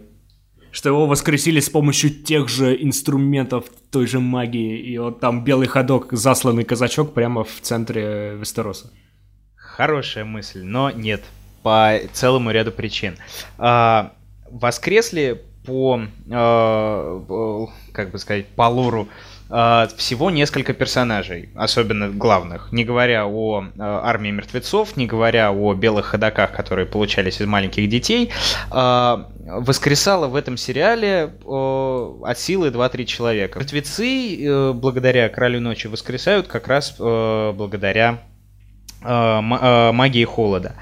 Что 0.72 0.90
его 0.90 1.06
воскресили 1.06 1.60
с 1.60 1.70
помощью 1.70 2.10
тех 2.10 2.50
же 2.50 2.76
инструментов 2.82 3.66
той 3.92 4.08
же 4.08 4.20
магии, 4.20 4.80
и 4.80 4.98
вот 4.98 5.20
там 5.20 5.44
белый 5.44 5.68
ходок, 5.68 6.12
засланный 6.12 6.64
казачок 6.64 7.14
прямо 7.14 7.44
в 7.44 7.62
центре 7.62 8.36
Вестероса. 8.40 8.92
Хорошая 9.56 10.26
мысль, 10.26 10.64
но 10.64 10.90
нет, 10.90 11.22
по 11.62 12.00
целому 12.12 12.50
ряду 12.50 12.72
причин. 12.72 13.18
А, 13.60 14.14
воскресли 14.50 15.44
по, 15.66 16.02
э, 16.30 17.68
как 17.92 18.12
бы 18.12 18.20
сказать, 18.20 18.48
по 18.48 18.64
лору 18.64 19.08
э, 19.50 19.88
всего 19.98 20.32
несколько 20.32 20.74
персонажей, 20.74 21.50
особенно 21.56 22.10
главных, 22.10 22.72
не 22.72 22.84
говоря 22.84 23.26
о 23.28 23.64
э, 23.64 23.68
армии 23.78 24.32
мертвецов, 24.32 24.98
не 24.98 25.08
говоря 25.08 25.52
о 25.52 25.74
белых 25.74 26.08
ходаках, 26.08 26.52
которые 26.52 26.86
получались 26.86 27.42
из 27.42 27.48
маленьких 27.48 27.88
детей, 27.90 28.32
воскресало 28.70 30.28
в 30.28 30.36
этом 30.36 30.58
сериале 30.58 31.34
от 31.46 32.40
силы 32.40 32.70
2-3 32.70 33.06
человека. 33.06 33.60
Мертвецы, 33.60 34.74
благодаря 34.74 35.30
Королю 35.30 35.60
Ночи, 35.60 35.88
воскресают 35.88 36.48
как 36.48 36.68
раз 36.68 36.96
благодаря 36.98 38.20
магии 39.04 40.26
холода. 40.26 40.76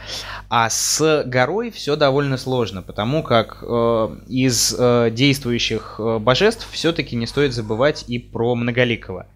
А 0.54 0.70
с 0.70 1.24
горой 1.26 1.72
все 1.72 1.96
довольно 1.96 2.36
сложно, 2.36 2.82
потому 2.82 3.24
как 3.24 3.60
э, 3.62 4.16
из 4.28 4.76
э, 4.78 5.10
действующих 5.10 5.96
э, 5.98 6.20
божеств 6.20 6.68
все-таки 6.72 7.16
не 7.16 7.26
стоит 7.26 7.54
забывать 7.54 8.04
и 8.10 8.20
про 8.20 8.54
Многоликого, 8.54 9.28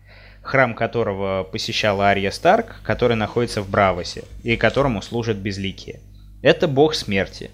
храм 0.41 0.75
которого 0.75 1.43
посещала 1.43 2.07
Ария 2.07 2.31
Старк, 2.31 2.81
который 2.83 3.15
находится 3.15 3.61
в 3.61 3.69
Бравосе 3.69 4.25
и 4.43 4.57
которому 4.57 5.01
служат 5.01 5.37
безликие. 5.37 6.01
Это 6.41 6.67
бог 6.67 6.93
смерти. 6.93 7.49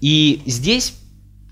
И 0.00 0.42
здесь 0.44 0.94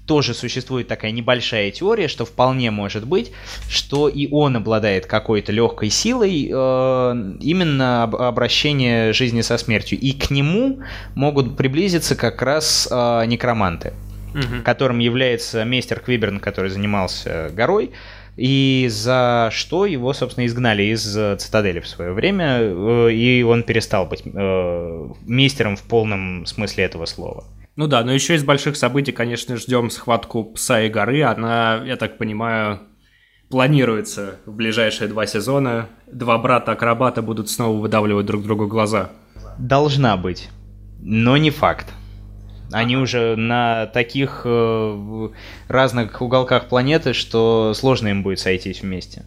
тоже 0.06 0.34
существует 0.34 0.88
такая 0.88 1.10
небольшая 1.10 1.70
теория, 1.70 2.08
что 2.08 2.24
вполне 2.24 2.70
может 2.70 3.06
быть, 3.06 3.32
что 3.68 4.08
и 4.08 4.28
он 4.30 4.56
обладает 4.56 5.06
какой-то 5.06 5.52
легкой 5.52 5.90
силой 5.90 6.48
э, 6.50 7.36
именно 7.40 8.04
об, 8.04 8.16
обращение 8.16 9.12
жизни 9.12 9.40
со 9.40 9.58
смертью. 9.58 9.98
И 9.98 10.12
к 10.12 10.30
нему 10.30 10.80
могут 11.14 11.56
приблизиться 11.56 12.14
как 12.14 12.40
раз 12.42 12.88
э, 12.90 13.26
некроманты, 13.26 13.92
угу. 14.32 14.62
которым 14.64 15.00
является 15.00 15.64
мейстер 15.64 16.00
Квиберн, 16.00 16.40
который 16.40 16.70
занимался 16.70 17.50
горой. 17.52 17.90
И 18.36 18.86
за 18.90 19.48
что 19.50 19.86
его, 19.86 20.12
собственно, 20.12 20.44
изгнали 20.44 20.82
из 20.82 21.02
цитадели 21.40 21.80
в 21.80 21.88
свое 21.88 22.12
время, 22.12 22.58
э, 22.60 23.12
и 23.12 23.42
он 23.42 23.62
перестал 23.62 24.06
быть 24.06 24.22
э, 24.24 25.08
мейстером 25.26 25.76
в 25.76 25.82
полном 25.82 26.46
смысле 26.46 26.84
этого 26.84 27.06
слова. 27.06 27.44
Ну 27.76 27.86
да, 27.86 28.02
но 28.02 28.12
еще 28.12 28.34
из 28.34 28.42
больших 28.42 28.74
событий, 28.76 29.12
конечно, 29.12 29.56
ждем 29.56 29.90
схватку 29.90 30.44
пса 30.44 30.82
и 30.82 30.88
горы. 30.88 31.22
Она, 31.22 31.82
я 31.84 31.96
так 31.96 32.16
понимаю, 32.16 32.80
планируется 33.50 34.36
в 34.46 34.52
ближайшие 34.52 35.08
два 35.08 35.26
сезона. 35.26 35.88
Два 36.10 36.38
брата-акробата 36.38 37.20
будут 37.20 37.50
снова 37.50 37.78
выдавливать 37.78 38.24
друг 38.24 38.44
другу 38.44 38.66
глаза. 38.66 39.10
Должна 39.58 40.16
быть, 40.16 40.48
но 41.00 41.36
не 41.36 41.50
факт. 41.50 41.92
Они 42.72 42.96
уже 42.96 43.36
на 43.36 43.86
таких 43.86 44.42
э, 44.44 45.28
разных 45.68 46.20
уголках 46.20 46.68
планеты, 46.68 47.12
что 47.12 47.72
сложно 47.74 48.08
им 48.08 48.22
будет 48.22 48.40
сойтись 48.40 48.82
вместе. 48.82 49.24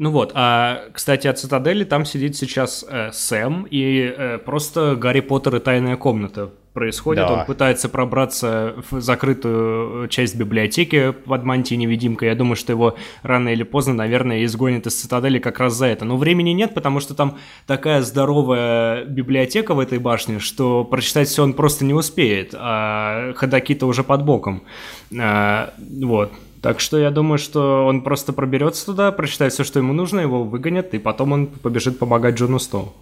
Ну 0.00 0.10
вот, 0.12 0.32
а, 0.34 0.84
кстати, 0.94 1.26
от 1.26 1.38
Цитадели 1.38 1.84
там 1.84 2.06
сидит 2.06 2.34
сейчас 2.34 2.86
э, 2.88 3.10
Сэм 3.12 3.66
и 3.70 4.14
э, 4.16 4.38
просто 4.38 4.96
Гарри 4.96 5.20
Поттер 5.20 5.56
и 5.56 5.60
Тайная 5.60 5.98
комната 5.98 6.48
происходит. 6.72 7.26
Да. 7.26 7.40
Он 7.40 7.44
пытается 7.44 7.90
пробраться 7.90 8.76
в 8.90 8.98
закрытую 9.02 10.08
часть 10.08 10.36
библиотеки 10.36 11.10
под 11.10 11.44
мантией 11.44 11.76
невидимкой. 11.76 12.28
Я 12.28 12.34
думаю, 12.34 12.56
что 12.56 12.72
его 12.72 12.96
рано 13.22 13.50
или 13.50 13.62
поздно, 13.62 13.92
наверное, 13.92 14.42
изгонят 14.46 14.86
из 14.86 14.94
цитадели 14.94 15.38
как 15.38 15.60
раз 15.60 15.74
за 15.74 15.88
это. 15.88 16.06
Но 16.06 16.16
времени 16.16 16.50
нет, 16.50 16.72
потому 16.72 17.00
что 17.00 17.14
там 17.14 17.36
такая 17.66 18.00
здоровая 18.00 19.04
библиотека 19.04 19.74
в 19.74 19.80
этой 19.80 19.98
башне, 19.98 20.38
что 20.38 20.82
прочитать 20.82 21.28
все 21.28 21.42
он 21.42 21.52
просто 21.52 21.84
не 21.84 21.92
успеет, 21.92 22.54
а 22.56 23.34
ходаки-то 23.34 23.84
уже 23.84 24.02
под 24.02 24.24
боком. 24.24 24.62
А, 25.14 25.74
вот. 25.78 26.32
Так 26.62 26.80
что 26.80 26.98
я 26.98 27.10
думаю, 27.10 27.38
что 27.38 27.86
он 27.86 28.02
просто 28.02 28.32
проберется 28.32 28.84
туда, 28.86 29.12
прочитает 29.12 29.52
все, 29.52 29.64
что 29.64 29.78
ему 29.78 29.92
нужно, 29.92 30.20
его 30.20 30.44
выгонят, 30.44 30.92
и 30.94 30.98
потом 30.98 31.32
он 31.32 31.46
побежит 31.46 31.98
помогать 31.98 32.36
Джону 32.36 32.58
Сноу. 32.58 32.94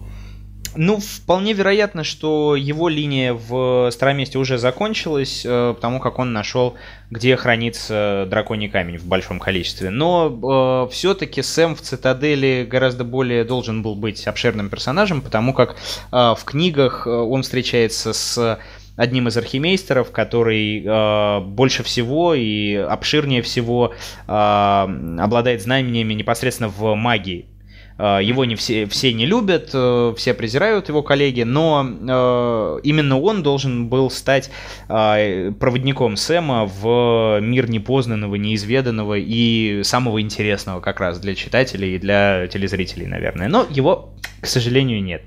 Ну, 0.75 0.99
вполне 0.99 1.53
вероятно, 1.53 2.03
что 2.03 2.55
его 2.55 2.89
линия 2.89 3.33
в 3.33 3.89
Староместе 3.91 4.37
уже 4.37 4.57
закончилась, 4.59 5.43
э, 5.43 5.73
потому 5.73 5.99
как 5.99 6.19
он 6.19 6.31
нашел, 6.31 6.75
где 7.09 7.35
хранится 7.35 8.27
драконий 8.29 8.69
камень 8.69 8.97
в 8.97 9.05
большом 9.05 9.39
количестве. 9.39 9.89
Но 9.89 10.85
э, 10.87 10.93
все-таки 10.93 11.41
Сэм 11.41 11.75
в 11.75 11.81
Цитадели 11.81 12.67
гораздо 12.69 13.03
более 13.03 13.43
должен 13.43 13.81
был 13.81 13.95
быть 13.95 14.27
обширным 14.27 14.69
персонажем, 14.69 15.21
потому 15.21 15.53
как 15.53 15.71
э, 15.71 15.75
в 16.11 16.41
книгах 16.45 17.07
э, 17.07 17.09
он 17.09 17.41
встречается 17.41 18.13
с 18.13 18.59
одним 18.99 19.29
из 19.29 19.37
архимейстеров, 19.37 20.11
который 20.11 20.83
э, 20.85 21.39
больше 21.39 21.83
всего 21.83 22.33
и 22.33 22.75
обширнее 22.75 23.41
всего 23.41 23.93
э, 24.27 24.31
обладает 24.31 25.61
знаниями 25.61 26.13
непосредственно 26.13 26.67
в 26.67 26.95
магии. 26.95 27.45
Э, 27.97 28.19
его 28.21 28.43
не 28.43 28.55
все, 28.55 28.85
все 28.87 29.13
не 29.13 29.25
любят, 29.25 29.69
э, 29.73 30.13
все 30.17 30.33
презирают 30.33 30.89
его 30.89 31.01
коллеги, 31.01 31.43
но 31.43 31.85
э, 31.87 32.79
именно 32.83 33.19
он 33.19 33.41
должен 33.41 33.87
был 33.87 34.09
стать 34.09 34.51
проводником 34.87 36.17
Сэма 36.17 36.65
в 36.65 37.39
мир 37.41 37.69
непознанного, 37.69 38.35
неизведанного 38.35 39.17
и 39.17 39.81
самого 39.83 40.21
интересного 40.21 40.81
как 40.81 40.99
раз 40.99 41.19
для 41.19 41.35
читателей 41.35 41.95
и 41.95 41.99
для 41.99 42.47
телезрителей, 42.47 43.05
наверное. 43.07 43.47
Но 43.47 43.65
его, 43.69 44.15
к 44.41 44.45
сожалению, 44.45 45.01
нет. 45.01 45.21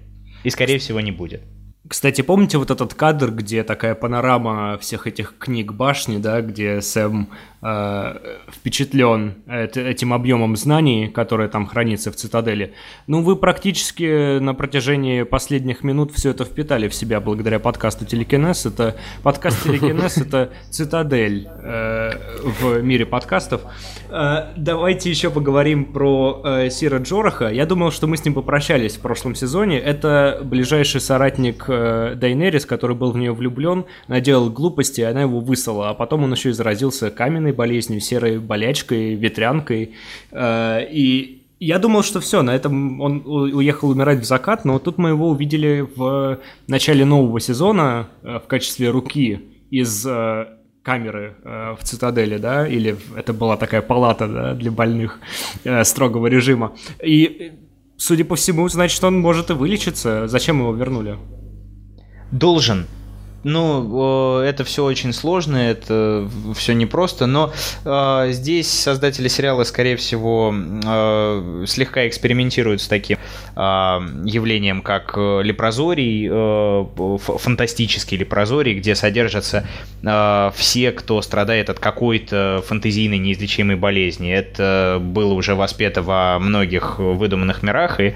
И, 0.45 0.51
скорее 0.51 0.79
всего, 0.79 1.01
не 1.01 1.13
будет. 1.13 1.43
Кстати, 1.93 2.23
помните 2.23 2.57
вот 2.57 2.71
этот 2.71 2.95
кадр, 2.95 3.31
где 3.31 3.63
такая 3.63 3.95
панорама 3.95 4.79
всех 4.79 5.07
этих 5.07 5.35
книг 5.39 5.75
башни, 5.75 6.17
да, 6.17 6.41
где 6.41 6.81
Сэм 6.81 7.29
впечатлен 7.63 9.35
этим 9.47 10.13
объемом 10.13 10.57
знаний, 10.57 11.09
которое 11.09 11.49
там 11.49 11.67
хранится 11.67 12.11
в 12.11 12.17
цитадели? 12.17 12.75
Ну, 13.07 13.23
вы 13.23 13.37
практически 13.37 14.39
на 14.39 14.55
протяжении 14.55 15.23
последних 15.23 15.85
минут 15.85 16.13
все 16.13 16.31
это 16.31 16.45
впитали 16.45 16.89
в 16.89 16.95
себя 16.95 17.21
благодаря 17.21 17.61
подкасту 17.61 18.05
Телекинез. 18.05 18.67
Это 18.67 18.97
подкаст 19.23 19.63
Телекинез, 19.63 20.19
это 20.19 20.51
цитадель 20.71 21.49
э, 21.49 22.11
в 22.43 22.83
мире 22.83 23.07
подкастов. 23.07 23.63
Э, 24.11 24.53
давайте 24.57 25.09
еще 25.11 25.31
поговорим 25.31 25.85
про 25.93 26.43
э, 26.45 26.71
Сира 26.71 26.99
Джораха. 26.99 27.49
Я 27.49 27.67
думал, 27.67 27.93
что 27.93 28.09
мы 28.09 28.17
с 28.17 28.25
ним 28.25 28.35
попрощались 28.35 28.97
в 28.97 29.01
прошлом 29.01 29.37
сезоне. 29.37 29.79
Это 29.79 30.41
ближайший 30.43 31.01
соратник 31.01 31.67
э, 31.69 31.83
э, 31.93 32.15
Дайнерис, 32.15 32.67
который 32.67 32.97
был 32.97 33.13
в 33.13 33.17
нее 33.17 33.33
влюблен, 33.33 33.85
наделал 34.09 34.51
глупости, 34.51 35.01
она 35.01 35.23
его 35.23 35.41
выслала. 35.41 35.91
А 35.91 35.95
потом 35.95 36.25
он 36.25 36.33
еще 36.33 36.51
и 36.51 36.53
заразился 36.53 37.11
каменной 37.11 37.52
болезнью, 37.53 38.01
серой 38.01 38.39
болячкой, 38.39 39.15
ветрянкой. 39.15 39.95
Э, 40.31 40.81
и 40.91 41.43
Я 41.61 41.79
думал, 41.79 42.03
что 42.03 42.19
все, 42.21 42.43
на 42.43 42.55
этом 42.57 43.01
он 43.01 43.23
уехал 43.25 43.91
умирать 43.91 44.19
в 44.19 44.25
закат, 44.25 44.65
но 44.65 44.79
тут 44.81 44.99
мы 44.99 45.11
его 45.11 45.29
увидели 45.29 45.87
в 45.97 46.39
начале 46.67 47.05
нового 47.05 47.39
сезона 47.39 48.09
э, 48.23 48.41
в 48.45 48.49
качестве 48.49 48.91
руки 48.91 49.41
из 49.71 50.05
э, 50.05 50.47
камеры 50.83 51.37
в 51.45 51.79
цитадели, 51.85 52.39
да, 52.39 52.67
или 52.67 52.97
это 53.17 53.33
была 53.33 53.57
такая 53.57 53.83
палата 53.83 54.27
да, 54.27 54.55
для 54.55 54.73
больных 54.73 55.21
строгого 55.85 56.27
режима. 56.27 56.73
И, 57.01 57.53
судя 57.97 58.25
по 58.25 58.35
всему, 58.35 58.69
значит, 58.69 59.05
он 59.05 59.21
может 59.21 59.51
и 59.51 59.53
вылечиться. 59.53 60.27
Зачем 60.27 60.59
его 60.59 60.75
вернули? 60.75 61.19
Должен. 62.33 62.87
Ну, 63.45 64.39
это 64.39 64.63
все 64.63 64.85
очень 64.85 65.13
сложно, 65.13 65.57
это 65.57 66.29
все 66.55 66.75
непросто, 66.75 67.27
но 67.27 67.53
э, 67.85 68.29
здесь 68.31 68.71
создатели 68.71 69.27
сериала, 69.27 69.65
скорее 69.65 69.97
всего, 69.97 70.55
э, 70.55 71.65
слегка 71.67 72.07
экспериментируют 72.07 72.81
с 72.83 72.87
таким 72.87 73.19
э, 73.57 73.61
явлением, 73.61 74.81
как 74.81 75.17
лепрозорий, 75.17 76.29
э, 76.31 77.19
фантастический 77.19 78.17
лепрозорий, 78.17 78.75
где 78.75 78.95
содержатся 78.95 79.67
э, 80.03 80.51
все, 80.55 80.93
кто 80.93 81.21
страдает 81.21 81.69
от 81.69 81.81
какой-то 81.81 82.63
фантазийной 82.65 83.19
неизлечимой 83.19 83.75
болезни. 83.75 84.33
Это 84.33 84.99
было 85.01 85.35
уже 85.35 85.57
воспето 85.57 86.03
во 86.03 86.39
многих 86.39 87.01
выдуманных 87.01 87.65
мирах, 87.65 87.99
и 87.99 88.15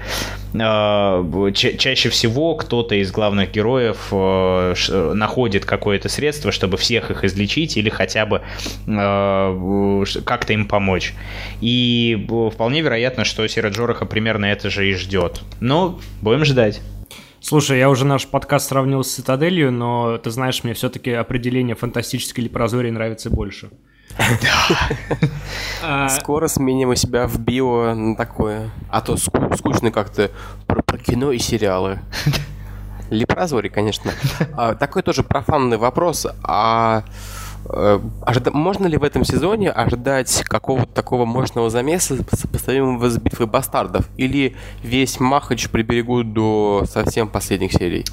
э, 0.53 1.51
ча 1.53 1.73
чаще 1.77 2.09
всего 2.09 2.55
кто-то 2.55 2.95
из 2.95 3.11
главных 3.11 3.51
героев 3.51 4.07
э, 4.11 4.73
находит 5.17 5.65
какое-то 5.65 6.09
средство, 6.09 6.51
чтобы 6.51 6.77
всех 6.77 7.11
их 7.11 7.23
излечить 7.23 7.77
или 7.77 7.89
хотя 7.89 8.25
бы 8.25 8.41
э, 8.87 10.03
как-то 10.25 10.53
им 10.53 10.67
помочь. 10.67 11.13
И 11.61 12.27
вполне 12.53 12.81
вероятно, 12.81 13.25
что 13.25 13.47
Сера 13.47 13.69
Джораха 13.69 14.05
примерно 14.05 14.45
это 14.45 14.69
же 14.69 14.89
и 14.89 14.93
ждет. 14.93 15.41
Но 15.59 15.99
будем 16.21 16.45
ждать. 16.45 16.81
Слушай, 17.39 17.79
я 17.79 17.89
уже 17.89 18.03
наш 18.05 18.27
подкаст 18.27 18.67
сравнил 18.67 19.03
с 19.03 19.13
Цитаделью, 19.13 19.71
но 19.71 20.17
ты 20.17 20.31
знаешь, 20.31 20.63
мне 20.63 20.73
все-таки 20.73 21.11
определение 21.11 21.75
фантастической 21.75 22.43
лепрозории 22.43 22.89
нравится 22.89 23.29
больше. 23.29 23.69
А, 25.83 26.09
Скоро 26.09 26.47
сменим 26.47 26.89
у 26.89 26.95
себя 26.95 27.27
в 27.27 27.39
био 27.39 27.93
на 27.93 28.15
такое. 28.15 28.71
А 28.89 29.01
то 29.01 29.15
скучно 29.15 29.91
как-то 29.91 30.31
про 30.65 30.97
кино 30.97 31.31
и 31.31 31.37
сериалы. 31.37 31.99
Лепрозорий, 33.09 33.69
конечно. 33.69 34.11
А, 34.53 34.75
такой 34.75 35.03
тоже 35.03 35.23
профанный 35.23 35.77
вопрос. 35.77 36.27
А 36.43 37.03
э. 37.69 37.99
Можно 38.53 38.87
ли 38.87 38.97
в 38.97 39.03
этом 39.03 39.25
сезоне 39.25 39.71
ожидать 39.71 40.43
какого-то 40.45 40.91
такого 40.93 41.25
мощного 41.25 41.69
замеса, 41.69 42.17
сопоставимого 42.31 43.09
с 43.09 43.17
битвой 43.17 43.47
бастардов? 43.47 44.07
Или 44.17 44.55
весь 44.83 45.19
Махач 45.19 45.69
приберегут 45.69 46.33
до 46.33 46.85
совсем 46.89 47.27
последних 47.27 47.73
серий? 47.73 48.05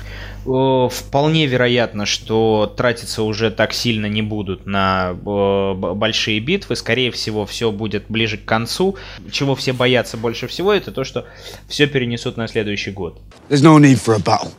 Вполне 0.44 1.46
вероятно, 1.46 2.04
что 2.04 2.72
тратиться 2.76 3.22
уже 3.22 3.50
так 3.50 3.72
сильно 3.72 4.06
не 4.06 4.22
будут 4.22 4.66
на 4.66 5.14
большие 5.14 6.40
битвы. 6.40 6.76
Скорее 6.76 7.10
всего, 7.10 7.46
все 7.46 7.70
будет 7.70 8.04
ближе 8.08 8.38
к 8.38 8.44
концу. 8.44 8.96
Чего 9.30 9.54
все 9.54 9.72
боятся 9.72 10.16
больше 10.16 10.46
всего, 10.46 10.72
это 10.72 10.92
то, 10.92 11.04
что 11.04 11.24
все 11.68 11.86
перенесут 11.86 12.36
на 12.36 12.48
следующий 12.48 12.90
год. 12.90 13.20
There's 13.48 13.62
no 13.62 13.78
need 13.78 14.00
for 14.04 14.14
a 14.14 14.18
battle. 14.18 14.52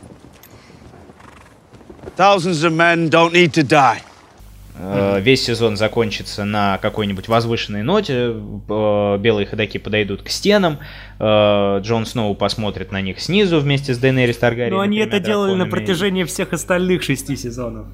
Thousands 2.18 2.64
of 2.64 2.74
men 2.74 3.10
don't 3.10 3.34
need 3.34 3.52
to 3.54 3.64
die. 3.64 4.02
Э, 4.78 5.20
весь 5.22 5.44
сезон 5.44 5.78
закончится 5.78 6.44
на 6.44 6.78
какой-нибудь 6.78 7.28
возвышенной 7.28 7.84
ноте, 7.84 8.34
э, 8.70 9.18
белые 9.20 9.46
ходаки 9.46 9.80
подойдут 9.80 10.22
к 10.22 10.30
стенам, 10.30 10.80
э, 11.20 11.80
Джон 11.82 12.06
Сноу 12.06 12.36
посмотрит 12.36 12.92
на 12.92 13.02
них 13.02 13.22
снизу 13.22 13.60
вместе 13.60 13.94
с 13.94 13.98
Дейнерис 13.98 14.38
Таргариен. 14.38 14.74
Но 14.74 14.82
они 14.82 14.98
это 14.98 15.20
делали 15.20 15.56
на 15.56 15.66
протяжении 15.66 16.26
всех 16.26 16.52
остальных 16.52 17.04
шести 17.04 17.38
сезонов. 17.38 17.88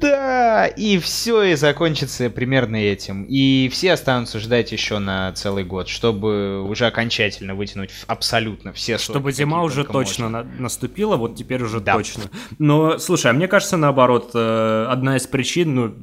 Да, 0.00 0.66
и 0.66 0.98
все 0.98 1.42
и 1.44 1.54
закончится 1.54 2.30
примерно 2.30 2.76
этим. 2.76 3.24
И 3.24 3.68
все 3.72 3.92
останутся 3.92 4.38
ждать 4.40 4.72
еще 4.72 4.98
на 4.98 5.32
целый 5.32 5.64
год, 5.64 5.88
чтобы 5.88 6.62
уже 6.62 6.86
окончательно 6.86 7.54
вытянуть 7.54 7.90
абсолютно 8.06 8.72
все 8.72 8.98
Чтобы 8.98 9.32
зима 9.32 9.62
уже 9.62 9.84
точно 9.84 10.28
на- 10.28 10.42
наступила, 10.44 11.16
вот 11.16 11.36
теперь 11.36 11.62
уже 11.62 11.80
да. 11.80 11.94
точно. 11.94 12.24
Но, 12.58 12.98
слушай, 12.98 13.30
а 13.30 13.34
мне 13.34 13.48
кажется, 13.48 13.76
наоборот, 13.76 14.30
одна 14.34 15.16
из 15.16 15.26
причин, 15.26 15.74
ну, 15.74 15.94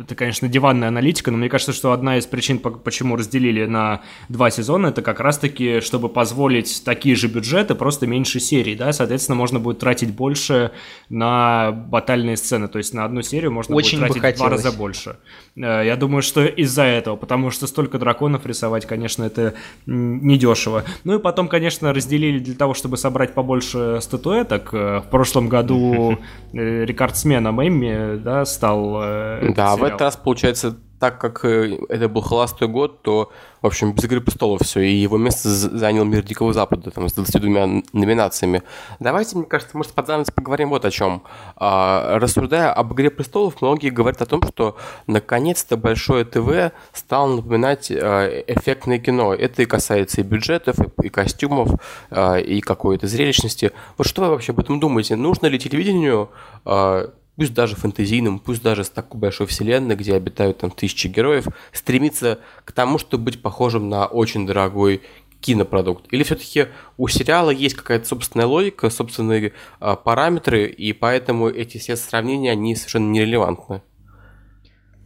это, 0.00 0.14
конечно, 0.14 0.48
диванная 0.48 0.88
аналитика, 0.88 1.30
но 1.30 1.36
мне 1.36 1.50
кажется, 1.50 1.74
что 1.74 1.92
одна 1.92 2.16
из 2.16 2.26
причин, 2.26 2.58
почему 2.58 3.16
разделили 3.16 3.66
на 3.66 4.00
два 4.30 4.50
сезона, 4.50 4.86
это 4.86 5.02
как 5.02 5.20
раз-таки, 5.20 5.80
чтобы 5.80 6.08
позволить 6.08 6.82
такие 6.82 7.14
же 7.14 7.28
бюджеты, 7.28 7.74
просто 7.74 8.06
меньше 8.06 8.40
серий, 8.40 8.74
да, 8.74 8.92
соответственно, 8.94 9.36
можно 9.36 9.60
будет 9.60 9.78
тратить 9.78 10.14
больше 10.14 10.72
на 11.10 11.72
батальные 11.72 12.38
сцены, 12.38 12.68
то 12.68 12.78
есть 12.78 12.94
на 12.94 13.04
одну 13.04 13.20
серию 13.20 13.52
можно 13.52 13.74
Очень 13.76 14.00
будет 14.00 14.20
тратить 14.20 14.36
в 14.36 14.38
два 14.38 14.48
раза 14.48 14.72
больше. 14.72 15.16
Э, 15.56 15.82
я 15.84 15.96
думаю, 15.96 16.22
что 16.22 16.44
из-за 16.46 16.84
этого, 16.84 17.16
потому 17.16 17.50
что 17.50 17.66
столько 17.66 17.98
драконов 17.98 18.46
рисовать, 18.46 18.86
конечно, 18.86 19.24
это 19.24 19.54
недешево. 19.84 20.84
Ну 21.04 21.18
и 21.18 21.18
потом, 21.18 21.48
конечно, 21.48 21.92
разделили 21.92 22.38
для 22.38 22.54
того, 22.54 22.72
чтобы 22.72 22.96
собрать 22.96 23.34
побольше 23.34 23.98
статуэток. 24.00 24.72
Э, 24.72 25.00
в 25.00 25.10
прошлом 25.10 25.50
году 25.50 26.18
э, 26.54 26.84
рекордсменом 26.86 27.60
Эмми, 27.60 28.16
да, 28.16 28.46
стал 28.46 29.49
Да, 29.54 29.76
в 29.76 29.84
этот 29.84 30.00
раз, 30.00 30.16
получается, 30.16 30.76
так 31.00 31.18
как 31.18 31.44
э, 31.46 31.78
это 31.88 32.08
был 32.08 32.20
холостой 32.20 32.68
год, 32.68 33.02
то, 33.02 33.32
в 33.62 33.66
общем, 33.66 33.92
без 33.92 34.04
«Игры 34.04 34.20
престолов» 34.20 34.60
все, 34.60 34.80
и 34.80 34.92
его 34.92 35.16
место 35.16 35.48
занял 35.48 36.04
«Мир 36.04 36.22
Дикого 36.22 36.52
Запада» 36.52 36.90
там, 36.90 37.08
с 37.08 37.14
22 37.14 37.82
номинациями. 37.94 38.62
Давайте, 39.00 39.38
мне 39.38 39.46
кажется, 39.46 39.76
может, 39.78 39.92
под 39.92 40.06
занавес 40.06 40.30
поговорим 40.30 40.68
вот 40.68 40.84
о 40.84 40.90
чем. 40.90 41.22
А, 41.56 42.18
рассуждая 42.18 42.70
об 42.70 42.92
«Игре 42.92 43.10
престолов», 43.10 43.62
многие 43.62 43.88
говорят 43.88 44.20
о 44.20 44.26
том, 44.26 44.42
что 44.42 44.76
наконец-то 45.06 45.78
Большое 45.78 46.26
ТВ 46.26 46.74
стало 46.92 47.36
напоминать 47.36 47.90
а, 47.90 48.28
эффектное 48.46 48.98
кино. 48.98 49.32
Это 49.32 49.62
и 49.62 49.64
касается 49.64 50.20
и 50.20 50.24
бюджетов, 50.24 50.76
и, 50.80 51.06
и 51.06 51.08
костюмов, 51.08 51.80
а, 52.10 52.36
и 52.36 52.60
какой-то 52.60 53.06
зрелищности. 53.06 53.72
Вот 53.96 54.06
что 54.06 54.22
вы 54.22 54.28
вообще 54.28 54.52
об 54.52 54.60
этом 54.60 54.78
думаете? 54.78 55.16
Нужно 55.16 55.46
ли 55.46 55.58
телевидению 55.58 56.28
а, 56.66 57.10
пусть 57.40 57.54
даже 57.54 57.74
фэнтезийным, 57.74 58.38
пусть 58.38 58.62
даже 58.62 58.84
с 58.84 58.90
такой 58.90 59.18
большой 59.18 59.46
вселенной, 59.46 59.96
где 59.96 60.14
обитают 60.14 60.58
там 60.58 60.70
тысячи 60.70 61.06
героев, 61.06 61.46
стремиться 61.72 62.40
к 62.66 62.72
тому, 62.72 62.98
чтобы 62.98 63.24
быть 63.24 63.40
похожим 63.40 63.88
на 63.88 64.04
очень 64.04 64.46
дорогой 64.46 65.00
кинопродукт? 65.40 66.04
Или 66.12 66.22
все-таки 66.22 66.66
у 66.98 67.08
сериала 67.08 67.48
есть 67.48 67.76
какая-то 67.76 68.06
собственная 68.06 68.44
логика, 68.44 68.90
собственные 68.90 69.54
э, 69.80 69.96
параметры, 70.04 70.66
и 70.66 70.92
поэтому 70.92 71.48
эти 71.48 71.78
все 71.78 71.96
сравнения, 71.96 72.50
они 72.50 72.76
совершенно 72.76 73.10
нерелевантны? 73.10 73.80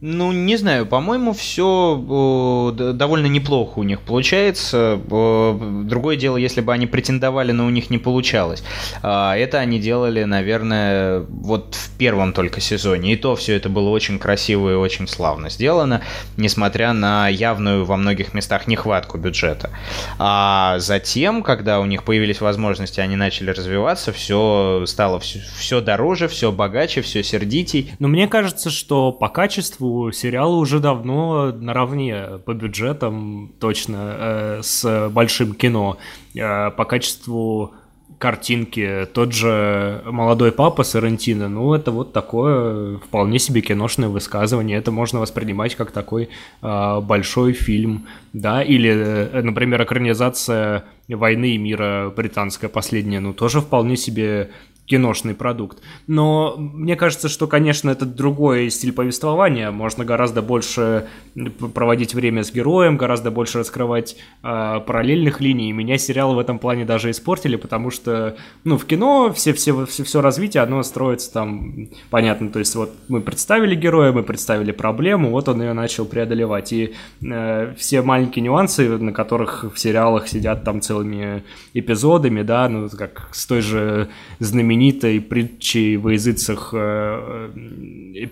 Ну, 0.07 0.31
не 0.31 0.55
знаю, 0.55 0.85
по-моему, 0.85 1.33
все 1.33 2.71
довольно 2.77 3.25
неплохо 3.25 3.79
у 3.79 3.83
них 3.83 4.01
получается. 4.01 4.99
Другое 5.07 6.15
дело, 6.15 6.37
если 6.37 6.61
бы 6.61 6.73
они 6.73 6.85
претендовали, 6.85 7.51
но 7.51 7.65
у 7.65 7.71
них 7.71 7.89
не 7.89 7.97
получалось. 7.97 8.63
А, 9.01 9.35
это 9.35 9.57
они 9.57 9.79
делали, 9.79 10.23
наверное, 10.23 11.21
вот 11.21 11.73
в 11.73 11.97
первом 11.97 12.33
только 12.33 12.61
сезоне. 12.61 13.13
И 13.13 13.15
то 13.15 13.35
все 13.35 13.55
это 13.55 13.67
было 13.67 13.89
очень 13.89 14.19
красиво 14.19 14.69
и 14.73 14.75
очень 14.75 15.07
славно 15.07 15.49
сделано, 15.49 16.03
несмотря 16.37 16.93
на 16.93 17.27
явную 17.27 17.83
во 17.83 17.97
многих 17.97 18.35
местах 18.35 18.67
нехватку 18.67 19.17
бюджета. 19.17 19.71
А 20.19 20.77
затем, 20.77 21.41
когда 21.41 21.79
у 21.79 21.85
них 21.85 22.03
появились 22.03 22.41
возможности, 22.41 22.99
они 22.99 23.15
начали 23.15 23.49
развиваться, 23.49 24.13
все 24.13 24.83
стало 24.85 25.19
все, 25.19 25.39
все 25.57 25.81
дороже, 25.81 26.27
все 26.27 26.51
богаче, 26.51 27.01
все 27.01 27.23
сердитей. 27.23 27.93
Но 27.97 28.07
мне 28.07 28.27
кажется, 28.27 28.69
что 28.69 29.11
по 29.11 29.29
качеству 29.29 29.94
качеству 29.95 30.11
сериала 30.11 30.55
уже 30.55 30.79
давно 30.79 31.51
наравне 31.51 32.39
по 32.45 32.53
бюджетам 32.53 33.51
точно 33.59 34.15
э, 34.17 34.59
с 34.61 35.09
большим 35.09 35.53
кино. 35.53 35.97
Э, 36.35 36.71
по 36.71 36.85
качеству 36.85 37.73
картинки 38.17 39.07
тот 39.13 39.33
же 39.33 40.01
«Молодой 40.05 40.51
папа» 40.51 40.83
Сарантино, 40.83 41.49
ну, 41.49 41.73
это 41.73 41.91
вот 41.91 42.13
такое 42.13 42.97
вполне 42.97 43.39
себе 43.39 43.61
киношное 43.61 44.09
высказывание, 44.09 44.77
это 44.77 44.91
можно 44.91 45.19
воспринимать 45.19 45.75
как 45.75 45.91
такой 45.91 46.29
э, 46.61 47.01
большой 47.01 47.53
фильм, 47.53 48.05
да, 48.33 48.63
или, 48.63 49.29
например, 49.43 49.83
экранизация 49.83 50.83
«Войны 51.09 51.55
и 51.55 51.57
мира» 51.57 52.11
британская 52.15 52.69
последняя, 52.69 53.19
ну, 53.19 53.33
тоже 53.33 53.59
вполне 53.59 53.97
себе 53.97 54.49
киношный 54.85 55.33
продукт. 55.33 55.81
Но 56.07 56.55
мне 56.57 56.95
кажется, 56.95 57.27
что, 57.27 57.47
конечно, 57.47 57.89
это 57.89 58.05
другой 58.05 58.69
стиль 58.69 58.93
повествования. 58.93 59.71
Можно 59.71 60.05
гораздо 60.05 60.41
больше 60.41 61.07
проводить 61.73 62.13
время 62.13 62.43
с 62.43 62.51
героем, 62.51 62.97
гораздо 62.97 63.31
больше 63.31 63.59
раскрывать 63.59 64.15
э, 64.43 64.79
параллельных 64.85 65.41
линий. 65.41 65.69
И 65.69 65.73
меня 65.73 65.97
сериалы 65.97 66.35
в 66.35 66.39
этом 66.39 66.59
плане 66.59 66.85
даже 66.85 67.09
испортили, 67.09 67.55
потому 67.55 67.89
что, 67.89 68.37
ну, 68.63 68.77
в 68.77 68.85
кино 68.85 69.33
все, 69.33 69.53
все, 69.53 69.85
все, 69.85 70.03
все 70.03 70.21
развитие, 70.21 70.61
оно 70.61 70.83
строится 70.83 71.33
там, 71.33 71.89
понятно, 72.11 72.49
то 72.49 72.59
есть 72.59 72.75
вот 72.75 72.93
мы 73.07 73.21
представили 73.21 73.75
героя, 73.75 74.11
мы 74.11 74.23
представили 74.23 74.71
проблему, 74.71 75.31
вот 75.31 75.49
он 75.49 75.61
ее 75.61 75.73
начал 75.73 76.05
преодолевать. 76.05 76.71
И 76.73 76.93
э, 77.23 77.73
все 77.77 78.03
маленькие 78.03 78.43
нюансы, 78.43 78.87
на 78.87 79.11
которых 79.11 79.65
в 79.73 79.79
сериалах 79.79 80.27
сидят 80.27 80.63
там 80.63 80.81
целыми 80.81 81.43
эпизодами, 81.73 82.43
да, 82.43 82.69
ну, 82.69 82.87
как 82.89 83.29
с 83.31 83.47
той 83.47 83.61
же 83.61 84.09
знаменитой 84.39 84.74
знаменитой 84.75 85.21
притчей 85.21 85.97
во 85.97 86.13
языцах 86.13 86.69
э, 86.73 87.49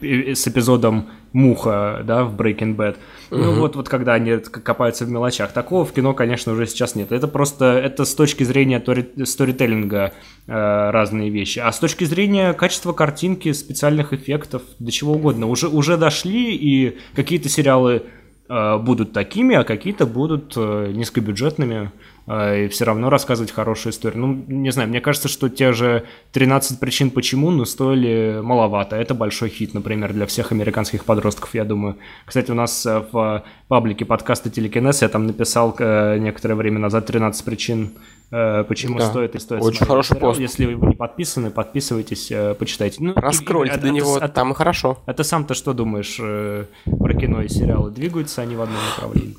э, 0.01 0.35
с 0.35 0.47
эпизодом 0.47 1.09
Муха, 1.31 2.03
да, 2.05 2.25
в 2.25 2.35
Breaking 2.35 2.75
Bad. 2.75 2.97
Uh-huh. 3.31 3.37
Ну 3.37 3.53
вот, 3.59 3.75
вот 3.75 3.89
когда 3.89 4.13
они 4.13 4.37
копаются 4.37 5.05
в 5.05 5.09
мелочах. 5.09 5.51
Такого 5.51 5.83
в 5.83 5.91
кино, 5.91 6.13
конечно, 6.13 6.53
уже 6.53 6.67
сейчас 6.67 6.95
нет. 6.95 7.11
Это 7.11 7.27
просто, 7.27 7.65
это 7.65 8.05
с 8.05 8.13
точки 8.13 8.43
зрения 8.43 8.79
тори- 8.79 9.25
сторителлинга 9.25 10.13
э, 10.47 10.51
разные 10.91 11.29
вещи. 11.29 11.59
А 11.59 11.71
с 11.71 11.79
точки 11.79 12.03
зрения 12.03 12.53
качества 12.53 12.93
картинки, 12.93 13.51
специальных 13.53 14.13
эффектов, 14.13 14.61
до 14.79 14.91
чего 14.91 15.13
угодно, 15.13 15.47
уже, 15.47 15.67
уже 15.69 15.97
дошли, 15.97 16.55
и 16.55 16.97
какие-то 17.15 17.49
сериалы 17.49 18.03
э, 18.47 18.77
будут 18.77 19.13
такими, 19.13 19.55
а 19.55 19.63
какие-то 19.63 20.05
будут 20.05 20.53
э, 20.55 20.91
низкобюджетными. 20.93 21.91
А, 22.25 22.55
и 22.55 22.67
все 22.69 22.85
равно 22.85 23.09
рассказывать 23.09 23.51
хорошую 23.51 23.91
историю. 23.91 24.21
Ну, 24.21 24.45
не 24.47 24.71
знаю, 24.71 24.89
мне 24.89 25.01
кажется, 25.01 25.27
что 25.27 25.49
те 25.49 25.73
же 25.73 26.05
13 26.31 26.79
причин 26.79 27.09
почему, 27.11 27.51
ну, 27.51 27.65
стоили 27.65 28.39
маловато. 28.41 28.95
Это 28.95 29.13
большой 29.13 29.49
хит, 29.49 29.73
например, 29.73 30.13
для 30.13 30.25
всех 30.25 30.51
американских 30.51 31.03
подростков, 31.03 31.53
я 31.53 31.65
думаю. 31.65 31.97
Кстати, 32.25 32.51
у 32.51 32.53
нас 32.53 32.85
э, 32.85 33.03
в 33.11 33.43
паблике 33.67 34.05
подкаста 34.05 34.49
Телекинез 34.49 35.01
я 35.01 35.09
там 35.09 35.27
написал 35.27 35.75
э, 35.77 36.17
некоторое 36.17 36.55
время 36.55 36.79
назад 36.79 37.05
13 37.07 37.43
причин, 37.43 37.91
э, 38.31 38.63
почему 38.63 38.99
да. 38.99 39.05
стоит 39.05 39.35
и 39.35 39.39
стоит 39.39 39.61
Очень 39.61 39.77
смотреть. 39.77 39.87
хороший 39.89 40.17
пост. 40.17 40.39
Если 40.39 40.65
вы 40.65 40.87
не 40.87 40.95
подписаны, 40.95 41.51
подписывайтесь, 41.51 42.31
почитайте. 42.57 43.03
Ну, 43.03 43.13
Раскройте 43.15 43.77
до 43.77 43.89
него, 43.89 44.17
это, 44.17 44.29
там 44.29 44.53
и 44.53 44.55
хорошо. 44.55 44.99
Это 45.05 45.23
сам-то 45.23 45.53
что 45.53 45.73
думаешь 45.73 46.17
про 46.17 47.13
кино 47.13 47.41
и 47.41 47.49
сериалы? 47.49 47.91
Двигаются 47.91 48.41
они 48.41 48.55
в 48.55 48.61
одном 48.61 48.79
направлении? 48.95 49.35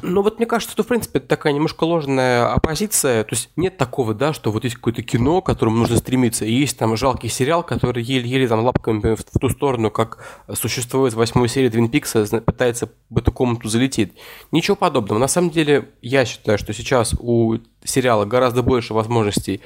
Ну 0.00 0.22
вот 0.22 0.38
мне 0.38 0.46
кажется, 0.46 0.72
что 0.72 0.82
в 0.82 0.86
принципе 0.86 1.18
это 1.18 1.28
такая 1.28 1.52
немножко 1.52 1.84
ложная 1.84 2.52
оппозиция. 2.52 3.24
То 3.24 3.34
есть 3.34 3.50
нет 3.56 3.76
такого, 3.76 4.14
да, 4.14 4.32
что 4.32 4.50
вот 4.50 4.64
есть 4.64 4.76
какое-то 4.76 5.02
кино, 5.02 5.42
к 5.42 5.46
которому 5.46 5.76
нужно 5.76 5.96
стремиться, 5.98 6.44
и 6.44 6.52
есть 6.52 6.78
там 6.78 6.96
жалкий 6.96 7.28
сериал, 7.28 7.62
который 7.62 8.02
еле-еле 8.02 8.48
там 8.48 8.64
лапками 8.64 9.14
в, 9.14 9.20
в 9.20 9.38
ту 9.38 9.48
сторону, 9.50 9.90
как 9.90 10.42
существует 10.54 11.12
в 11.12 11.16
восьмой 11.16 11.48
серии 11.48 11.68
Твин 11.68 11.88
Пикса, 11.88 12.24
пытается 12.40 12.88
в 13.10 13.18
эту 13.18 13.32
комнату 13.32 13.68
залететь. 13.68 14.12
Ничего 14.50 14.76
подобного. 14.76 15.18
На 15.18 15.28
самом 15.28 15.50
деле, 15.50 15.90
я 16.00 16.24
считаю, 16.24 16.58
что 16.58 16.72
сейчас 16.72 17.14
у 17.18 17.56
сериала 17.84 18.24
гораздо 18.24 18.62
больше 18.62 18.94
возможностей 18.94 19.60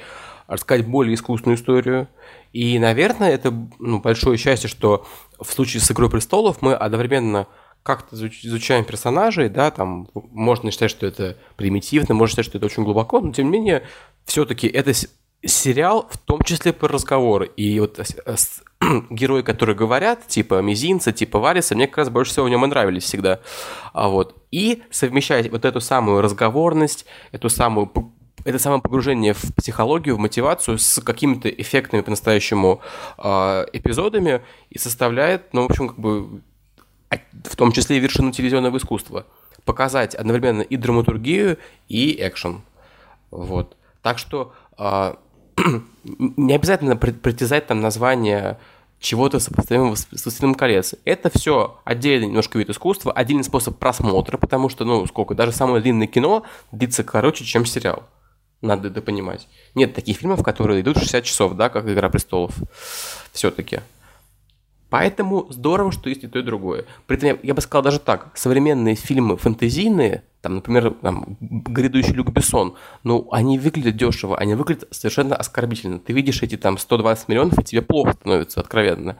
рассказать 0.47 0.87
более 0.87 1.13
искусственную 1.13 1.57
историю. 1.57 2.07
И, 2.53 2.79
наверное, 2.79 3.31
это 3.31 3.53
ну, 3.79 3.99
большое 3.99 4.37
счастье, 4.37 4.69
что 4.69 5.05
в 5.39 5.51
случае 5.51 5.81
с 5.81 5.91
«Игрой 5.91 6.09
престолов» 6.09 6.61
мы 6.61 6.73
одновременно 6.73 7.47
как-то 7.87 8.17
изучаем 8.17 8.83
персонажей, 8.83 9.47
да, 9.47 9.71
там 9.71 10.09
можно 10.13 10.71
считать, 10.71 10.91
что 10.91 11.07
это 11.07 11.37
примитивно, 11.55 12.13
можно 12.13 12.33
считать, 12.33 12.45
что 12.45 12.57
это 12.57 12.65
очень 12.65 12.83
глубоко, 12.83 13.21
но 13.21 13.31
тем 13.31 13.45
не 13.45 13.59
менее, 13.59 13.83
все-таки 14.25 14.67
это 14.67 14.91
сериал, 15.45 16.09
в 16.11 16.17
том 16.17 16.41
числе 16.41 16.73
про 16.73 16.89
разговоры. 16.89 17.49
И 17.55 17.79
вот 17.79 17.97
герои, 19.09 19.41
которые 19.41 19.77
говорят, 19.77 20.27
типа 20.27 20.61
Мизинца, 20.61 21.13
типа 21.13 21.39
Вариса, 21.39 21.75
мне 21.75 21.87
как 21.87 21.99
раз 21.99 22.09
больше 22.09 22.33
всего 22.33 22.47
в 22.47 22.49
нем 22.49 22.65
и 22.65 22.67
нравились 22.67 23.03
всегда. 23.03 23.39
А 23.93 24.09
вот. 24.09 24.35
И 24.51 24.83
совмещать 24.91 25.49
вот 25.49 25.63
эту 25.63 25.79
самую 25.79 26.21
разговорность, 26.21 27.05
эту 27.31 27.49
самую 27.49 27.89
это 28.43 28.59
самое 28.59 28.81
погружение 28.81 29.33
в 29.33 29.53
психологию, 29.55 30.15
в 30.15 30.19
мотивацию 30.19 30.77
с 30.77 31.01
какими-то 31.01 31.49
эффектными 31.49 32.01
по-настоящему 32.01 32.81
э, 33.17 33.65
эпизодами 33.73 34.41
и 34.69 34.77
составляет, 34.77 35.53
ну, 35.53 35.63
в 35.63 35.65
общем, 35.65 35.89
как 35.89 35.99
бы 35.99 36.41
в 37.09 37.55
том 37.55 37.71
числе 37.71 37.97
и 37.97 37.99
вершину 37.99 38.31
телевизионного 38.31 38.77
искусства. 38.77 39.25
Показать 39.65 40.15
одновременно 40.15 40.61
и 40.61 40.77
драматургию, 40.77 41.57
и 41.87 42.15
экшен. 42.19 42.61
Вот. 43.31 43.75
Так 44.01 44.17
что 44.17 44.53
э, 44.77 45.15
не 46.03 46.53
обязательно 46.53 46.95
притязать 46.95 47.67
там 47.67 47.81
название 47.81 48.57
чего-то 48.99 49.39
сопоставимого 49.39 49.95
с 49.95 50.07
«Властелином 50.11 50.55
колец». 50.55 50.95
Это 51.05 51.29
все 51.29 51.79
отдельный 51.83 52.27
немножко 52.27 52.57
вид 52.57 52.69
искусства, 52.69 53.11
отдельный 53.11 53.43
способ 53.43 53.77
просмотра, 53.77 54.37
потому 54.37 54.69
что, 54.69 54.85
ну, 54.85 55.05
сколько, 55.05 55.35
даже 55.35 55.51
самое 55.51 55.81
длинное 55.81 56.07
кино 56.07 56.43
длится 56.71 57.03
короче, 57.03 57.45
чем 57.45 57.65
сериал. 57.65 58.03
Надо 58.61 58.87
это 58.87 59.01
понимать. 59.01 59.47
Нет 59.75 59.93
таких 59.93 60.17
фильмов, 60.17 60.41
которые 60.41 60.81
идут 60.81 60.97
60 60.97 61.23
часов, 61.23 61.53
да, 61.53 61.69
как 61.69 61.87
«Игра 61.87 62.09
престолов». 62.09 62.55
Все-таки. 63.31 63.81
Поэтому 64.89 65.47
здорово, 65.49 65.91
что 65.91 66.09
есть 66.09 66.23
и 66.23 66.27
то, 66.27 66.39
и 66.39 66.43
другое. 66.43 66.85
При 67.07 67.17
этом, 67.17 67.29
я, 67.29 67.37
я 67.43 67.53
бы 67.53 67.61
сказал 67.61 67.83
даже 67.83 67.99
так, 67.99 68.31
современные 68.35 68.95
фильмы 68.95 69.35
фэнтезийные, 69.35 70.23
там, 70.41 70.55
например, 70.55 70.91
там, 71.01 71.37
грядущий 71.41 72.13
Люк 72.13 72.29
Бессон, 72.31 72.75
ну, 73.03 73.27
они 73.31 73.59
выглядят 73.59 73.97
дешево, 73.97 74.37
они 74.37 74.55
выглядят 74.55 74.87
совершенно 74.91 75.35
оскорбительно. 75.35 75.99
Ты 75.99 76.13
видишь 76.13 76.41
эти 76.41 76.55
там 76.55 76.77
120 76.77 77.27
миллионов, 77.27 77.59
и 77.59 77.63
тебе 77.63 77.81
плохо 77.81 78.13
становится, 78.13 78.61
откровенно. 78.61 79.17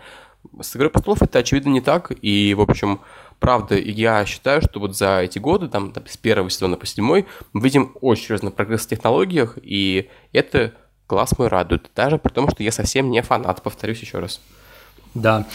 С 0.61 0.76
«Игрой 0.78 0.89
престолов» 0.89 1.22
это, 1.22 1.39
очевидно, 1.39 1.70
не 1.70 1.82
так, 1.82 2.13
и, 2.22 2.53
в 2.53 2.61
общем, 2.61 3.01
правда, 3.39 3.78
я 3.78 4.26
считаю, 4.26 4.61
что 4.61 4.80
вот 4.80 4.95
за 4.95 5.22
эти 5.22 5.39
годы, 5.39 5.68
там, 5.68 5.93
с 6.05 6.15
первого 6.15 6.49
сезона 6.49 6.78
по 6.78 6.86
седьмой, 6.86 7.26
мы 7.51 7.61
видим 7.61 7.91
очень 7.99 8.26
серьезный 8.26 8.51
прогресс 8.51 8.86
в 8.86 8.89
технологиях, 8.89 9.57
и 9.61 10.09
это 10.32 10.74
класс 11.07 11.38
мой 11.38 11.49
радует, 11.49 11.89
даже 11.95 12.18
при 12.18 12.32
том, 12.32 12.49
что 12.49 12.63
я 12.63 12.72
совсем 12.72 13.09
не 13.09 13.22
фанат, 13.22 13.61
повторюсь 13.61 13.99
еще 13.99 14.20
раз. 14.20 14.39
Да. 15.13 15.45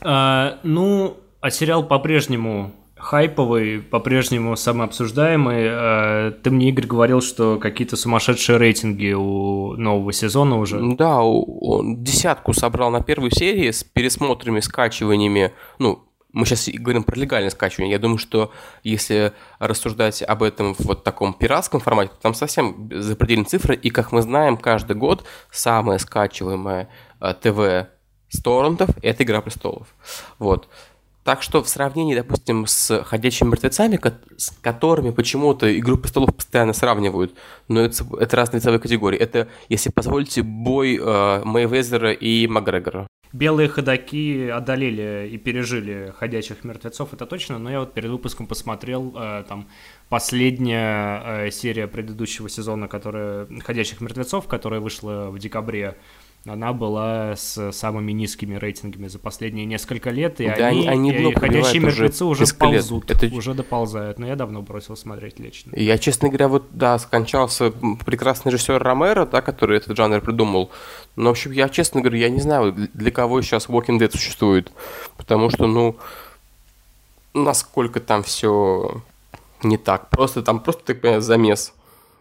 А, 0.00 0.58
ну, 0.62 1.16
а 1.40 1.50
сериал 1.50 1.84
по-прежнему 1.84 2.72
хайповый, 2.96 3.80
по-прежнему 3.80 4.56
самообсуждаемый. 4.56 5.66
А, 5.68 6.30
ты 6.30 6.50
мне, 6.50 6.68
Игорь, 6.68 6.86
говорил, 6.86 7.20
что 7.20 7.58
какие-то 7.58 7.96
сумасшедшие 7.96 8.58
рейтинги 8.58 9.12
у 9.12 9.76
нового 9.76 10.12
сезона 10.12 10.58
уже. 10.58 10.80
Да, 10.96 11.20
он 11.22 12.02
десятку 12.02 12.52
собрал 12.52 12.90
на 12.90 13.02
первой 13.02 13.30
серии 13.30 13.70
с 13.70 13.82
пересмотрами, 13.82 14.60
скачиваниями, 14.60 15.52
ну, 15.78 16.04
мы 16.32 16.46
сейчас 16.46 16.68
говорим 16.72 17.04
про 17.04 17.16
легальное 17.16 17.50
скачивание. 17.50 17.92
Я 17.92 17.98
думаю, 17.98 18.18
что 18.18 18.52
если 18.82 19.32
рассуждать 19.58 20.22
об 20.22 20.42
этом 20.42 20.74
в 20.74 20.80
вот 20.80 21.04
таком 21.04 21.34
пиратском 21.34 21.80
формате, 21.80 22.12
то 22.14 22.22
там 22.22 22.34
совсем 22.34 22.90
запредельные 22.90 23.44
цифры. 23.44 23.76
И, 23.76 23.90
как 23.90 24.12
мы 24.12 24.22
знаем, 24.22 24.56
каждый 24.56 24.96
год 24.96 25.24
самое 25.50 25.98
скачиваемое 25.98 26.88
а, 27.20 27.34
ТВ 27.34 27.91
с 28.32 28.40
торрентов, 28.40 28.90
это 29.02 29.22
«Игра 29.22 29.40
престолов». 29.40 29.94
Вот. 30.38 30.68
Так 31.24 31.42
что 31.42 31.62
в 31.62 31.68
сравнении, 31.68 32.16
допустим, 32.16 32.66
с 32.66 33.02
«Ходячими 33.04 33.50
мертвецами», 33.50 34.00
с 34.36 34.50
которыми 34.60 35.10
почему-то 35.10 35.78
«Игру 35.78 35.96
престолов» 35.96 36.34
постоянно 36.34 36.72
сравнивают, 36.72 37.34
но 37.68 37.80
это, 37.82 38.04
это 38.18 38.36
разные 38.36 38.58
весовые 38.58 38.80
категории. 38.80 39.18
Это, 39.18 39.46
если 39.68 39.90
позволите, 39.90 40.42
бой 40.42 40.98
э, 41.00 41.42
Мэйвезера 41.44 42.12
и 42.12 42.48
Макгрегора. 42.48 43.06
Белые 43.32 43.68
ходаки 43.68 44.48
одолели 44.48 45.28
и 45.32 45.38
пережили 45.38 46.12
«Ходячих 46.18 46.64
мертвецов», 46.64 47.14
это 47.14 47.24
точно, 47.24 47.58
но 47.58 47.70
я 47.70 47.80
вот 47.80 47.94
перед 47.94 48.10
выпуском 48.10 48.48
посмотрел 48.48 49.14
э, 49.16 49.44
там 49.48 49.68
последняя 50.08 51.22
э, 51.24 51.50
серия 51.52 51.86
предыдущего 51.86 52.48
сезона, 52.48 52.88
которая 52.88 53.46
«Ходячих 53.64 54.00
мертвецов», 54.00 54.48
которая 54.48 54.80
вышла 54.80 55.30
в 55.30 55.38
декабре 55.38 55.96
она 56.44 56.72
была 56.72 57.36
с 57.36 57.70
самыми 57.70 58.10
низкими 58.10 58.56
рейтингами 58.56 59.06
за 59.06 59.20
последние 59.20 59.64
несколько 59.64 60.10
лет, 60.10 60.40
и 60.40 60.46
да, 60.46 60.66
они, 60.66 60.88
они, 60.88 61.10
и 61.10 61.34
ходячие 61.34 61.80
мертвецы 61.80 62.24
уже, 62.24 62.44
уже 62.44 62.54
ползут, 62.54 63.10
Это... 63.10 63.26
уже 63.26 63.54
доползают, 63.54 64.18
но 64.18 64.26
я 64.26 64.34
давно 64.34 64.60
бросил 64.60 64.96
смотреть 64.96 65.38
лично. 65.38 65.72
Я, 65.76 65.98
честно 65.98 66.28
говоря, 66.28 66.48
вот, 66.48 66.66
да, 66.72 66.98
скончался 66.98 67.70
прекрасный 68.04 68.50
режиссер 68.50 68.82
Ромеро, 68.82 69.24
да, 69.24 69.40
который 69.40 69.76
этот 69.76 69.96
жанр 69.96 70.20
придумал, 70.20 70.72
но, 71.14 71.28
в 71.28 71.32
общем, 71.32 71.52
я, 71.52 71.68
честно 71.68 72.00
говоря, 72.00 72.18
я 72.18 72.28
не 72.28 72.40
знаю, 72.40 72.74
для 72.92 73.12
кого 73.12 73.40
сейчас 73.42 73.68
Walking 73.68 74.00
Dead 74.00 74.10
существует, 74.10 74.72
потому 75.16 75.48
что, 75.48 75.68
ну, 75.68 75.96
насколько 77.34 78.00
там 78.00 78.24
все 78.24 79.00
не 79.62 79.76
так, 79.76 80.10
просто 80.10 80.42
там 80.42 80.58
просто, 80.58 80.82
так 80.86 81.00
понимаю, 81.00 81.22
замес 81.22 81.72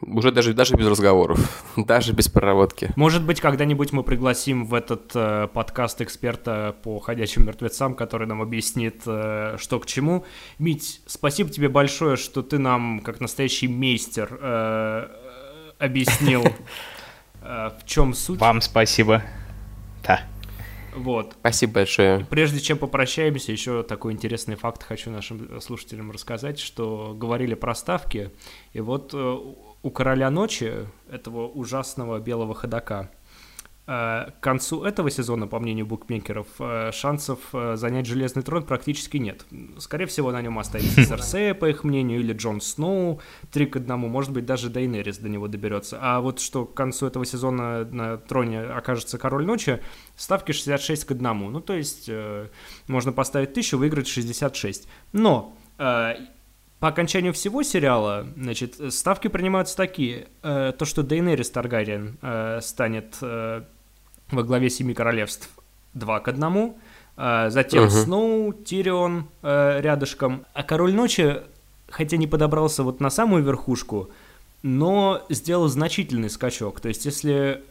уже 0.02 0.32
даже, 0.32 0.54
даже 0.54 0.76
без 0.76 0.88
разговоров, 0.88 1.64
даже 1.76 2.14
без 2.14 2.28
проработки. 2.28 2.92
Может 2.96 3.24
быть, 3.24 3.42
когда-нибудь 3.42 3.92
мы 3.92 4.04
пригласим 4.04 4.66
в 4.66 4.74
этот 4.74 5.12
э, 5.16 5.48
подкаст 5.54 6.02
эксперта 6.02 6.76
по 6.84 7.00
ходячим 7.00 7.46
мертвецам, 7.46 7.96
который 7.96 8.28
нам 8.28 8.42
объяснит, 8.42 9.02
э, 9.06 9.58
что 9.58 9.80
к 9.80 9.86
чему. 9.86 10.26
Мить, 10.60 11.02
спасибо 11.06 11.50
тебе 11.50 11.70
большое, 11.70 12.18
что 12.18 12.42
ты 12.42 12.58
нам, 12.58 13.02
как 13.02 13.20
настоящий 13.20 13.68
мейстер, 13.68 14.38
э, 14.42 15.08
объяснил 15.80 16.44
Э, 17.42 17.72
в 17.80 17.86
чем 17.86 18.14
суть? 18.14 18.40
Вам 18.40 18.62
спасибо. 18.62 19.24
Да. 20.04 20.22
Вот. 20.96 21.34
Спасибо 21.40 21.74
большое. 21.74 22.26
Прежде 22.30 22.60
чем 22.60 22.78
попрощаемся, 22.78 23.52
еще 23.52 23.84
такой 23.84 24.14
интересный 24.14 24.56
факт 24.56 24.84
хочу 24.84 25.10
нашим 25.10 25.62
слушателям 25.62 26.12
рассказать, 26.12 26.60
что 26.60 27.16
говорили 27.18 27.54
про 27.56 27.74
ставки, 27.76 28.32
и 28.74 28.82
вот 28.82 29.12
э, 29.14 29.38
у 29.84 29.90
«Короля 29.90 30.30
ночи», 30.30 30.88
этого 31.10 31.48
ужасного 31.48 32.20
белого 32.20 32.56
ходока, 32.56 33.10
Э, 33.88 34.32
к 34.40 34.44
концу 34.44 34.84
этого 34.84 35.10
сезона, 35.10 35.48
по 35.48 35.60
мнению 35.60 35.86
букмекеров, 35.86 36.48
э, 36.60 36.92
шансов 36.94 37.40
э, 37.52 37.76
занять 37.76 38.06
Железный 38.06 38.44
трон 38.44 38.64
практически 38.64 39.18
нет. 39.18 39.46
Скорее 39.80 40.06
всего, 40.06 40.32
на 40.32 40.42
нем 40.42 40.60
останется 40.60 41.04
Серсея, 41.06 41.54
по 41.54 41.68
их 41.68 41.84
мнению, 41.84 42.20
или 42.20 42.32
Джон 42.32 42.62
Сноу, 42.62 43.20
три 43.52 43.66
к 43.66 43.76
одному, 43.76 44.08
может 44.08 44.32
быть, 44.32 44.46
даже 44.46 44.70
Дейнерис 44.70 45.18
до 45.18 45.30
него 45.30 45.48
доберется. 45.48 45.98
А 46.00 46.22
вот 46.22 46.40
что 46.40 46.66
к 46.66 46.74
концу 46.74 47.08
этого 47.08 47.26
сезона 47.26 47.84
на 47.84 48.18
троне 48.18 48.62
окажется 48.62 49.18
Король 49.18 49.46
Ночи, 49.46 49.82
ставки 50.16 50.52
66 50.52 51.04
к 51.04 51.12
одному. 51.12 51.50
Ну, 51.50 51.60
то 51.60 51.74
есть, 51.74 52.10
можно 52.88 53.12
поставить 53.12 53.54
тысячу, 53.54 53.78
выиграть 53.78 54.08
66. 54.08 54.88
Но 55.12 55.54
по 56.82 56.88
окончанию 56.88 57.32
всего 57.32 57.62
сериала, 57.62 58.26
значит, 58.36 58.92
ставки 58.92 59.28
принимаются 59.28 59.78
такие. 59.78 60.30
Э, 60.42 60.74
то, 60.76 60.84
что 60.84 61.04
Дейнерис 61.04 61.52
Таргариен 61.52 62.18
э, 62.24 62.60
станет 62.64 63.18
э, 63.22 63.62
во 64.32 64.44
главе 64.44 64.72
Семи 64.72 64.96
Королевств 64.96 65.48
2 65.94 66.20
к 66.22 66.28
1, 66.28 66.74
э, 67.18 67.50
затем 67.52 67.84
угу. 67.84 67.92
Сноу, 67.92 68.54
Тирион 68.54 69.28
э, 69.44 69.80
рядышком. 69.80 70.48
А 70.56 70.64
Король 70.64 70.96
Ночи, 70.96 71.42
хотя 71.88 72.18
не 72.18 72.26
подобрался 72.26 72.82
вот 72.82 73.00
на 73.00 73.12
самую 73.12 73.44
верхушку, 73.44 74.10
но 74.64 75.24
сделал 75.30 75.68
значительный 75.68 76.32
скачок. 76.32 76.80
То 76.80 76.88
есть, 76.88 77.06
если 77.06 77.64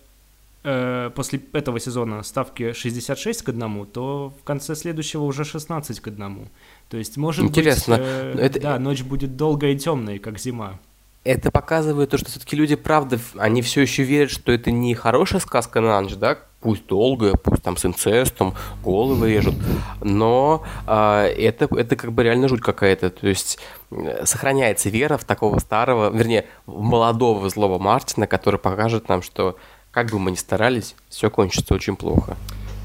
э, 0.62 1.11
после 1.14 1.40
этого 1.52 1.80
сезона 1.80 2.22
ставки 2.22 2.72
66 2.72 3.42
к 3.42 3.48
1, 3.48 3.86
то 3.86 4.34
в 4.40 4.44
конце 4.44 4.74
следующего 4.74 5.24
уже 5.24 5.44
16 5.44 6.00
к 6.00 6.06
1. 6.08 6.48
То 6.88 6.96
есть, 6.96 7.16
может 7.16 7.44
Интересно. 7.44 7.96
быть, 7.96 8.06
э, 8.06 8.34
это... 8.38 8.61
да, 8.61 8.78
ночь 8.78 9.02
будет 9.02 9.36
долгая 9.36 9.72
и 9.72 9.78
темная, 9.78 10.18
как 10.18 10.38
зима. 10.38 10.78
Это 11.22 11.50
показывает 11.50 12.08
то, 12.08 12.16
что 12.16 12.30
все-таки 12.30 12.56
люди, 12.56 12.76
правда, 12.76 13.18
они 13.36 13.61
все 13.61 13.82
еще 13.82 14.04
верят, 14.04 14.30
что 14.30 14.52
это 14.52 14.70
не 14.70 14.94
хорошая 14.94 15.40
сказка 15.40 15.82
на 15.82 16.00
ночь, 16.00 16.14
да, 16.14 16.38
пусть 16.61 16.86
долгая, 16.86 17.34
пусть 17.34 17.62
там 17.62 17.76
с 17.76 17.84
инцестом, 17.84 18.54
головы 18.82 19.30
режут, 19.30 19.54
но 20.00 20.64
э, 20.86 21.26
это, 21.36 21.68
это 21.76 21.96
как 21.96 22.12
бы 22.12 22.22
реально 22.22 22.48
жуть 22.48 22.62
какая-то. 22.62 23.11
То 23.11 23.28
есть 23.28 23.58
э, 23.90 24.24
сохраняется 24.24 24.88
вера 24.88 25.18
в 25.18 25.24
такого 25.24 25.58
старого, 25.58 26.11
вернее, 26.11 26.46
в 26.64 26.80
молодого 26.80 27.50
злого 27.50 27.78
Мартина, 27.78 28.26
который 28.26 28.58
покажет 28.58 29.11
нам, 29.11 29.20
что 29.20 29.56
как 29.91 30.11
бы 30.11 30.18
мы 30.18 30.30
ни 30.30 30.36
старались, 30.36 30.95
все 31.09 31.30
кончится 31.30 31.74
очень 31.74 31.97
плохо. 31.97 32.36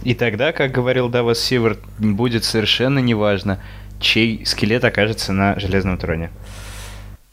И 0.03 0.13
тогда, 0.13 0.51
как 0.51 0.71
говорил 0.71 1.09
Давос 1.09 1.39
Сивард, 1.39 1.79
будет 1.97 2.43
совершенно 2.43 2.99
неважно, 2.99 3.59
чей 3.99 4.45
скелет 4.45 4.83
окажется 4.83 5.33
на 5.33 5.59
железном 5.59 5.97
троне. 5.97 6.31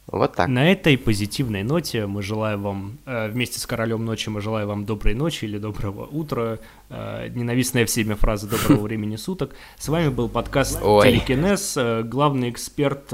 Вот 0.07 0.37
так. 0.37 0.47
На 0.49 0.70
этой 0.70 0.99
позитивной 0.99 1.62
ноте 1.62 2.07
мы 2.07 2.23
желаем 2.23 2.62
вам, 2.62 2.99
э, 3.07 3.29
вместе 3.29 3.59
с 3.59 3.66
Королем 3.66 4.05
Ночи, 4.05 4.29
мы 4.29 4.43
желаем 4.43 4.68
вам 4.68 4.85
доброй 4.85 5.14
ночи 5.14 5.47
или 5.47 5.57
доброго 5.57 6.05
утра, 6.05 6.59
э, 6.91 7.29
ненавистная 7.35 7.87
всеми 7.87 8.12
фраза 8.12 8.47
доброго 8.47 8.83
времени 8.83 9.16
суток. 9.16 9.55
С 9.79 9.89
вами 9.89 10.11
был 10.11 10.29
подкаст 10.29 10.81
Ой. 10.83 11.09
Телекинез, 11.09 11.77
э, 11.79 12.03
главный 12.03 12.51
эксперт 12.51 13.09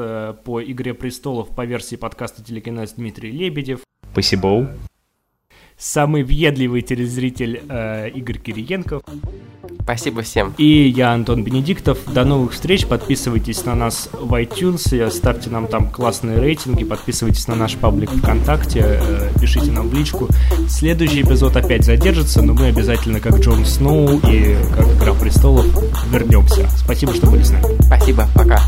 по 0.44 0.60
«Игре 0.60 0.92
престолов» 0.92 1.54
по 1.54 1.64
версии 1.64 1.94
подкаста 1.94 2.42
Телекинез 2.42 2.94
Дмитрий 2.94 3.30
Лебедев. 3.30 3.80
Спасибо 4.10 4.68
самый 5.78 6.24
въедливый 6.24 6.82
телезритель 6.82 7.62
э, 7.68 8.10
Игорь 8.10 8.38
Кириенков. 8.38 9.02
Спасибо 9.82 10.22
всем. 10.22 10.52
И 10.58 10.92
я 10.94 11.12
Антон 11.12 11.44
Бенедиктов. 11.44 11.98
До 12.12 12.24
новых 12.24 12.52
встреч. 12.52 12.86
Подписывайтесь 12.86 13.64
на 13.64 13.74
нас 13.74 14.10
в 14.12 14.34
iTunes, 14.34 15.10
ставьте 15.10 15.48
нам 15.50 15.66
там 15.66 15.90
классные 15.90 16.38
рейтинги, 16.40 16.84
подписывайтесь 16.84 17.48
на 17.48 17.54
наш 17.54 17.76
паблик 17.76 18.10
ВКонтакте, 18.10 18.80
э, 18.84 19.30
пишите 19.40 19.70
нам 19.70 19.88
в 19.88 19.94
личку. 19.94 20.28
Следующий 20.68 21.22
эпизод 21.22 21.56
опять 21.56 21.84
задержится, 21.84 22.42
но 22.42 22.52
мы 22.52 22.66
обязательно, 22.66 23.20
как 23.20 23.38
Джон 23.38 23.64
Сноу 23.64 24.18
и 24.18 24.56
как 24.76 24.86
Игра 24.96 25.14
Престолов, 25.14 25.66
вернемся. 26.10 26.68
Спасибо, 26.76 27.14
что 27.14 27.30
были 27.30 27.42
с 27.42 27.50
нами. 27.50 27.64
Спасибо, 27.82 28.26
пока. 28.34 28.60